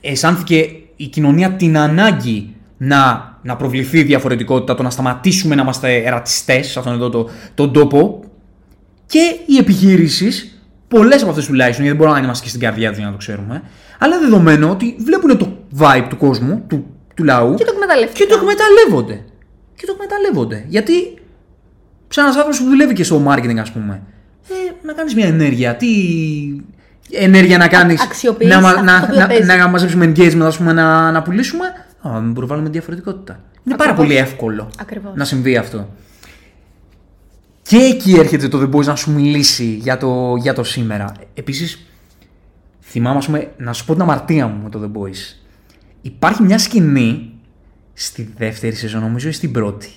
αισθάνθηκε 0.00 0.68
η 0.96 1.06
κοινωνία 1.06 1.52
την 1.52 1.78
ανάγκη 1.78 2.54
να, 2.76 3.32
να 3.42 3.56
προβληθεί 3.56 3.98
η 3.98 4.02
διαφορετικότητα, 4.02 4.74
το 4.74 4.82
να 4.82 4.90
σταματήσουμε 4.90 5.54
να 5.54 5.62
είμαστε 5.62 6.08
ρατσιστές 6.08 6.66
σε 6.66 6.78
αυτόν 6.78 6.94
εδώ 6.94 7.08
το, 7.08 7.28
τον 7.54 7.72
τόπο 7.72 8.24
και 9.06 9.36
οι 9.46 9.56
επιχειρήσει, 9.56 10.52
πολλές 10.88 11.20
από 11.20 11.30
αυτές 11.30 11.46
τουλάχιστον, 11.46 11.84
γιατί 11.84 11.88
δεν 11.88 11.96
μπορούμε 11.96 12.18
να 12.18 12.24
είμαστε 12.24 12.44
και 12.44 12.48
στην 12.48 12.60
καρδιά 12.60 12.88
τους 12.88 12.96
για 12.98 13.06
να 13.06 13.12
το 13.12 13.18
ξέρουμε, 13.18 13.62
αλλά 13.98 14.18
δεδομένο 14.18 14.70
ότι 14.70 14.96
βλέπουν 14.98 15.38
το 15.38 15.56
vibe 15.78 16.06
του 16.08 16.16
κόσμου, 16.16 16.64
του, 16.66 16.86
του 17.14 17.24
λαού 17.24 17.54
Και 17.54 17.64
το 17.64 17.72
εκμεταλλεύτηκαν. 17.74 18.26
και 18.26 18.34
το 18.34 18.40
εκμεταλλεύονται. 18.40 19.24
Και 19.76 19.86
το 19.86 19.92
εκμεταλλεύονται. 19.92 20.64
Γιατί 20.68 20.92
σαν 22.08 22.24
ένας 22.24 22.36
άνθρωπος 22.36 22.60
που 22.60 22.68
δουλεύει 22.68 22.94
και 22.94 23.04
στο 23.04 23.24
marketing, 23.28 23.56
ας 23.56 23.72
πούμε, 23.72 24.02
ε, 24.48 24.86
να 24.86 24.92
κάνεις 24.92 25.14
μια 25.14 25.26
ενέργεια. 25.26 25.76
Τι 25.76 25.86
ενέργεια 27.10 27.58
να 27.58 27.68
κάνεις. 27.68 28.02
αξιοποιείς 28.02 28.48
να, 28.48 28.60
μα- 28.60 28.68
αυτό 28.68 28.82
να, 28.82 28.98
το 29.00 29.06
οποίο 29.06 29.20
να, 29.20 29.26
παίζεις. 29.26 29.46
να, 29.46 29.68
μαζέψουμε 29.68 30.12
engagement, 30.16 30.40
ας 30.40 30.56
πούμε, 30.56 30.72
να, 30.72 31.10
να 31.10 31.22
πουλήσουμε. 31.22 31.64
Α, 32.02 32.10
να 32.10 32.20
μην 32.20 32.32
προβάλλουμε 32.34 32.68
διαφορετικότητα. 32.68 33.40
Είναι 33.64 33.76
πάρα 33.76 33.90
Ακριβώς. 33.90 34.06
πολύ 34.14 34.28
εύκολο 34.28 34.70
Ακριβώς. 34.80 35.12
να 35.14 35.24
συμβεί 35.24 35.56
αυτό. 35.56 35.88
Και 37.62 37.76
εκεί 37.76 38.12
έρχεται 38.18 38.48
το 38.48 38.60
The 38.60 38.76
Boys 38.76 38.84
να 38.84 38.96
σου 38.96 39.12
μιλήσει 39.12 39.64
για 39.64 39.96
το, 39.96 40.36
για 40.36 40.54
το 40.54 40.64
σήμερα. 40.64 41.12
Επίσης, 41.34 41.86
θυμάμαι, 42.82 43.18
ας 43.18 43.26
πούμε, 43.26 43.50
να 43.56 43.72
σου 43.72 43.84
πω 43.84 43.92
την 43.92 44.02
αμαρτία 44.02 44.46
μου 44.46 44.62
με 44.62 44.68
το 44.70 44.80
The 44.82 44.98
Boys. 45.00 45.36
Υπάρχει 46.02 46.42
μια 46.42 46.58
σκηνή 46.58 47.30
στη 47.92 48.34
δεύτερη 48.36 48.74
σεζόν, 48.74 49.00
νομίζω, 49.00 49.28
ή 49.28 49.32
στην 49.32 49.52
πρώτη, 49.52 49.88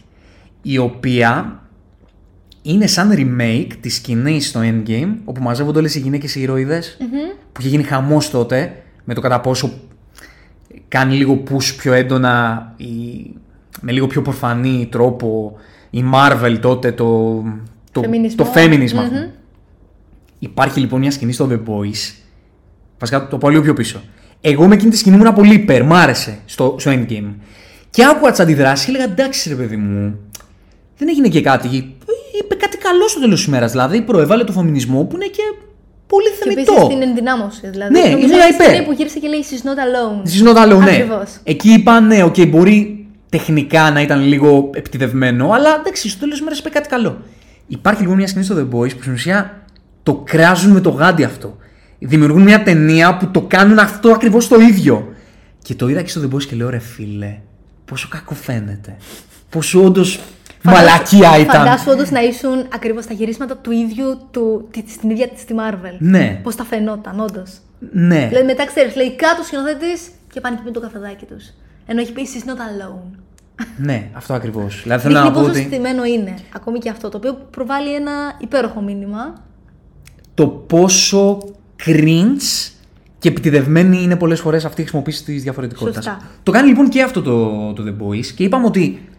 η 0.61 0.77
οποία 0.77 1.61
είναι 2.61 2.87
σαν 2.87 3.11
remake 3.15 3.71
της 3.81 3.95
σκηνής 3.95 4.47
στο 4.47 4.59
Endgame, 4.63 5.13
όπου 5.25 5.41
μαζεύονται 5.41 5.79
όλες 5.79 5.95
οι 5.95 5.99
γυναίκες 5.99 6.35
οι 6.35 6.41
ηρωιδες 6.41 6.97
που 7.51 7.61
είχε 7.61 7.69
γίνει 7.69 7.83
χαμός 7.83 8.29
τότε, 8.29 8.83
με 9.03 9.13
το 9.13 9.21
κατά 9.21 9.39
πόσο 9.39 9.73
κάνει 10.87 11.15
λίγο 11.15 11.43
push 11.49 11.75
πιο 11.77 11.93
έντονα, 11.93 12.73
η, 12.77 12.85
με 13.81 13.91
λίγο 13.91 14.07
πιο 14.07 14.21
προφανή 14.21 14.87
τρόπο 14.91 15.57
η 15.89 16.03
Marvel 16.13 16.57
τότε 16.61 16.91
το, 16.91 17.43
το, 17.91 18.01
Φεμινισμό. 18.01 18.43
το 18.43 18.51
feminism. 18.55 18.83
ας 18.83 18.91
πούμε. 18.91 19.03
Μμμ. 19.03 19.29
Υπάρχει 20.39 20.79
λοιπόν 20.79 20.99
μια 20.99 21.11
σκηνή 21.11 21.31
στο 21.31 21.47
The 21.51 21.69
Boys. 21.69 22.13
Βασικά 22.99 23.27
το 23.27 23.37
πάω 23.37 23.49
λίγο 23.49 23.63
πιο 23.63 23.73
πίσω. 23.73 24.01
Εγώ 24.41 24.67
με 24.67 24.73
εκείνη 24.73 24.91
τη 24.91 24.97
σκηνή 24.97 25.15
ήμουν 25.15 25.33
πολύ 25.33 25.53
υπέρ, 25.53 25.83
μ' 25.83 25.93
άρεσε 25.93 26.39
στο, 26.45 26.75
στο 26.79 26.91
Endgame. 26.91 27.33
Και 27.89 28.05
άκουγα 28.05 28.31
τις 28.31 28.39
αντιδράσεις 28.39 28.85
και 28.85 28.91
έλεγα 28.91 29.11
εντάξει 29.11 29.49
ρε 29.49 29.55
παιδί 29.55 29.75
μου, 29.75 30.19
δεν 30.97 31.07
έγινε 31.09 31.27
και 31.27 31.41
κάτι. 31.41 31.95
Είπε 32.89 32.97
κάτι 32.97 32.97
καλός 32.97 33.11
στο 33.11 33.19
τέλος 33.19 33.37
της 33.39 33.47
ημέρας. 33.47 33.71
Δηλαδή 33.71 34.01
προέβαλε 34.01 34.43
το 34.43 34.51
φεμινισμό 34.51 35.03
που 35.03 35.15
είναι 35.15 35.25
και 35.25 35.41
πολύ 36.07 36.25
Και 36.29 36.49
επίσης 36.49 36.65
θεμιτό. 36.73 36.87
την 36.87 37.01
ενδυνάμωση. 37.01 37.69
Δηλαδή, 37.69 37.91
Ναι, 37.93 37.99
νομίζω 37.99 38.17
ήμουν 38.17 38.31
είναι 38.31 38.43
η 38.45 38.53
υπέρ. 38.53 38.67
σκηνή 38.67 38.85
που 38.85 38.91
γύρισε 38.91 39.19
και 39.19 39.27
λέει 39.27 39.43
She's 39.49 39.63
not 39.67 39.79
alone. 39.87 40.17
This 40.27 40.35
is 40.41 40.47
not 40.53 40.57
alone, 40.65 40.83
ναι. 40.83 40.91
Ακριβώς. 40.91 41.39
Εκεί 41.43 41.69
είπα 41.73 41.99
ναι, 41.99 42.23
οκ, 42.23 42.35
μπορεί 42.47 43.07
τεχνικά 43.29 43.91
να 43.91 44.01
ήταν 44.01 44.21
λίγο 44.21 44.69
επιτηδευμένο, 44.73 45.51
αλλά 45.51 45.69
εντάξει, 45.79 46.09
στο 46.09 46.19
τέλος 46.19 46.33
της 46.33 46.41
ημέρας 46.41 46.59
είπε 46.59 46.69
κάτι 46.69 46.89
καλό. 46.89 47.17
Υπάρχει 47.67 48.01
λοιπόν 48.01 48.17
μια 48.17 48.27
σκηνή 48.27 48.43
στο 48.45 48.55
The 48.55 48.75
Boys 48.75 48.95
που 48.95 49.01
στην 49.01 49.13
ουσία 49.13 49.63
το 50.03 50.21
κράζουν 50.25 50.71
με 50.71 50.81
το 50.81 50.89
γάντι 50.89 51.23
αυτό. 51.23 51.57
Δημιουργούν 51.99 52.41
μια 52.41 52.63
ταινία 52.63 53.17
που 53.17 53.27
το 53.31 53.41
κάνουν 53.41 53.79
αυτό 53.79 54.09
ακριβώς 54.11 54.47
το 54.47 54.59
ίδιο. 54.59 55.13
Και 55.61 55.75
το 55.75 55.87
είδα 55.89 56.01
και 56.01 56.09
στο 56.09 56.21
The 56.23 56.35
Boys 56.35 56.43
και 56.43 56.55
λέω 56.55 56.69
ρε 56.69 56.79
φίλε, 56.79 57.37
πόσο 57.85 58.07
κακό 58.11 58.33
φαίνεται. 58.33 58.97
Πόσο 59.49 59.83
όντως 59.83 60.19
μαλακία 60.63 61.37
ήταν. 61.39 61.55
Φαντάσου 61.55 61.91
όντως 61.91 62.09
να 62.11 62.21
ήσουν 62.21 62.65
ακριβώς 62.73 63.05
τα 63.05 63.13
γυρίσματα 63.13 63.57
του 63.57 63.71
ίδιου 63.71 64.17
του, 64.31 64.67
τη- 64.71 64.89
στην 64.89 65.09
ίδια 65.09 65.27
της 65.27 65.43
Marvel. 65.49 65.95
Ναι. 65.99 66.39
Πώς 66.43 66.55
τα 66.55 66.63
φαινόταν, 66.63 67.19
όντως. 67.19 67.57
Ναι. 67.91 68.25
Δηλαδή 68.27 68.45
μετά 68.45 68.65
ξέρεις, 68.65 68.95
λέει 68.95 69.15
κάτω 69.15 69.41
ο 69.41 69.43
σκηνοθέτης 69.43 70.09
και 70.33 70.41
πάνε 70.41 70.55
και 70.55 70.61
πίνουν 70.61 70.73
το 70.81 70.87
καφεδάκι 70.87 71.25
τους. 71.25 71.45
Ενώ 71.85 72.01
έχει 72.01 72.11
πει 72.11 72.21
she's 72.33 72.47
not 72.49 72.53
alone. 72.53 73.17
Ναι, 73.77 74.09
αυτό 74.13 74.33
ακριβώς. 74.33 74.79
Δηλαδή 74.83 75.01
θέλω 75.01 75.13
να 75.13 75.21
Δείχνει 75.21 75.35
πω 75.37 75.43
πόσο 75.47 75.59
ότι 75.59 75.67
στημένο 75.69 76.05
είναι. 76.05 76.33
Ακόμη 76.55 76.79
και 76.79 76.89
αυτό. 76.89 77.09
Το 77.09 77.17
οποίο 77.17 77.33
προβάλλει 77.51 77.93
ένα 77.95 78.11
υπέροχο 78.39 78.81
μήνυμα. 78.81 79.33
το 80.33 80.47
πόσο 80.47 81.37
cringe 81.85 82.71
και 83.19 83.27
επιτιδευμένη 83.29 84.03
είναι 84.03 84.15
πολλές 84.15 84.39
φορές 84.39 84.65
αυτή 84.65 84.79
η 84.79 84.83
χρησιμοποίηση 84.83 85.23
της 85.23 85.43
διαφορετικότητας. 85.43 86.03
Σωστά. 86.03 86.21
Το 86.43 86.51
κάνει 86.51 86.67
λοιπόν 86.67 86.89
και 86.89 87.01
αυτό 87.01 87.21
το, 87.21 87.73
το 87.73 87.83
The 87.87 88.03
Boys 88.03 88.25
και 88.25 88.43
είπαμε 88.43 88.65
ότι. 88.65 89.09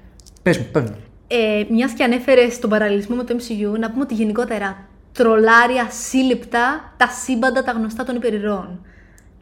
Πες 0.43 0.59
μου, 0.59 0.66
πες 0.72 0.82
μου. 0.82 0.97
Ε, 1.33 1.64
Μιας 1.68 1.93
και 1.93 2.05
ανέφερε 2.05 2.47
τον 2.61 2.70
παραλληλισμό 2.70 3.16
με 3.16 3.24
το 3.24 3.37
MCU, 3.39 3.78
να 3.78 3.91
πούμε 3.91 4.03
ότι 4.03 4.14
γενικότερα 4.14 4.89
τρολάρει 5.12 5.76
ασύλληπτα 5.87 6.95
τα 6.97 7.07
σύμπαντα 7.07 7.62
τα 7.62 7.72
γνωστά 7.72 8.05
των 8.05 8.16
υπερηρώων. 8.16 8.87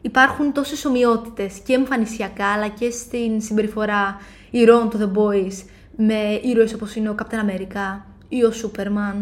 Υπάρχουν 0.01 0.53
τόσες 0.53 0.85
ομοιότητες 0.85 1.59
και 1.65 1.73
εμφανισιακά 1.73 2.45
αλλά 2.45 2.67
και 2.67 2.89
στην 2.89 3.41
συμπεριφορά 3.41 4.21
ηρώων 4.51 4.89
του 4.89 4.97
The 4.99 5.19
Boys 5.19 5.63
με 5.95 6.39
ήρωες 6.43 6.73
όπως 6.73 6.95
είναι 6.95 7.09
ο 7.09 7.15
Captain 7.19 7.49
America 7.49 8.01
ή 8.29 8.43
ο 8.43 8.51
Superman 8.61 9.15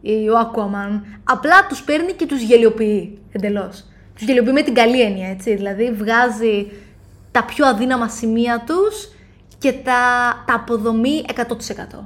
ή 0.00 0.28
ο 0.28 0.34
Aquaman. 0.40 1.00
Απλά 1.24 1.66
τους 1.68 1.82
παίρνει 1.82 2.12
και 2.12 2.26
τους 2.26 2.42
γελιοποιεί 2.42 3.18
εντελώς. 3.32 3.84
Τους 4.14 4.24
γελιοποιεί 4.24 4.52
με 4.54 4.62
την 4.62 4.74
καλή 4.74 5.00
έννοια, 5.00 5.28
έτσι. 5.28 5.54
Δηλαδή 5.54 5.92
βγάζει 5.92 6.70
τα 7.30 7.44
πιο 7.44 7.66
αδύναμα 7.66 8.08
σημεία 8.08 8.64
τους 8.66 9.11
και 9.62 9.72
τα, 9.72 9.92
τα 10.46 10.54
αποδομεί 10.54 11.22
100%. 11.36 11.98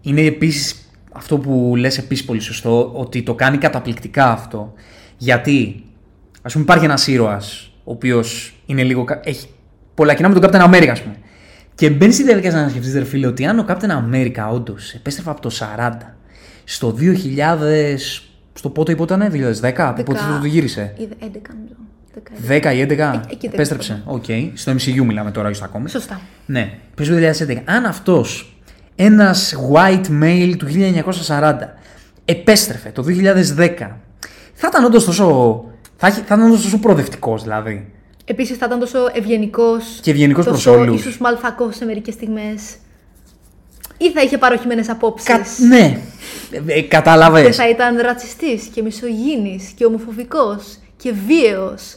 Είναι 0.00 0.20
επίσης 0.20 0.88
αυτό 1.12 1.38
που 1.38 1.74
λες 1.76 1.98
επίσης 1.98 2.24
πολύ 2.24 2.40
σωστό, 2.40 2.90
ότι 2.94 3.22
το 3.22 3.34
κάνει 3.34 3.58
καταπληκτικά 3.58 4.30
αυτό. 4.30 4.72
Γιατί, 5.16 5.84
ας 6.42 6.52
πούμε, 6.52 6.64
υπάρχει 6.64 6.84
ένας 6.84 7.06
ήρωας, 7.06 7.70
ο 7.84 7.90
οποίος 7.92 8.54
είναι 8.66 8.82
λίγο. 8.82 9.04
κα- 9.04 9.20
έχει 9.24 9.46
πολλά 9.94 10.14
κοινά 10.14 10.28
με 10.28 10.40
τον 10.40 10.50
Captain 10.50 10.64
America, 10.74 10.88
ας 10.90 11.02
πούμε. 11.02 11.16
Και 11.74 11.90
μπαίνει 11.90 12.12
στη 12.12 12.22
διαδικασία 12.22 12.60
να 12.60 12.68
σκεφτείς, 12.68 12.94
ρε 12.94 13.04
φίλε, 13.04 13.26
ότι 13.26 13.46
αν 13.46 13.58
ο 13.58 13.64
Captain 13.68 14.12
America 14.12 14.52
όντως 14.52 14.94
επέστρεφε 14.94 15.30
από 15.30 15.40
το 15.40 15.50
40 15.50 16.14
στο 16.64 16.94
2000. 17.00 18.26
Στο 18.56 18.70
πότε 18.70 18.92
ή 18.92 18.96
πότε 18.96 19.14
ήταν, 19.14 19.30
2010, 19.32 19.92
πότε 20.04 20.20
το 20.40 20.46
γύρισε; 20.46 20.94
Ή 20.98 21.08
11 21.20 21.24
νομίζω. 21.54 21.74
10 22.48 22.74
ή 22.74 22.86
11. 22.88 22.90
Ε, 22.98 23.20
εκεί 23.30 23.46
Επέστρεψε. 23.46 24.02
Οκ. 24.04 24.24
Στο 24.54 24.72
MCU 24.72 25.04
μιλάμε 25.04 25.30
τώρα, 25.30 25.46
όχι 25.46 25.56
στο 25.56 25.64
ακόμη. 25.64 25.88
Σωστά. 25.88 26.20
Ναι, 26.46 26.78
πες 26.94 27.08
το 27.08 27.14
2011. 27.14 27.62
Αν 27.64 27.84
αυτός 27.86 28.56
ένας 28.96 29.54
white 29.72 30.22
male 30.22 30.54
του 30.58 30.66
1940 31.28 31.54
επέστρεφε 32.24 32.90
το 32.90 33.02
2010, 33.02 34.00
θα 34.54 34.68
ήταν 34.68 34.84
όντως 34.84 35.04
τόσο. 35.04 35.64
Θα, 35.96 36.06
έχει- 36.06 36.16
θα 36.18 36.34
ήταν 36.34 36.42
όντως 36.42 36.62
τόσο 36.62 36.78
προοδευτικός 36.78 37.42
δηλαδή. 37.42 37.92
Επίσης 38.24 38.56
θα 38.56 38.66
ήταν 38.66 38.78
τόσο 38.78 38.98
ευγενικός. 39.12 39.98
Και 40.02 40.10
ευγενικός 40.10 40.44
προς 40.44 40.56
τόσο 40.62 40.78
όλους. 40.78 41.00
ίσως 41.00 41.18
μαλθακό 41.18 41.72
σε 41.72 41.84
μερικές 41.84 42.14
στιγμές. 42.14 42.60
Ή 43.98 44.10
θα 44.12 44.22
είχε 44.22 44.38
παροχημένες 44.38 44.88
απόψεις. 44.88 45.28
Κα... 45.28 45.40
Ναι, 45.68 45.98
ε, 46.66 46.80
κατάλαβες. 46.82 47.44
Και 47.46 47.52
θα 47.52 47.68
ήταν 47.68 47.96
ρατσιστής 47.98 48.62
και 48.64 48.82
μισογίνης 48.82 49.64
και 49.76 49.84
ομοφοβικός 49.84 50.78
και 50.96 51.12
βίαιος. 51.26 51.96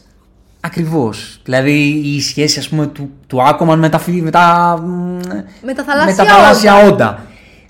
Ακριβώς. 0.59 1.39
Δηλαδή 1.43 1.81
η 2.15 2.21
σχέση 2.21 2.59
ας 2.59 2.69
πούμε, 2.69 2.87
του, 2.87 3.09
του 3.27 3.43
Άκομαν 3.43 3.79
με 3.79 3.89
τα, 3.89 3.99
φι- 3.99 4.21
με 4.23 4.31
τα, 4.31 4.77
μ, 4.85 5.19
Με 5.65 5.73
τα 5.73 5.83
θαλάσσια, 5.83 6.23
με 6.23 6.29
τα 6.29 6.35
θαλάσσια 6.35 6.75
όντα. 6.75 6.87
όντα. 6.93 7.25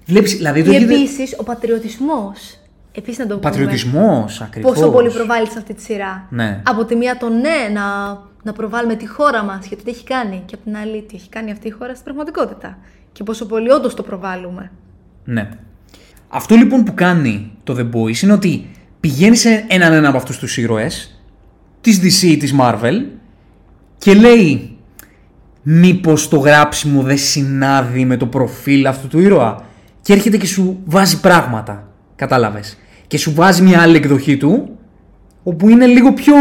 Βλέπεις, 0.05 0.35
δηλαδή 0.35 0.63
το 0.63 0.71
Ή 0.71 0.75
έχει- 0.75 0.83
επίσης 0.83 1.35
ο 1.37 1.43
πατριωτισμός. 1.43 2.59
Επίσης 2.91 3.17
να 3.17 3.25
το 3.27 3.37
πούμε. 3.37 3.49
Πατριωτισμός, 3.49 4.41
ακριβώς. 4.41 4.73
Πόσο 4.73 4.91
πολύ 4.91 5.09
προβάλλεις 5.11 5.51
σε 5.51 5.57
αυτή 5.57 5.73
τη 5.73 5.81
σειρά. 5.81 6.27
Ναι. 6.29 6.61
Από 6.65 6.85
τη 6.85 6.95
μία 6.95 7.17
το 7.17 7.29
ναι, 7.29 7.73
να, 7.73 7.83
να 8.43 8.53
προβάλλουμε 8.53 8.95
τη 8.95 9.07
χώρα 9.07 9.43
μας 9.43 9.67
και 9.67 9.75
το 9.75 9.83
τι 9.83 9.89
έχει 9.89 10.03
κάνει. 10.03 10.41
Και 10.45 10.55
από 10.55 10.63
την 10.63 10.75
άλλη, 10.77 11.01
τι 11.07 11.15
έχει 11.15 11.29
κάνει 11.29 11.51
αυτή 11.51 11.67
η 11.67 11.71
χώρα 11.71 11.91
στην 11.93 12.03
πραγματικότητα. 12.03 12.77
Και 13.11 13.23
πόσο 13.23 13.45
πολύ 13.45 13.71
όντως 13.71 13.93
το 13.93 14.03
προβάλλουμε. 14.03 14.71
Ναι. 15.23 15.49
Αυτό 16.29 16.55
λοιπόν 16.55 16.83
που 16.83 16.93
κάνει 16.93 17.51
το 17.63 17.75
The 17.79 17.95
Boys 17.97 18.21
είναι 18.23 18.33
ότι 18.33 18.69
πηγαίνει 18.99 19.35
σε 19.35 19.65
έναν 19.67 19.93
ένα 19.93 20.07
από 20.07 20.17
αυτούς 20.17 20.37
τους 20.37 20.57
ήρωες 20.57 21.16
της 21.81 21.99
DC 22.01 22.23
ή 22.27 22.37
της 22.37 22.53
Marvel 22.59 23.05
και 23.97 24.13
λέει 24.13 24.77
μήπως 25.61 26.27
το 26.27 26.37
γράψιμο 26.37 27.01
δεν 27.01 27.17
συνάδει 27.17 28.05
με 28.05 28.17
το 28.17 28.25
προφίλ 28.25 28.85
αυτού 28.85 29.07
του 29.07 29.19
ήρωα 29.19 29.65
και 30.01 30.13
έρχεται 30.13 30.37
και 30.37 30.45
σου 30.45 30.81
βάζει 30.85 31.19
πράγματα, 31.19 31.87
κατάλαβες. 32.15 32.77
Και 33.07 33.17
σου 33.17 33.33
βάζει 33.33 33.61
μια 33.61 33.81
άλλη 33.81 33.95
εκδοχή 33.95 34.37
του 34.37 34.77
όπου 35.43 35.69
είναι 35.69 35.85
λίγο 35.85 36.13
πιο... 36.13 36.35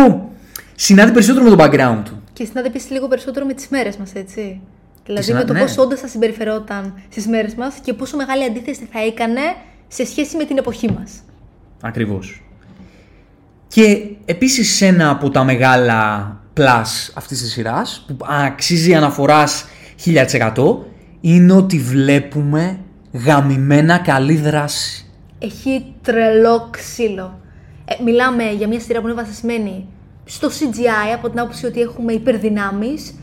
συνάδει 0.74 1.12
περισσότερο 1.12 1.44
με 1.44 1.56
το 1.56 1.64
background 1.64 2.02
του. 2.04 2.22
Και 2.32 2.44
συνάδει 2.44 2.68
επίσης 2.68 2.90
λίγο 2.90 3.08
περισσότερο 3.08 3.46
με 3.46 3.52
τις 3.52 3.68
μέρες 3.68 3.96
μας, 3.96 4.12
έτσι. 4.14 4.60
Δηλαδή 5.04 5.24
συνα- 5.24 5.38
με 5.38 5.44
το 5.44 5.52
ναι. 5.52 5.60
πώς 5.60 5.78
όντως 5.78 6.00
θα 6.00 6.06
συμπεριφερόταν 6.06 6.94
στις 7.08 7.26
μέρες 7.26 7.54
μας 7.54 7.74
και 7.82 7.92
πόσο 7.92 8.16
μεγάλη 8.16 8.44
αντίθεση 8.44 8.88
θα 8.92 9.00
έκανε 9.00 9.40
σε 9.88 10.04
σχέση 10.04 10.36
με 10.36 10.44
την 10.44 10.58
εποχή 10.58 10.92
μας. 10.92 11.10
Ακριβώς. 11.80 12.45
Και 13.68 14.06
επίσης 14.24 14.80
ένα 14.82 15.10
από 15.10 15.30
τα 15.30 15.44
μεγάλα 15.44 16.30
plus 16.56 17.10
αυτής 17.14 17.40
της 17.40 17.52
σειράς 17.52 18.04
που 18.06 18.16
αξίζει 18.28 18.94
αναφοράς 18.94 19.64
1000% 20.04 20.76
είναι 21.20 21.52
ότι 21.52 21.78
βλέπουμε 21.78 22.78
γαμημένα 23.12 23.98
καλή 23.98 24.36
δράση. 24.36 25.06
Έχει 25.38 25.94
τρελό 26.02 26.68
ξύλο. 26.70 27.40
Ε, 27.84 28.02
μιλάμε 28.02 28.44
για 28.50 28.68
μια 28.68 28.80
σειρά 28.80 29.00
που 29.00 29.06
είναι 29.06 29.16
βασισμένη 29.16 29.86
στο 30.24 30.48
CGI 30.48 31.14
από 31.14 31.30
την 31.30 31.40
άποψη 31.40 31.66
ότι 31.66 31.80
έχουμε 31.80 32.12
υπερδυνάμεις 32.12 33.14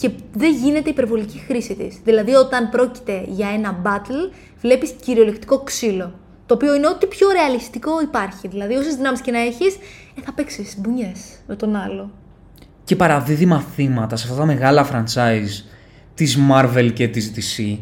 και 0.00 0.10
δεν 0.32 0.54
γίνεται 0.54 0.90
υπερβολική 0.90 1.38
χρήση 1.38 1.74
της. 1.74 1.96
Δηλαδή 2.04 2.34
όταν 2.34 2.68
πρόκειται 2.68 3.24
για 3.28 3.48
ένα 3.48 3.82
battle 3.84 4.32
βλέπεις 4.60 4.90
κυριολεκτικό 4.90 5.62
ξύλο. 5.62 6.12
Το 6.52 6.58
οποίο 6.58 6.74
είναι 6.74 6.88
ό,τι 6.88 7.06
πιο 7.06 7.28
ρεαλιστικό 7.30 8.00
υπάρχει. 8.02 8.48
Δηλαδή 8.48 8.74
όσες 8.74 8.94
δυνάμεις 8.94 9.20
και 9.20 9.30
να 9.30 9.38
έχεις 9.38 9.74
ε, 10.14 10.20
θα 10.24 10.32
παίξεις 10.32 10.74
μπουνιές 10.78 11.20
με 11.46 11.56
τον 11.56 11.76
άλλο. 11.76 12.10
Και 12.84 12.96
παραδίδει 12.96 13.46
μαθήματα 13.46 14.16
σε 14.16 14.26
αυτά 14.26 14.38
τα 14.40 14.46
μεγάλα 14.46 14.86
franchise 14.92 15.64
της 16.14 16.38
Marvel 16.50 16.90
και 16.94 17.08
της 17.08 17.32
DC 17.34 17.78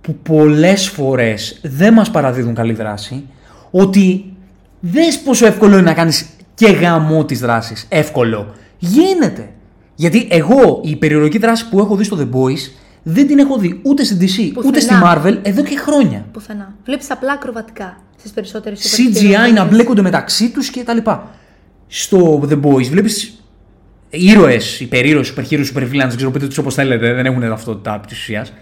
που 0.00 0.14
πολλές 0.14 0.88
φορές 0.88 1.60
δεν 1.62 1.92
μας 1.92 2.10
παραδίδουν 2.10 2.54
καλή 2.54 2.72
δράση 2.72 3.26
ότι 3.70 4.34
δες 4.80 5.18
πόσο 5.18 5.46
εύκολο 5.46 5.72
είναι 5.72 5.82
να 5.82 5.94
κάνεις 5.94 6.28
και 6.54 6.70
γαμό 6.70 7.24
της 7.24 7.40
δράσης. 7.40 7.86
Εύκολο. 7.88 8.54
Γίνεται. 8.78 9.50
Γιατί 9.94 10.28
εγώ 10.30 10.80
η 10.84 10.96
περιορική 10.96 11.38
δράση 11.38 11.68
που 11.68 11.78
έχω 11.78 11.96
δει 11.96 12.04
στο 12.04 12.16
The 12.20 12.36
Boys 12.36 12.70
δεν 13.02 13.26
την 13.26 13.38
έχω 13.38 13.58
δει 13.58 13.80
ούτε 13.82 14.04
στην 14.04 14.18
DC 14.18 14.52
ούτε 14.56 14.60
Πουθενά. 14.60 14.80
στη 14.80 14.94
Marvel 15.04 15.38
εδώ 15.42 15.62
και 15.62 15.78
χρόνια. 15.78 16.26
Πουθενά. 16.32 16.74
Βλέπεις 16.84 17.10
απλά 17.10 17.32
ακροβατικά 17.32 18.03
στις 18.28 18.32
περισσότερες 18.32 18.96
CGI 18.96 19.54
να 19.54 19.64
μπλέκονται 19.64 20.02
μεταξύ 20.02 20.50
τους 20.50 20.70
και 20.70 20.82
τα 20.82 20.94
λοιπά. 20.94 21.30
Στο 21.86 22.48
The 22.50 22.60
Boys 22.62 22.84
βλέπεις 22.90 23.44
ήρωες, 24.10 24.80
υπερήρωες, 24.80 25.28
υπερχείρους, 25.28 25.68
υπερβίλανες, 25.68 26.08
δεν 26.08 26.16
ξέρω 26.16 26.30
πείτε 26.30 26.46
τους 26.46 26.58
όπως 26.58 26.74
θέλετε, 26.74 27.12
δεν 27.12 27.26
έχουν 27.26 27.40
ταυτότητα 27.40 28.00
της 28.08 28.18
ουσίας, 28.18 28.52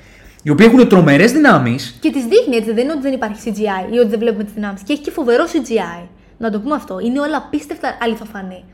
οι 0.43 0.51
οποίοι 0.51 0.67
έχουν 0.69 0.89
τρομερές 0.89 1.33
δυνάμεις 1.33 1.97
Και 2.01 2.11
τη 2.11 2.19
δείχνει 2.19 2.57
έτσι, 2.57 2.73
δεν 2.73 2.85
είναι 2.85 2.93
ότι 2.93 3.03
δεν 3.03 3.13
υπάρχει 3.13 3.37
CGI 3.45 3.95
ή 3.95 3.99
ότι 3.99 4.09
δεν 4.09 4.19
βλέπουμε 4.19 4.45
τις 4.45 4.53
δυνάμεις. 4.53 4.83
Και 4.83 4.93
έχει 4.93 5.03
και 5.03 5.11
φοβερό 5.11 5.45
CGI. 5.45 6.09
Να 6.39 6.51
το 6.51 6.61
πούμε 6.61 6.75
αυτό. 6.75 6.99
Είναι 6.99 7.21
όλα 7.21 7.37
απίστευτα 7.37 7.99
αληθοφανή. 8.03 8.65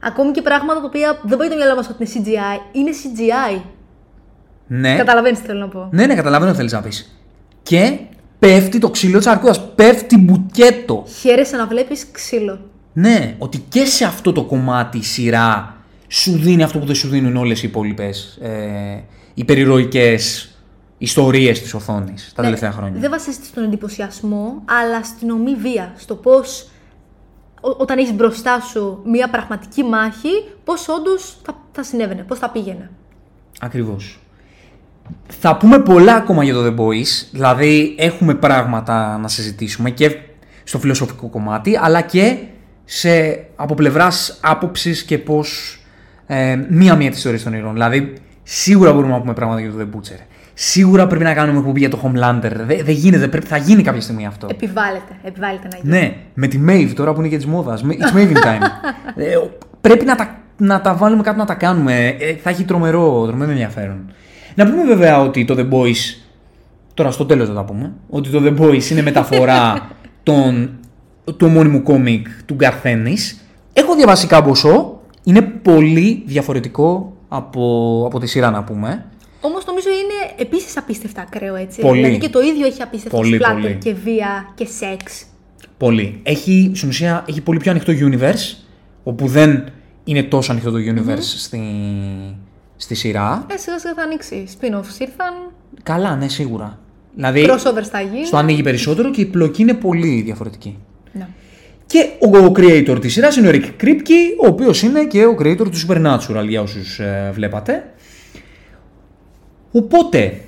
Ακόμη 0.00 0.30
και 0.30 0.42
πράγματα 0.42 0.80
τα 0.80 0.86
οποία 0.86 1.20
δεν 1.22 1.38
πάει 1.38 1.48
το 1.48 1.56
μυαλό 1.56 1.74
μας 1.74 1.88
ότι 1.88 1.96
είναι 1.98 2.10
CGI, 2.14 2.60
είναι 2.72 2.90
CGI. 2.90 3.60
Ναι. 4.66 4.96
Καταλαβαίνεις 4.96 5.38
τι 5.38 5.46
θέλω 5.46 5.58
να 5.58 5.68
πω. 5.68 5.88
Ναι, 5.92 6.06
ναι, 6.06 6.14
καταλαβαίνω 6.14 6.50
τι 6.50 6.56
θέλεις 6.56 6.72
να 6.72 6.80
πεις. 6.80 7.20
Και 7.62 7.98
πέφτει 8.38 8.78
το 8.78 8.90
ξύλο 8.90 9.18
της 9.18 9.26
αρκούδας. 9.26 9.72
Πέφτει 9.74 10.18
μπουκέτο. 10.18 11.04
Χαίρεσαι 11.20 11.56
να 11.56 11.66
βλέπεις 11.66 12.06
ξύλο. 12.12 12.60
Ναι, 12.92 13.34
ότι 13.38 13.64
και 13.68 13.84
σε 13.84 14.04
αυτό 14.04 14.32
το 14.32 14.44
κομμάτι 14.44 14.98
η 14.98 15.02
σειρά 15.02 15.76
σου 16.08 16.32
δίνει 16.32 16.62
αυτό 16.62 16.78
που 16.78 16.86
δεν 16.86 16.94
σου 16.94 17.08
δίνουν 17.08 17.36
όλες 17.36 17.62
οι 17.62 17.66
υπόλοιπες 17.66 18.38
ε, 18.40 19.02
υπερηρωικέ 19.34 20.18
ιστορίες 20.98 21.60
της 21.60 21.74
οθόνης 21.74 22.32
τα 22.34 22.42
Ναι, 22.42 22.48
τελευταία 22.48 22.72
χρόνια. 22.72 23.00
Δεν 23.00 23.10
βασίζεται 23.10 23.44
στον 23.44 23.64
εντυπωσιασμό, 23.64 24.62
αλλά 24.64 25.04
στην 25.04 25.30
ομή 25.30 25.54
βία. 25.54 25.92
Στο 25.96 26.14
πώς 26.14 26.68
όταν 27.60 27.98
έχεις 27.98 28.12
μπροστά 28.12 28.60
σου 28.60 29.02
μία 29.04 29.30
πραγματική 29.30 29.82
μάχη, 29.82 30.30
πώς 30.64 30.88
όντως 30.88 31.36
θα, 31.42 31.54
θα 31.72 31.82
συνέβαινε, 31.82 32.22
πώς 32.22 32.38
θα 32.38 32.50
πήγαινε. 32.50 32.90
Ακριβώς. 33.60 34.20
Θα 35.26 35.56
πούμε 35.56 35.78
πολλά 35.78 36.14
ακόμα 36.14 36.44
για 36.44 36.54
το 36.54 36.64
The 36.64 36.80
Boys, 36.80 37.26
δηλαδή 37.30 37.94
έχουμε 37.98 38.34
πράγματα 38.34 39.18
να 39.18 39.28
συζητήσουμε 39.28 39.90
και 39.90 40.16
στο 40.64 40.78
φιλοσοφικό 40.78 41.28
κομμάτι, 41.28 41.78
αλλά 41.82 42.00
και 42.00 42.36
σε, 42.84 43.44
από 43.56 43.74
πλευράς 43.74 44.38
άποψης 44.42 45.02
και 45.02 45.18
πώς 45.18 45.78
ε, 46.26 46.58
μία-μία 46.68 47.10
τη 47.10 47.16
ιστορία 47.16 47.40
των 47.42 47.52
ηρώων. 47.52 47.72
Δηλαδή, 47.72 48.12
σίγουρα 48.42 48.92
μπορούμε 48.92 49.12
να 49.12 49.20
πούμε 49.20 49.32
πράγματα 49.32 49.60
για 49.60 49.70
το 49.70 49.76
The 49.80 49.96
Butcher. 49.96 50.20
Σίγουρα 50.54 51.06
πρέπει 51.06 51.24
να 51.24 51.34
κάνουμε 51.34 51.58
εκπομπή 51.58 51.78
για 51.78 51.90
το 51.90 52.00
Homelander. 52.02 52.50
Δεν 52.54 52.84
δε 52.84 52.92
γίνεται, 52.92 53.28
πρέπει, 53.28 53.46
θα 53.46 53.56
γίνει 53.56 53.82
κάποια 53.82 54.00
στιγμή 54.00 54.26
αυτό. 54.26 54.46
Επιβάλλεται, 54.50 55.16
επιβάλλεται 55.22 55.68
να 55.72 55.76
γίνει. 55.76 55.98
Ναι, 55.98 56.16
με 56.34 56.46
τη 56.46 56.60
Maeve 56.68 56.92
τώρα 56.94 57.12
που 57.12 57.20
είναι 57.20 57.28
και 57.28 57.36
της 57.36 57.46
μόδας. 57.46 57.84
It's 57.84 58.16
Maeve 58.16 58.32
time. 58.32 58.62
ε, 59.16 59.36
πρέπει 59.80 60.04
να 60.04 60.14
τα, 60.14 60.38
να 60.56 60.80
τα 60.80 60.94
βάλουμε 60.94 61.22
κάτω 61.22 61.38
να 61.38 61.44
τα 61.44 61.54
κάνουμε. 61.54 62.16
Ε, 62.18 62.34
θα 62.34 62.50
έχει 62.50 62.64
τρομερό, 62.64 63.26
τρομερό 63.26 63.50
ενδιαφέρον. 63.50 64.12
Να 64.56 64.70
πούμε 64.70 64.84
βέβαια 64.84 65.20
ότι 65.20 65.44
το 65.44 65.54
The 65.58 65.72
Boys. 65.74 66.16
Τώρα 66.94 67.10
στο 67.10 67.26
τέλος 67.26 67.48
θα 67.48 67.54
τα 67.54 67.64
πούμε. 67.64 67.92
Ότι 68.10 68.30
το 68.30 68.42
The 68.44 68.60
Boys 68.60 68.90
είναι 68.90 69.02
μεταφορά 69.02 69.90
των, 70.22 70.70
του 71.24 71.36
ομώνυμου 71.46 71.82
κόμικ 71.82 72.26
του 72.46 72.54
Γκαρθένης. 72.54 73.40
Έχω 73.72 73.94
διαβάσει 73.94 74.26
κάμποσο. 74.26 75.00
Είναι 75.24 75.42
πολύ 75.42 76.22
διαφορετικό 76.26 77.12
από, 77.28 78.02
από 78.06 78.18
τη 78.20 78.26
σειρά 78.26 78.50
να 78.50 78.64
πούμε. 78.64 79.04
Όμως 79.40 79.64
νομίζω 79.66 79.88
είναι 79.88 80.34
επίσης 80.36 80.76
απίστευτα 80.76 81.20
ακραίο 81.20 81.54
έτσι. 81.54 81.80
Πολύ. 81.80 82.00
Δηλαδή 82.00 82.18
και 82.18 82.28
το 82.28 82.40
ίδιο 82.40 82.66
έχει 82.66 82.82
απίστευτο 82.82 83.16
Πολύ, 83.16 83.40
splatter 83.42 83.60
πολύ. 83.60 83.78
και 83.80 83.92
βία 83.92 84.52
και 84.54 84.66
σεξ. 84.66 85.24
Πολύ. 85.78 86.20
Έχει, 86.22 86.70
στην 86.74 86.88
ουσία, 86.88 87.24
έχει 87.28 87.40
πολύ 87.40 87.58
πιο 87.58 87.70
ανοιχτό 87.70 87.92
universe, 88.00 88.56
όπου 89.02 89.26
δεν 89.26 89.64
είναι 90.04 90.22
τόσο 90.22 90.52
ανοιχτό 90.52 90.70
το 90.70 90.78
universe 90.78 91.18
στη, 91.20 91.60
στη 92.76 92.94
σειρά. 92.94 93.46
Ε, 93.50 93.56
σιγά 93.56 93.78
σιγά 93.78 93.94
θα 93.94 94.02
ανοίξει. 94.02 94.46
Spin-offs 94.60 95.00
ήρθαν. 95.00 95.34
Καλά, 95.82 96.16
ναι, 96.16 96.28
σίγουρα. 96.28 96.78
Δηλαδή, 97.14 97.46
Crossover 97.50 97.82
θα 97.90 98.00
γίνει. 98.00 98.24
στο 98.26 98.36
ανοίγει 98.36 98.62
περισσότερο 98.62 99.10
και 99.10 99.20
η 99.20 99.26
πλοκή 99.26 99.62
είναι 99.62 99.74
πολύ 99.74 100.20
διαφορετική. 100.22 100.78
Ναι. 101.12 101.28
Και 101.86 102.08
ο, 102.20 102.38
ο 102.38 102.52
creator 102.56 102.98
της 103.00 103.12
σειράς 103.12 103.36
είναι 103.36 103.48
ο 103.48 103.50
Rick 103.54 103.82
Kripke, 103.84 104.44
ο 104.44 104.46
οποίος 104.46 104.82
είναι 104.82 105.04
και 105.04 105.24
ο 105.24 105.36
creator 105.38 105.56
του 105.70 105.78
Supernatural, 105.86 106.44
για 106.48 106.60
όσους 106.62 106.98
ε, 106.98 107.30
βλέπατε. 107.34 107.90
Οπότε, 109.72 110.40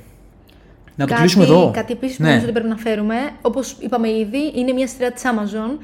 να 0.97 1.07
το 1.07 1.15
κλείσουμε 1.15 1.45
εδώ. 1.45 1.71
Κάτι 1.75 1.93
επίσης 1.93 2.17
που 2.17 2.23
Ναι. 2.23 2.29
νομίζω 2.29 2.45
ότι 2.47 2.55
πρέπει 2.55 2.69
να 2.69 2.77
φέρουμε. 2.77 3.15
Όπως 3.43 3.77
είπαμε 3.81 4.09
ήδη, 4.09 4.53
είναι 4.55 4.73
μια 4.73 4.87
σειρά 4.87 5.11
της 5.13 5.23
Amazon 5.25 5.79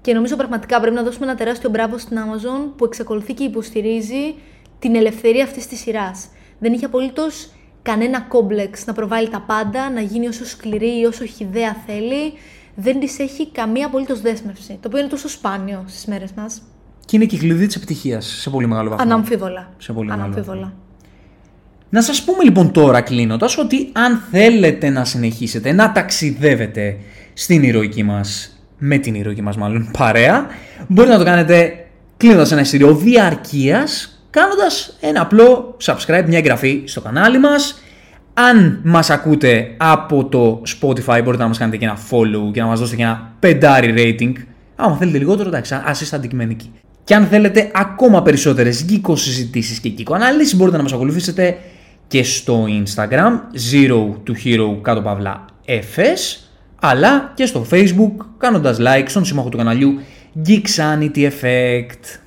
και 0.00 0.12
νομίζω 0.14 0.36
πραγματικά 0.36 0.80
πρέπει 0.80 0.94
να 0.96 1.02
δώσουμε 1.02 1.26
ένα 1.26 1.34
τεράστιο 1.34 1.70
μπράβο 1.70 1.98
στην 1.98 2.16
Amazon 2.18 2.72
που 2.76 2.84
εξακολουθεί 2.84 3.34
και 3.34 3.44
υποστηρίζει 3.44 4.34
την 4.80 4.94
ελευθερία 4.96 5.44
αυτής 5.44 5.66
της 5.66 5.80
σειράς. 5.80 6.26
Δεν 6.58 6.72
είχε 6.72 6.84
απολύτως 6.84 7.50
κανένα 7.82 8.20
κόμπλεξ 8.20 8.86
να 8.86 8.92
προβάλλει 8.92 9.28
τα 9.28 9.40
πάντα, 9.40 9.90
να 9.90 10.00
γίνει 10.00 10.28
όσο 10.28 10.46
σκληρή 10.46 11.00
ή 11.00 11.04
όσο 11.04 11.24
χιδέα 11.24 11.76
θέλει. 11.86 12.32
Δεν 12.74 13.00
της 13.00 13.18
έχει 13.18 13.50
καμία 13.50 13.86
απολύτως 13.86 14.20
δέσμευση. 14.20 14.72
Το 14.72 14.88
οποίο 14.88 14.98
είναι 14.98 15.08
τόσο 15.08 15.28
σπάνιο 15.28 15.84
στις 15.86 16.06
μέρες 16.06 16.32
μας. 16.32 16.62
Και 17.06 17.16
είναι 17.16 17.24
και 17.24 17.36
η 17.36 17.38
κλειδί 17.38 17.66
της 17.66 17.76
επιτυχίας 17.76 18.26
σε 18.26 18.50
πολύ 18.50 18.66
μεγάλο 18.66 18.90
βαθμό. 18.90 19.04
Αναμφίβολα. 19.04 19.72
Σε 19.78 19.92
πολύ 19.92 20.08
μεγάλο 20.08 20.24
Αναμφίβολα. 20.24 20.72
Να 21.90 22.02
σας 22.02 22.24
πούμε 22.24 22.44
λοιπόν 22.44 22.72
τώρα 22.72 23.00
κλείνοντας 23.00 23.58
ότι 23.58 23.90
αν 23.92 24.22
θέλετε 24.30 24.88
να 24.88 25.04
συνεχίσετε 25.04 25.72
να 25.72 25.92
ταξιδεύετε 25.92 26.96
στην 27.32 27.62
ηρωική 27.62 28.02
μας, 28.02 28.58
με 28.78 28.98
την 28.98 29.14
ηρωική 29.14 29.42
μας 29.42 29.56
μάλλον 29.56 29.90
παρέα, 29.98 30.46
μπορείτε 30.88 31.12
να 31.12 31.18
το 31.18 31.24
κάνετε 31.24 31.86
κλείνοντας 32.16 32.52
ένα 32.52 32.60
εισιτήριο 32.60 32.94
διαρκείας, 32.94 34.19
κάνοντας 34.30 34.96
ένα 35.00 35.20
απλό 35.20 35.76
subscribe, 35.84 36.24
μια 36.26 36.38
εγγραφή 36.38 36.82
στο 36.84 37.00
κανάλι 37.00 37.38
μας. 37.38 37.82
Αν 38.34 38.80
μας 38.84 39.10
ακούτε 39.10 39.74
από 39.76 40.24
το 40.24 40.62
Spotify 40.66 41.20
μπορείτε 41.24 41.42
να 41.42 41.48
μας 41.48 41.58
κάνετε 41.58 41.76
και 41.76 41.84
ένα 41.84 41.98
follow 42.10 42.52
και 42.52 42.60
να 42.60 42.66
μας 42.66 42.78
δώσετε 42.78 42.96
και 42.96 43.02
ένα 43.02 43.32
πεντάρι 43.38 43.94
rating. 43.96 44.32
Άμα 44.76 44.96
θέλετε 44.96 45.18
λιγότερο, 45.18 45.48
εντάξει, 45.48 45.80
ας 45.84 46.00
είστε 46.00 46.16
αντικειμενικοί. 46.16 46.72
Και 47.04 47.14
αν 47.14 47.26
θέλετε 47.26 47.70
ακόμα 47.74 48.22
περισσότερες 48.22 48.84
γκίκο 48.84 49.16
συζητήσεις 49.16 49.80
και 49.80 49.88
γκίκο 49.88 50.14
ανάλυση, 50.14 50.56
μπορείτε 50.56 50.76
να 50.76 50.82
μας 50.82 50.92
ακολουθήσετε 50.92 51.58
και 52.06 52.22
στο 52.22 52.64
Instagram, 52.64 53.32
zero 53.72 54.12
to 54.26 54.32
hero 54.44 54.80
κάτω 54.82 55.02
παύλα 55.02 55.44
fs, 55.66 56.40
αλλά 56.80 57.32
και 57.34 57.46
στο 57.46 57.66
Facebook, 57.70 58.26
κάνοντας 58.38 58.78
like 58.80 59.04
στον 59.06 59.24
σύμμαχο 59.24 59.48
του 59.48 59.56
καναλιού 59.56 60.00
Geek 60.46 60.62
Sanity 60.76 61.18
Effect. 61.18 62.20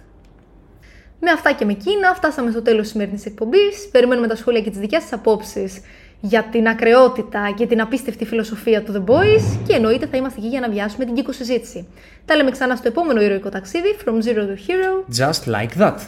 Με 1.26 1.32
αυτά 1.32 1.52
και 1.52 1.66
με 1.66 1.72
εκείνα 1.72 2.14
φτάσαμε 2.14 2.52
στο 2.52 2.62
τέλος 2.62 2.82
της 2.82 2.92
σημερινής 2.92 3.26
εκπομπής. 3.26 3.90
Περιμένουμε 3.92 4.28
τα 4.28 4.36
σχόλια 4.36 4.62
και 4.62 4.70
τις 4.70 4.80
δικές 4.80 5.02
σας 5.02 5.14
απόψεις 5.14 5.82
για 6.20 6.44
την 6.44 6.68
ακρεότητα 6.68 7.54
και 7.58 7.68
την 7.68 7.82
απίστευτη 7.82 8.26
φιλοσοφία 8.26 8.84
του 8.84 8.94
The 8.94 9.12
Boys 9.12 9.58
και 9.68 9.74
εννοείται 9.74 10.08
θα 10.08 10.18
είμαστε 10.18 10.40
εκεί 10.40 10.48
για 10.48 10.60
να 10.60 10.70
βιάσουμε 10.70 11.06
την 11.06 11.14
κύκο 11.16 11.32
συζήτηση. 11.32 11.88
Τα 12.26 12.36
λέμε 12.36 12.52
ξανά 12.52 12.76
στο 12.76 12.88
επόμενο 12.88 13.22
ηρωικό 13.22 13.50
ταξίδι, 13.50 13.96
From 14.06 14.14
Zero 14.14 14.42
to 14.42 14.56
Hero. 14.68 15.16
Just 15.16 15.48
like 15.48 15.74
that. 15.82 16.00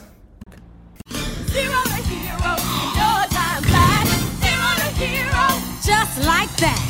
Zero 1.55 1.79
to 1.91 1.99
hero, 2.09 2.51
your 2.99 3.21
time 3.37 3.63
flies. 3.69 4.09
Zero 4.43 4.69
to 4.81 4.89
hero, 5.01 5.45
just 5.89 6.15
like 6.31 6.53
that. 6.63 6.85